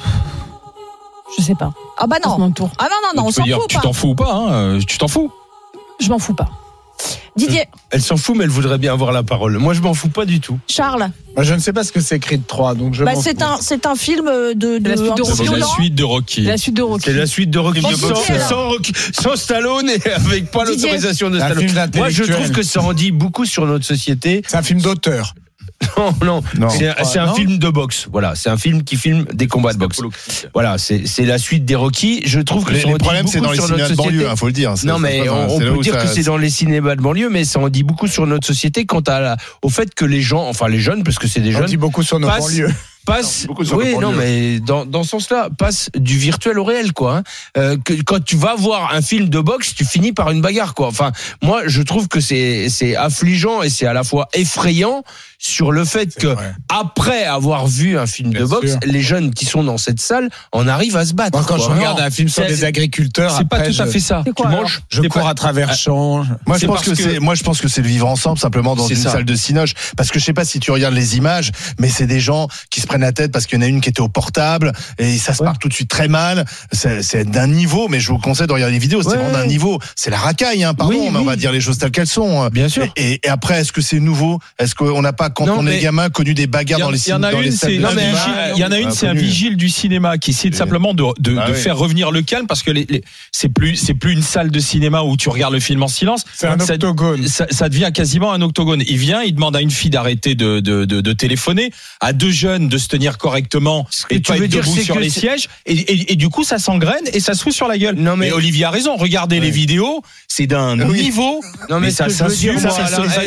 Je 1.37 1.43
sais 1.43 1.55
pas. 1.55 1.73
Ah 1.99 2.07
bah 2.07 2.17
C'est 2.23 2.29
non. 2.29 2.39
mon 2.39 2.51
tour. 2.51 2.71
Ah 2.79 2.85
non, 2.91 2.97
non, 3.03 3.23
non, 3.23 3.29
on 3.29 3.33
s'en 3.33 3.45
fout 3.45 3.69
tu 3.69 3.79
t'en 3.79 3.93
fous 3.93 4.09
ou 4.11 4.15
pas 4.15 4.33
hein, 4.33 4.53
euh, 4.53 4.81
Tu 4.87 4.99
t'en 4.99 5.09
fous 5.09 5.33
Je 6.01 6.09
m'en 6.09 6.19
fous 6.19 6.35
pas. 6.35 6.49
Didier, 7.37 7.65
Elle 7.91 8.01
s'en 8.01 8.17
fout, 8.17 8.37
mais 8.37 8.45
elle 8.45 8.51
voudrait 8.51 8.79
bien 8.79 8.93
avoir 8.93 9.11
la 9.11 9.25
parole. 9.25 9.59
Moi, 9.59 9.75
je 9.75 9.81
m'en 9.81 9.93
fous 9.95 10.09
pas 10.09 10.25
du 10.25 10.39
tout. 10.39 10.57
Charles, 10.69 11.11
Moi, 11.35 11.43
je 11.43 11.53
ne 11.55 11.59
sais 11.59 11.73
pas 11.73 11.83
ce 11.83 11.91
que 11.91 12.01
c'est 12.01 12.21
Creed 12.21 12.47
3, 12.47 12.77
donc 12.77 12.95
je 12.95 13.03
bah, 13.03 13.15
c'est 13.21 13.43
un, 13.43 13.57
c'est 13.61 13.87
un 13.87 13.97
film 13.97 14.27
de, 14.27 14.79
de 14.79 14.89
la 14.89 14.97
suite 14.97 15.15
de 15.17 15.23
Rocky. 15.25 15.45
C'est 15.45 15.57
la 15.57 15.67
suite 15.67 15.95
de 15.95 16.03
Rocky. 16.05 16.43
La 16.43 16.57
suite 16.57 16.75
de 16.77 16.83
Rocky. 16.83 17.05
C'est 17.05 17.13
la 17.13 17.27
suite 17.27 17.51
de 17.51 17.59
Rocky. 17.59 17.81
Sans, 17.83 18.49
sans 18.49 18.69
Rocky- 18.69 18.93
sans 19.21 19.35
Stallone 19.35 19.91
et 19.91 20.11
avec 20.13 20.53
pas 20.53 20.65
l'autorisation 20.65 21.31
de 21.31 21.39
Stallone. 21.39 21.69
film 21.69 21.91
Moi, 21.97 22.09
je 22.11 22.23
trouve 22.23 22.53
que 22.53 22.63
ça 22.63 22.81
en 22.81 22.93
dit 22.93 23.11
beaucoup 23.11 23.45
sur 23.47 23.67
notre 23.67 23.85
société. 23.85 24.43
C'est 24.47 24.57
un 24.57 24.63
film 24.63 24.81
d'auteur. 24.81 25.35
Non, 25.97 26.15
non, 26.25 26.43
Non. 26.59 26.69
c'est 26.71 26.89
un, 26.89 27.05
c'est 27.05 27.19
un 27.19 27.27
non. 27.27 27.35
film 27.35 27.59
de 27.59 27.69
boxe. 27.69 28.07
Voilà, 28.11 28.35
c'est 28.35 28.49
un 28.51 28.57
film 28.57 28.83
qui 28.85 28.97
filme 28.97 29.25
des 29.33 29.47
combats 29.47 29.73
de 29.73 29.79
boxe. 29.79 30.01
Voilà, 30.53 30.79
c'est 30.79 31.07
c'est 31.07 31.25
la 31.25 31.39
suite 31.39 31.65
des 31.65 31.75
Rocky. 31.75 32.23
Je 32.25 32.41
trouve 32.41 32.65
que 32.65 32.73
Les, 32.73 32.83
les 32.85 32.95
problèmes, 32.99 33.27
c'est 33.27 33.41
dans 33.41 33.53
les 33.53 33.61
cinémas 33.61 33.89
de 33.89 33.95
banlieue, 33.95 34.27
il 34.31 34.37
faut 34.37 34.47
le 34.47 34.53
dire. 34.53 34.75
Non, 34.85 34.99
mais 34.99 35.29
on, 35.29 35.55
on 35.55 35.59
peut 35.59 35.79
dire 35.83 35.95
ça- 35.95 36.03
que 36.03 36.09
c'est 36.09 36.23
dans 36.25 36.37
les 36.37 36.51
cinémas 36.51 36.97
de 36.97 37.01
banlieue, 37.03 37.29
mais 37.31 37.45
ça 37.45 37.59
en 37.61 37.69
dit 37.69 37.83
beaucoup 37.83 38.07
sur 38.09 38.27
notre 38.27 38.47
société 38.47 38.87
quant 38.87 39.01
à 39.01 39.21
la, 39.21 39.37
au 39.63 39.69
fait 39.69 39.95
que 39.95 40.05
les 40.05 40.23
gens, 40.23 40.47
enfin 40.49 40.69
les 40.69 40.81
jeunes, 40.81 41.03
parce 41.05 41.19
que 41.19 41.29
c'est 41.29 41.41
des 41.41 41.55
On 41.55 41.59
jeunes, 41.59 41.67
dit 41.69 41.77
beaucoup 41.77 42.03
sur 42.03 42.19
nos 42.21 42.29
passent- 42.29 42.41
banlieues. 42.49 42.73
Passe 43.05 43.47
oui 43.73 43.97
non 44.01 44.13
mais 44.13 44.61
dans, 44.61 44.85
dans 44.87 45.03
ce 45.03 45.11
sens-là 45.11 45.49
passe 45.57 45.91
du 45.97 46.17
virtuel 46.19 46.59
au 46.59 46.65
réel 46.65 46.93
quoi 46.93 47.19
hein. 47.19 47.23
Euh, 47.57 47.77
que, 47.85 47.93
quand 48.03 48.23
tu 48.25 48.37
vas 48.37 48.55
voir 48.55 48.95
un 48.95 49.03
film 49.03 49.29
de 49.29 49.41
boxe 49.41 49.75
tu 49.75 49.85
finis 49.85 50.13
par 50.13 50.31
une 50.31 50.41
bagarre 50.41 50.75
quoi 50.75 50.89
enfin 50.89 51.13
moi 51.43 51.63
je 51.67 51.83
trouve 51.83 52.09
que 52.09 52.21
c'est 52.21 52.69
c'est 52.69 52.97
affligeant 52.97 53.63
et 53.63 53.71
c'est 53.71 53.87
à 53.87 53.93
la 53.93 54.05
fois 54.05 54.29
effrayant 54.35 55.03
sur 55.39 55.73
le 55.73 55.85
fait 55.85 56.15
que 56.15 56.29
vrai. 56.29 56.55
après 56.71 57.25
avoir 57.25 57.67
vu 57.67 57.99
un 57.99 58.07
film 58.07 58.31
Bien 58.31 58.41
de 58.41 58.47
boxe 58.47 58.71
sûr. 58.71 58.81
les 58.87 59.03
jeunes 59.03 59.35
qui 59.35 59.45
sont 59.45 59.63
dans 59.63 59.77
cette 59.77 60.01
salle 60.01 60.31
en 60.53 60.67
arrivent 60.67 60.97
à 60.97 61.05
se 61.05 61.13
battre 61.13 61.37
Moi, 61.37 61.47
quand 61.47 61.57
quoi. 61.57 61.67
je 61.67 61.71
regarde 61.79 62.01
un 62.01 62.11
film 62.11 62.29
sur 62.31 62.47
des 62.47 62.65
agriculteurs, 62.65 63.37
C'est 63.37 63.47
pas 63.47 63.57
après, 63.59 63.71
tout 63.73 63.83
à 63.83 63.87
fait 63.87 64.01
ça. 64.01 64.23
Quoi, 64.35 64.47
tu 64.49 64.57
manges, 64.57 64.81
Je 64.89 65.03
cours 65.03 65.23
pas- 65.23 65.29
à 65.29 65.35
travers 65.35 65.75
champs. 65.75 66.25
Moi 66.47 66.57
je 66.57 66.67
pense 66.67 66.81
que, 66.83 66.91
que- 66.91 66.97
c'est 66.97 67.19
moi 67.21 67.35
je 67.35 67.43
pense 67.43 67.61
que 67.61 67.69
c'est 67.69 67.83
le 67.83 67.89
vivre 67.89 68.07
ensemble 68.09 68.39
simplement 68.39 68.75
dans 68.75 68.89
une 68.89 68.97
ça. 68.97 69.11
salle 69.11 69.25
de 69.27 69.35
cinoche 69.35 69.75
parce 69.99 70.11
que 70.11 70.19
je 70.19 70.25
sais 70.25 70.33
pas 70.33 70.47
si 70.47 70.61
tu 70.61 70.71
regardes 70.71 70.95
les 70.95 71.17
images 71.19 71.51
mais 71.79 71.89
c'est 71.91 72.07
des 72.07 72.21
gens 72.21 72.49
qui 72.71 72.81
se 72.81 72.87
prennent 72.95 73.01
la 73.03 73.13
tête 73.13 73.33
parce 73.33 73.47
qu'il 73.47 73.59
y 73.59 73.61
en 73.61 73.65
a 73.65 73.69
une 73.69 73.81
qui 73.81 73.89
était 73.89 74.01
au 74.01 74.09
portable 74.09 74.73
et 74.99 75.19
ça 75.19 75.35
se 75.35 75.43
part 75.43 75.59
tout 75.59 75.69
de 75.69 75.75
suite 75.75 75.91
très 75.91 76.07
mal 76.07 76.45
c'est 76.73 77.29
d'un 77.29 77.49
niveau 77.49 77.89
mais 77.89 77.99
je 77.99 78.09
vous 78.13 78.19
conseille 78.19 78.47
de 78.47 78.53
regarder 78.53 78.73
les 78.75 78.79
vidéos 78.79 79.03
c'est 79.03 79.09
Ouais. 79.11 79.17
vraiment 79.17 79.33
d'un 79.39 79.47
niveau 79.47 79.79
c'est 79.97 80.11
la 80.11 80.17
racaille 80.19 80.63
hein, 80.65 80.75
pardon 80.75 80.93
Oui, 80.95 81.09
mais 81.13 81.19
on 81.19 81.25
va 81.25 81.35
dire 81.37 81.51
les 81.53 81.61
choses 81.61 81.79
telles 81.79 81.91
qu'elles 81.91 82.07
sont 82.07 82.49
Bien 82.51 82.69
sûr. 82.69 82.87
et, 82.97 83.21
et 83.25 83.29
après 83.29 83.61
est-ce 83.61 83.73
que 83.73 83.81
c'est 83.81 83.99
nouveau? 84.01 84.39
Est-ce 84.59 84.75
qu'on 84.77 85.03
n'a 85.03 85.13
pas 85.13 85.29
quand 85.31 85.47
Non, 85.47 85.57
on 85.59 85.67
est 85.67 85.81
gamin 85.81 86.09
connu 86.09 86.35
des 86.35 86.47
bagarres 86.47 86.79
dans 86.81 86.91
les 86.91 87.05
il 87.07 87.11
y 87.11 87.13
en 87.13 87.23
a 87.23 87.33
dans 87.33 87.41
les 87.41 87.47
une, 87.49 87.53
salles 87.53 87.71
c'est 87.71 87.77
de 87.79 87.83
non, 87.83 87.89
mais- 87.95 88.13
mais 88.13 88.19
cinéma 88.19 88.51
il 88.55 88.59
y 88.61 88.65
en 88.65 88.71
a 88.73 88.79
une, 88.79 88.89
Ah, 88.89 88.93
c'est 88.95 89.09
un 89.09 89.15
vigile 89.15 89.57
du 89.57 89.69
cinéma 89.69 90.19
qui 90.19 90.31
essaie 90.31 90.53
simplement 90.53 90.95
de, 90.95 91.03
de, 91.19 91.37
Ah 91.41 91.49
de 91.49 91.53
oui. 91.53 91.59
faire 91.59 91.77
revenir 91.77 92.11
le 92.13 92.23
calme 92.23 92.47
parce 92.47 92.63
que 92.63 92.71
les, 92.71 92.87
les- 92.89 93.03
c'est 93.33 93.49
plus 93.49 93.77
c'est 93.77 93.95
plus 93.95 94.13
une 94.13 94.23
salle 94.23 94.51
de 94.51 94.61
cinéma 94.61 95.03
où 95.03 95.17
tu 95.17 95.29
regardes 95.29 95.55
le 95.55 95.61
film 95.61 95.83
en 95.83 95.89
silence. 95.89 96.25
C'est 96.35 96.47
un 96.47 96.59
Ça- 96.59 96.75
octogone. 96.75 97.27
Ça, 97.27 97.47
ça 97.51 97.69
devient 97.69 97.91
quasiment 97.93 98.33
un 98.33 98.41
octogone. 98.43 98.83
Il 98.87 98.97
vient, 98.99 99.23
il 99.23 99.35
demande 99.35 99.57
à 99.57 99.61
une 99.61 99.71
fille 99.71 99.91
d'arrêter 99.91 100.35
de, 100.35 100.61
de, 100.61 100.85
de, 100.85 101.01
de 101.01 101.13
téléphoner, 101.13 101.71
à 102.01 102.13
deux 102.13 102.31
jeunes 102.31 102.69
de 102.69 102.79
se 102.85 102.89
tenir 102.89 103.19
correctement 103.19 103.87
que 104.09 104.15
et 104.15 104.19
de 104.19 104.23
tu 104.25 104.31
pas 104.33 104.39
veux 104.39 104.45
être 104.45 104.51
dire, 104.51 104.61
debout 104.63 104.75
c'est 104.77 104.85
sur 104.85 104.95
que 104.95 105.01
les 105.01 105.11
c'est- 105.11 105.21
sièges. 105.21 105.49
Et, 105.67 105.73
et, 105.75 106.13
et 106.13 106.17
du 106.17 106.29
coup, 106.29 106.45
ça 106.45 106.59
s'engraine 106.59 107.05
et 107.13 107.19
ça 107.21 107.35
se 107.35 107.43
fout 107.43 107.53
sur 107.53 107.67
la 107.67 107.77
gueule. 107.79 107.97
Non, 107.97 108.17
mais- 108.17 108.29
Et 108.29 108.33
Olivier 108.33 108.67
a 108.67 108.71
raison. 108.71 108.97
Regardez 108.97 109.41
les 109.41 109.51
vidéos, 109.51 110.03
c'est 110.29 110.47
d'un 110.47 110.79
Oui. 110.89 111.03
niveau. 111.03 111.41
Non, 111.69 111.81
mais 111.81 111.87
mais 111.87 111.91
ce 111.91 111.97
ça 111.97 112.05
que 112.07 112.11
je 112.13 112.17
veux 112.25 112.29
dire, 112.29 112.37
s'insulte, 112.55 112.63
moi, 112.63 112.71
ça 112.71 112.79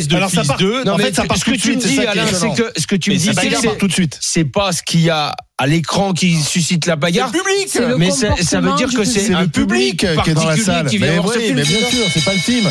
de 0.08 0.16
alors 0.16 0.30
ça 0.32 0.42
fils 0.42 0.48
part- 0.48 0.58
d'eux. 0.58 0.84
Non, 0.86 0.94
En 0.94 0.98
mais 0.98 1.04
fait, 1.06 1.16
ça 1.16 1.24
ce- 1.24 1.28
part 1.28 1.38
ce 1.38 1.44
tout 1.46 1.52
que 1.52 1.56
de 1.58 1.62
tu 1.62 1.68
me 1.76 1.80
suite, 1.80 1.82
c'est 1.82 1.90
dis, 1.90 1.96
ça 1.96 2.02
qui 2.04 2.08
est 2.08 2.12
Alain, 2.12 2.26
c'est 2.32 2.36
étonnant. 2.38 2.54
que 2.56 2.80
ce 2.82 2.88
que 2.88 2.96
tu 2.96 3.10
me 3.10 3.16
Mais 3.16 3.20
dis, 3.20 3.26
ça 3.28 3.34
c'est 3.34 3.48
bagarre 3.48 3.62
que 3.62 3.68
part 3.68 3.78
tout 3.78 3.88
de 3.88 3.94
suite. 3.94 4.18
c'est 4.22 4.46
pas 4.46 4.72
ce 4.72 4.82
qu'il 4.84 5.02
y 5.02 5.10
a 5.10 5.36
à 5.58 5.66
l'écran 5.68 6.14
qui 6.14 6.36
suscite 6.42 6.86
la 6.86 6.96
bagarre. 6.96 7.32
C'est 7.68 7.80
le 7.88 7.98
mais 7.98 8.12
ça, 8.12 8.18
ça 8.42 8.62
veut 8.62 8.70
comportement 8.70 8.76
dire 8.76 8.88
que 8.88 8.92
public. 8.94 9.12
c'est 9.12 9.20
c'est 9.28 9.34
un 9.34 9.42
le 9.42 9.48
public 9.48 10.00
qui 10.00 10.06
est 10.06 10.14
dans 10.16 10.24
la 10.24 10.34
particulier 10.34 10.64
salle. 10.64 10.88
qui 10.88 10.98
vient 10.98 11.08
Mais 11.08 11.18
voir 11.18 11.34
ce 11.34 11.40
oui, 11.40 11.46
film. 11.46 11.56
mais 11.58 11.64
bien 11.64 11.80
sûr, 11.90 12.06
c'est 12.14 12.24
pas 12.26 12.34
le 12.34 12.40
film. 12.40 12.70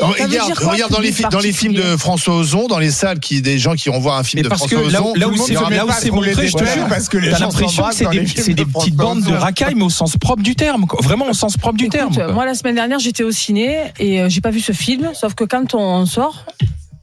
Regarde, 0.00 0.52
regarde 0.58 0.92
dans 0.92 1.00
les, 1.00 1.12
dans 1.30 1.38
les 1.38 1.52
films 1.52 1.74
de 1.74 1.96
François 1.96 2.36
Ozon, 2.36 2.66
dans 2.66 2.78
les 2.78 2.90
salles 2.90 3.18
qui 3.20 3.40
des 3.40 3.58
gens 3.58 3.74
qui 3.74 3.88
vont 3.88 3.98
voir 3.98 4.18
un 4.18 4.22
film 4.24 4.42
Mais 4.42 4.48
de 4.48 4.54
François 4.54 4.80
là, 4.82 4.86
Ozon. 5.00 5.12
où- 5.12 5.14
là 5.16 5.28
où 5.28 5.36
c'est 5.36 6.10
montré, 6.10 6.48
je 6.48 6.56
te 6.56 6.64
jure, 6.64 6.86
parce 6.88 7.08
que 7.08 7.16
les 7.18 7.30
t'as 7.30 7.38
gens 7.38 7.46
l'impression 7.46 7.82
que 7.84 7.94
c'est 7.94 8.54
des, 8.54 8.64
petites 8.66 8.94
bandes 8.96 9.22
de 9.22 9.32
racailles, 9.32 9.74
mais 9.74 9.84
au 9.84 9.90
sens 9.90 10.16
propre 10.16 10.42
du 10.42 10.54
terme. 10.54 10.86
quoi. 10.86 11.00
Vraiment 11.02 11.26
au 11.28 11.32
sens 11.32 11.56
propre 11.56 11.78
du 11.78 11.88
terme. 11.88 12.12
Moi 12.32 12.44
la 12.44 12.54
semaine 12.54 12.74
dernière 12.74 12.98
j'étais 12.98 13.22
au 13.22 13.30
ciné 13.32 13.92
et 13.98 14.20
euh, 14.20 14.28
j'ai 14.28 14.40
pas 14.40 14.50
vu 14.50 14.60
ce 14.60 14.72
film, 14.72 15.10
sauf 15.14 15.34
que 15.34 15.44
quand 15.44 15.74
on 15.74 16.04
sort, 16.06 16.44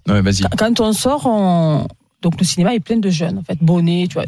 Ouais, 0.08 0.22
vas-y. 0.22 0.44
quand 0.58 0.80
on 0.82 0.92
sort, 0.94 1.26
on... 1.26 1.88
donc 2.22 2.40
le 2.40 2.46
cinéma 2.46 2.74
est 2.76 2.80
plein 2.80 2.98
de 2.98 3.10
jeunes 3.10 3.38
en 3.38 3.44
fait, 3.44 3.58
bonnets, 3.62 4.06
tu 4.10 4.16
vois. 4.16 4.26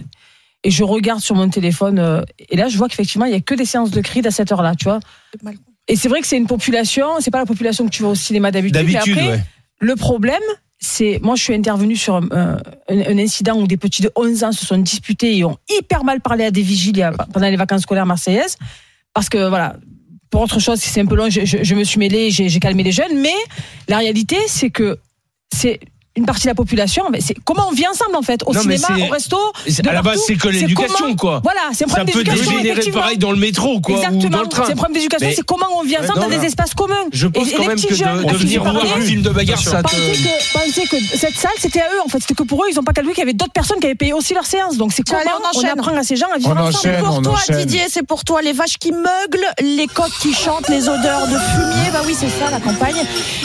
Et 0.64 0.72
je 0.72 0.84
regarde 0.84 1.20
sur 1.20 1.36
mon 1.36 1.50
téléphone 1.50 2.00
euh, 2.00 2.22
et 2.50 2.56
là 2.56 2.68
je 2.70 2.78
vois 2.78 2.88
qu'effectivement 2.88 3.26
il 3.26 3.32
y 3.34 3.36
a 3.36 3.42
que 3.42 3.54
des 3.54 3.66
séances 3.66 3.92
de 3.92 4.02
cris 4.02 4.22
à 4.26 4.32
cette 4.32 4.52
heure-là, 4.52 4.74
tu 4.76 4.86
vois. 4.86 5.00
Et 5.88 5.96
c'est 5.96 6.10
vrai 6.10 6.22
que 6.22 6.28
c'est 6.28 6.38
une 6.38 6.48
population, 6.48 7.06
c'est 7.20 7.32
pas 7.32 7.40
la 7.40 7.46
population 7.46 7.86
que 7.86 7.92
tu 7.92 8.02
vois 8.02 8.12
au 8.12 8.16
cinéma 8.16 8.52
d'habitude. 8.52 8.74
D'habitude, 8.94 9.18
ouais. 9.30 9.44
Le 9.80 9.96
problème, 9.96 10.42
c'est 10.80 11.20
moi 11.22 11.36
je 11.36 11.44
suis 11.44 11.54
intervenue 11.54 11.96
sur 11.96 12.16
un, 12.16 12.28
un- 12.32 12.58
un 12.90 13.18
incident 13.18 13.60
où 13.60 13.68
des 13.68 13.78
petits 13.78 14.02
de 14.02 14.12
11 14.16 14.44
ans 14.44 14.52
se 14.52 14.66
sont 14.66 14.78
disputés 14.78 15.38
et 15.38 15.44
ont 15.46 15.58
hyper 15.70 16.04
mal 16.04 16.22
parlé 16.22 16.44
à 16.46 16.52
des 16.52 16.62
vigiles 16.62 17.10
pendant 17.34 17.48
les 17.50 17.56
vacances 17.56 17.82
scolaires 17.84 18.06
marseillaises 18.06 18.58
parce 19.14 19.30
que 19.30 19.48
voilà 19.48 19.78
pour 20.30 20.42
autre 20.42 20.60
chose 20.60 20.80
c'est 20.80 21.00
un 21.00 21.06
peu 21.06 21.16
long 21.16 21.30
je, 21.30 21.46
je- 21.46 21.64
je 21.64 21.76
me 21.76 21.84
suis 21.86 21.98
mêlée 21.98 22.30
j'ai 22.30 22.60
calmé 22.60 22.84
les 22.84 22.92
jeunes 22.92 23.20
mais 23.22 23.34
la 23.88 23.98
réalité 24.00 24.36
c'est 24.48 24.70
que 24.70 24.98
c'est 25.54 25.80
une 26.18 26.26
partie 26.26 26.44
de 26.44 26.50
la 26.50 26.56
population, 26.56 27.04
mais 27.12 27.20
c'est 27.22 27.36
comment 27.44 27.68
on 27.70 27.74
vit 27.74 27.86
ensemble 27.88 28.16
en 28.16 28.22
fait, 28.22 28.42
au 28.46 28.54
Non, 28.54 28.62
cinéma, 28.62 28.88
c'est- 28.96 29.02
au 29.02 29.12
resto. 29.12 29.38
c'est- 29.68 29.82
de 29.82 29.90
à 29.90 29.94
la 29.94 30.02
base, 30.02 30.22
c'est 30.26 30.36
que 30.36 30.48
l'éducation, 30.48 31.16
quoi. 31.16 31.42
Voilà, 31.44 31.60
c'est 31.74 31.84
un 31.86 31.88
Ça 31.88 31.96
problème 31.98 32.14
peut 32.14 32.24
d'éducation. 32.24 32.52
dégénérer 32.52 32.70
effectivement. 32.74 33.02
pareil 33.02 33.18
dans 33.18 33.32
le 33.32 33.38
métro, 33.38 33.82
quoi, 33.82 33.96
ou 33.96 33.98
Exactement. 33.98 34.30
dans 34.30 34.42
le 34.44 34.48
train. 34.48 34.64
C'est 34.66 34.72
un 34.72 34.76
problème 34.76 34.94
d'éducation, 34.96 35.30
c'est 35.36 35.46
comment 35.46 35.66
on 35.78 35.84
vit 35.84 35.98
ensemble 35.98 36.20
non, 36.20 36.30
dans 36.30 36.40
des 36.40 36.46
espaces 36.46 36.74
communs. 36.74 36.96
Je 37.12 37.28
pense 37.28 37.48
Et- 37.48 37.50
et 37.52 37.54
quand 37.56 37.62
les 37.64 37.68
même 37.68 37.76
petits 37.76 37.88
que 37.88 37.96
jeunes, 37.96 38.08
de, 38.24 38.30
à 38.30 38.32
de 38.32 38.38
qui 38.38 38.44
venir 38.46 38.64
j'ai 38.66 38.72
voir 38.72 38.98
un 38.98 39.02
film 39.02 39.22
de 39.22 39.30
bagarre, 39.30 39.60
ça 39.62 39.84
te. 39.84 39.90
pensaient 40.54 40.88
que, 40.90 40.98
cette 41.18 41.36
salle, 41.36 41.52
c'était 41.60 41.82
à 41.82 41.88
eux, 41.94 42.02
en 42.06 42.08
fait. 42.10 42.20
C'était 42.20 42.34
que 42.36 42.44
pour 42.44 42.64
eux, 42.64 42.68
ils 42.72 42.76
n'ont 42.76 42.84
pas 42.84 42.94
calculé 42.94 43.14
qu'il 43.14 43.22
y 43.22 43.28
avait 43.28 43.34
d'autres 43.34 43.52
personnes 43.52 43.80
qui 43.80 43.86
avaient 43.88 43.96
payé 43.96 44.14
aussi 44.14 44.34
leur 44.34 44.46
séance. 44.46 44.78
Donc, 44.78 44.94
c'est 44.94 45.04
comment 45.04 45.20
allez, 45.20 45.30
on 45.54 45.60
on, 45.60 45.68
apprend 45.68 45.96
à 45.98 46.04
ces 46.04 46.16
gens 46.16 46.28
à 46.34 46.38
vivre 46.38 46.52
On 46.56 46.60
ensemble. 46.60 46.76
enchaîne, 46.96 47.04
pour 47.04 47.22
toi. 47.22 47.40
Didier, 47.58 47.82
c'est 47.90 48.04
pour 48.08 48.24
toi. 48.24 48.42
Les 48.42 48.54
vaches 48.54 48.78
qui 48.80 48.92
meuglent, 48.92 49.52
les 49.62 49.88
coqs 49.88 50.12
qui 50.22 50.34
chantent, 50.34 50.70
les 50.70 50.88
odeurs 50.88 51.28
de 51.28 51.38
fumier. 51.38 51.92
Bah 51.92 52.02
oui, 52.06 52.16
c'est 52.18 52.30
ça 52.30 52.50
la 52.52 52.60
campagne. 52.60 52.96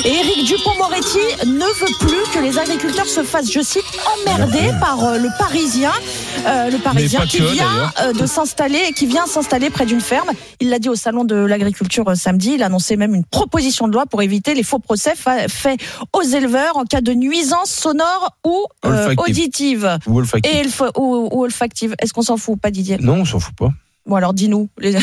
Et 0.05 0.09
Éric 0.09 0.45
Dupont-Moretti 0.47 1.47
ne 1.47 1.65
veut 1.65 1.95
plus 1.99 2.31
que 2.33 2.39
les 2.43 2.59
agriculteurs 2.61 3.07
se 3.07 3.23
fassent, 3.23 3.51
je 3.51 3.61
cite, 3.61 3.85
emmerdés 4.27 4.71
par 4.81 5.03
euh, 5.05 5.19
le 5.19 5.29
Parisien, 5.39 5.93
euh, 6.47 6.71
le 6.71 6.79
Parisien 6.79 7.21
qui 7.27 7.39
que, 7.39 7.43
vient 7.45 7.93
euh, 8.03 8.13
de 8.13 8.27
s'installer, 8.27 8.93
qui 8.95 9.07
vient 9.07 9.27
s'installer 9.27 9.71
près 9.71 9.87
d'une 9.87 10.01
ferme. 10.01 10.31
Il 10.61 10.69
l'a 10.71 10.79
dit 10.79 10.89
au 10.89 10.95
salon 10.95 11.25
de 11.25 11.35
l'agriculture 11.35 12.05
samedi. 12.17 12.53
Il 12.55 12.63
a 12.63 12.67
annoncé 12.67 12.97
même 12.97 13.15
une 13.15 13.25
proposition 13.25 13.89
de 13.89 13.93
loi 13.95 14.07
pour 14.07 14.23
éviter 14.23 14.55
les 14.55 14.63
faux 14.63 14.79
procès 14.79 15.15
fa- 15.17 15.49
faits 15.49 15.81
aux 16.13 16.23
éleveurs 16.23 16.77
en 16.77 16.85
cas 16.85 17.01
de 17.01 17.13
nuisance 17.13 17.71
sonore 17.71 18.37
ou 18.45 18.65
euh, 18.85 19.15
auditive. 19.17 19.99
Ou 20.07 20.19
olfactive. 20.19 20.53
Et 20.55 20.63
elf- 20.63 20.91
ou, 20.99 21.29
ou 21.33 21.43
olfactive. 21.43 21.95
Est-ce 21.99 22.13
qu'on 22.13 22.23
s'en 22.23 22.37
fout 22.37 22.61
pas, 22.61 22.71
Didier? 22.71 22.99
Non, 23.01 23.15
on 23.21 23.25
s'en 23.25 23.41
fout 23.41 23.55
pas. 23.57 23.71
Bon 24.07 24.17
alors 24.17 24.33
dis-nous. 24.33 24.69
Les... 24.81 24.97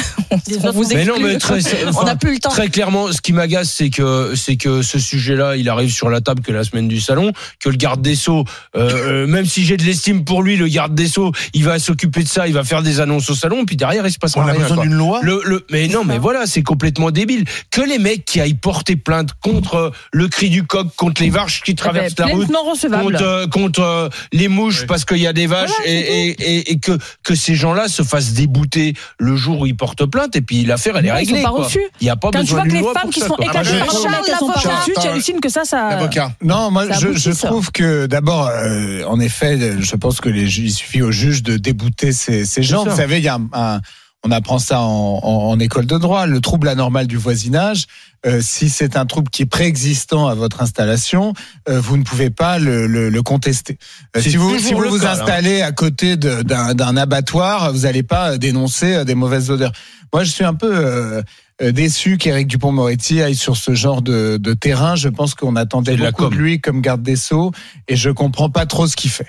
on 0.63 0.71
vous 0.71 0.83
Mais 0.93 1.05
non, 1.05 1.15
mais 1.21 1.37
très, 1.37 1.59
on 1.97 2.03
n'a 2.03 2.15
plus 2.15 2.33
le 2.33 2.39
temps. 2.39 2.49
Très 2.49 2.69
clairement, 2.69 3.11
ce 3.11 3.21
qui 3.21 3.31
m'agace, 3.31 3.71
c'est 3.71 3.89
que 3.89 4.33
c'est 4.35 4.57
que 4.57 4.81
ce 4.81 4.97
sujet-là, 4.99 5.55
il 5.55 5.69
arrive 5.69 5.91
sur 5.91 6.09
la 6.09 6.19
table 6.19 6.41
que 6.41 6.51
la 6.51 6.63
semaine 6.63 6.87
du 6.87 6.99
salon, 6.99 7.31
que 7.59 7.69
le 7.69 7.77
garde 7.77 8.01
des 8.01 8.15
sceaux, 8.15 8.43
euh, 8.75 9.23
euh, 9.23 9.27
même 9.27 9.45
si 9.45 9.63
j'ai 9.65 9.77
de 9.77 9.83
l'estime 9.83 10.25
pour 10.25 10.41
lui, 10.41 10.57
le 10.57 10.67
garde 10.67 10.95
des 10.95 11.07
sceaux, 11.07 11.31
il 11.53 11.63
va 11.63 11.77
s'occuper 11.79 12.23
de 12.23 12.27
ça, 12.27 12.47
il 12.47 12.53
va 12.53 12.63
faire 12.63 12.81
des 12.81 12.99
annonces 12.99 13.29
au 13.29 13.35
salon, 13.35 13.65
puis 13.65 13.75
derrière 13.75 14.05
il 14.05 14.11
se 14.11 14.17
passe 14.17 14.35
On 14.35 14.41
a 14.41 14.51
rien. 14.51 14.61
besoin 14.61 14.83
d'une 14.83 14.93
loi 14.93 15.19
Le, 15.21 15.41
le, 15.45 15.65
mais 15.71 15.87
non, 15.87 16.03
mais 16.03 16.17
voilà, 16.17 16.47
c'est 16.47 16.63
complètement 16.63 17.11
débile. 17.11 17.45
Que 17.71 17.81
les 17.81 17.99
mecs 17.99 18.25
qui 18.25 18.41
aillent 18.41 18.55
porter 18.55 18.95
plainte 18.95 19.29
contre 19.41 19.75
euh, 19.75 19.89
le 20.11 20.27
cri 20.27 20.49
du 20.49 20.63
coq, 20.63 20.87
contre 20.95 21.21
les 21.21 21.29
vaches 21.29 21.61
qui 21.61 21.75
traversent 21.75 22.17
la 22.17 22.27
route, 22.27 22.47
contre, 22.47 23.21
euh, 23.21 23.47
contre 23.47 23.81
euh, 23.81 24.09
les 24.33 24.47
mouches 24.47 24.85
parce 24.87 25.05
qu'il 25.05 25.17
y 25.17 25.27
a 25.27 25.33
des 25.33 25.47
vaches 25.47 25.69
Voilà, 25.77 25.91
et, 25.91 26.35
c'est 26.37 26.45
et, 26.45 26.57
et, 26.57 26.71
et 26.71 26.79
que, 26.79 26.97
que 27.23 27.35
ces 27.35 27.55
gens-là 27.55 27.87
se 27.87 28.03
fassent 28.03 28.33
débouter 28.33 28.86
le 29.19 29.35
jour 29.35 29.61
où 29.61 29.65
ils 29.65 29.75
portent 29.75 30.05
plainte 30.05 30.35
et 30.35 30.41
puis 30.41 30.65
l'affaire 30.65 30.97
elle 30.97 31.05
est 31.05 31.09
Non, 31.09 31.15
ils 31.15 31.19
réglée. 31.19 31.37
sont 31.41 31.43
pas 31.47 31.49
quoi. 31.55 31.63
reçus. 31.65 31.81
Il 32.01 32.03
n'y 32.03 32.09
a 32.09 32.15
pas 32.15 32.29
Quand 32.31 32.39
tu 32.39 32.45
besoin 32.45 32.59
vois 32.59 32.67
que 32.67 32.73
les 32.73 32.79
loi 32.81 32.93
femmes 32.93 33.01
pour 33.03 33.11
qui 33.11 33.19
ça, 33.19 33.27
sont 33.27 33.35
éclatées 33.37 33.69
je- 33.69 33.77
par 33.79 33.91
Charles, 33.91 34.73
l'avocat. 34.85 35.01
tu 35.01 35.07
hallucines 35.07 35.39
que 35.41 35.49
ça, 35.49 35.65
ça. 35.65 35.89
L'avocat. 35.89 36.31
Non, 36.43 36.71
moi 36.71 36.87
Ça 36.87 36.93
je, 36.99 37.13
je 37.13 37.31
ça. 37.31 37.47
trouve 37.47 37.71
que 37.71 38.05
d'abord, 38.07 38.47
euh, 38.47 39.03
en 39.05 39.19
effet, 39.19 39.57
je 39.79 39.95
pense 39.95 40.19
que 40.21 40.29
les 40.29 40.47
il 40.59 40.71
suffit 40.71 41.01
aux 41.01 41.11
juges 41.11 41.43
de 41.43 41.57
débouter 41.57 42.11
ces, 42.11 42.45
ces 42.45 42.63
gens. 42.63 42.83
ça. 42.83 42.89
Vous 42.91 42.95
savez, 42.97 43.17
il 43.19 43.23
y 43.23 43.27
a 43.27 43.35
un, 43.35 43.47
un- 43.53 43.81
on 44.25 44.31
apprend 44.31 44.59
ça 44.59 44.81
en, 44.81 45.19
en- 45.23 45.49
en 45.51 45.59
école 45.59 45.85
de 45.85 45.97
droit, 45.97 46.25
le 46.25 46.41
trouble 46.41 46.67
anormal 46.67 47.07
du 47.07 47.17
voisinage. 47.17 47.85
euh, 48.25 48.41
si 48.41 48.69
c'est 48.69 48.97
un 48.97 49.05
trouble 49.05 49.29
qui 49.29 49.43
est 49.43 49.45
préexistant 49.45 50.27
à 50.27 50.33
votre 50.33 50.61
installation, 50.61 51.33
euh, 51.69 51.79
vous 51.79 51.97
ne 51.97 52.03
pouvez 52.03 52.29
pas 52.31 52.57
le, 52.59 52.87
le- 52.87 53.09
le 53.09 53.21
contester. 53.23 53.77
Euh, 54.17 54.21
si 54.21 54.35
vous, 54.35 54.57
si 54.59 54.73
vous 54.73 54.79
vous 54.89 54.99
cas, 54.99 55.11
installez 55.13 55.61
à 55.61 55.71
côté 55.71 56.17
de- 56.17 56.41
d'un 56.41 56.97
abattoir, 56.97 57.71
vous 57.71 57.81
n'allez 57.81 58.03
pas 58.03 58.37
dénoncer 58.37 58.95
euh, 58.95 59.03
des 59.05 59.15
mauvaises 59.15 59.51
odeurs. 59.51 59.71
Moi, 60.13 60.23
je 60.23 60.31
suis 60.31 60.43
un 60.43 60.55
peu 60.55 60.71
euh, 60.75 61.21
euh, 61.61 61.71
déçu 61.71 62.17
qu'Éric 62.17 62.47
Dupont-Moretti 62.47 63.21
aille 63.21 63.35
sur 63.35 63.55
ce 63.55 63.75
genre 63.75 64.01
de, 64.01 64.37
de 64.37 64.53
terrain. 64.53 64.95
Je 64.95 65.09
pense 65.09 65.35
qu'on 65.35 65.55
attendait 65.55 65.95
de 65.95 66.03
beaucoup 66.05 66.23
de 66.25 66.29
com. 66.29 66.37
lui 66.37 66.59
comme 66.59 66.81
garde 66.81 67.03
des 67.03 67.15
sceaux 67.17 67.51
et 67.87 67.95
je 67.95 68.09
comprends 68.09 68.49
pas 68.49 68.65
trop 68.65 68.87
ce 68.87 68.95
qu'il 68.95 69.11
fait. 69.11 69.27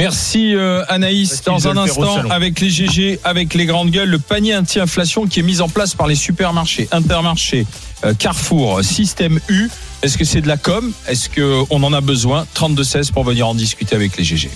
Merci 0.00 0.54
euh, 0.54 0.82
Anaïs. 0.88 1.42
Dans 1.44 1.68
un 1.68 1.76
instant, 1.76 2.22
avec 2.30 2.60
les 2.60 2.70
GG, 2.70 3.20
avec 3.22 3.52
les 3.52 3.66
grandes 3.66 3.90
gueules, 3.90 4.08
le 4.08 4.18
panier 4.18 4.56
anti-inflation 4.56 5.26
qui 5.26 5.40
est 5.40 5.42
mis 5.42 5.60
en 5.60 5.68
place 5.68 5.94
par 5.94 6.06
les 6.06 6.14
supermarchés, 6.14 6.88
Intermarché, 6.90 7.66
euh, 8.04 8.14
Carrefour, 8.14 8.82
Système 8.82 9.38
U. 9.50 9.68
Est-ce 10.00 10.16
que 10.16 10.24
c'est 10.24 10.40
de 10.40 10.48
la 10.48 10.56
com? 10.56 10.90
Est-ce 11.06 11.28
qu'on 11.28 11.82
en 11.82 11.92
a 11.92 12.00
besoin? 12.00 12.46
32-16 12.54 13.12
pour 13.12 13.24
venir 13.24 13.46
en 13.46 13.54
discuter 13.54 13.94
avec 13.94 14.16
les 14.16 14.24
GG. 14.24 14.50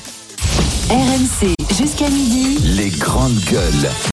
RMC 0.88 1.55
jusqu'à 1.76 2.09
midi. 2.09 2.57
Les 2.64 2.88
grandes 2.88 3.38
gueules. 3.40 3.90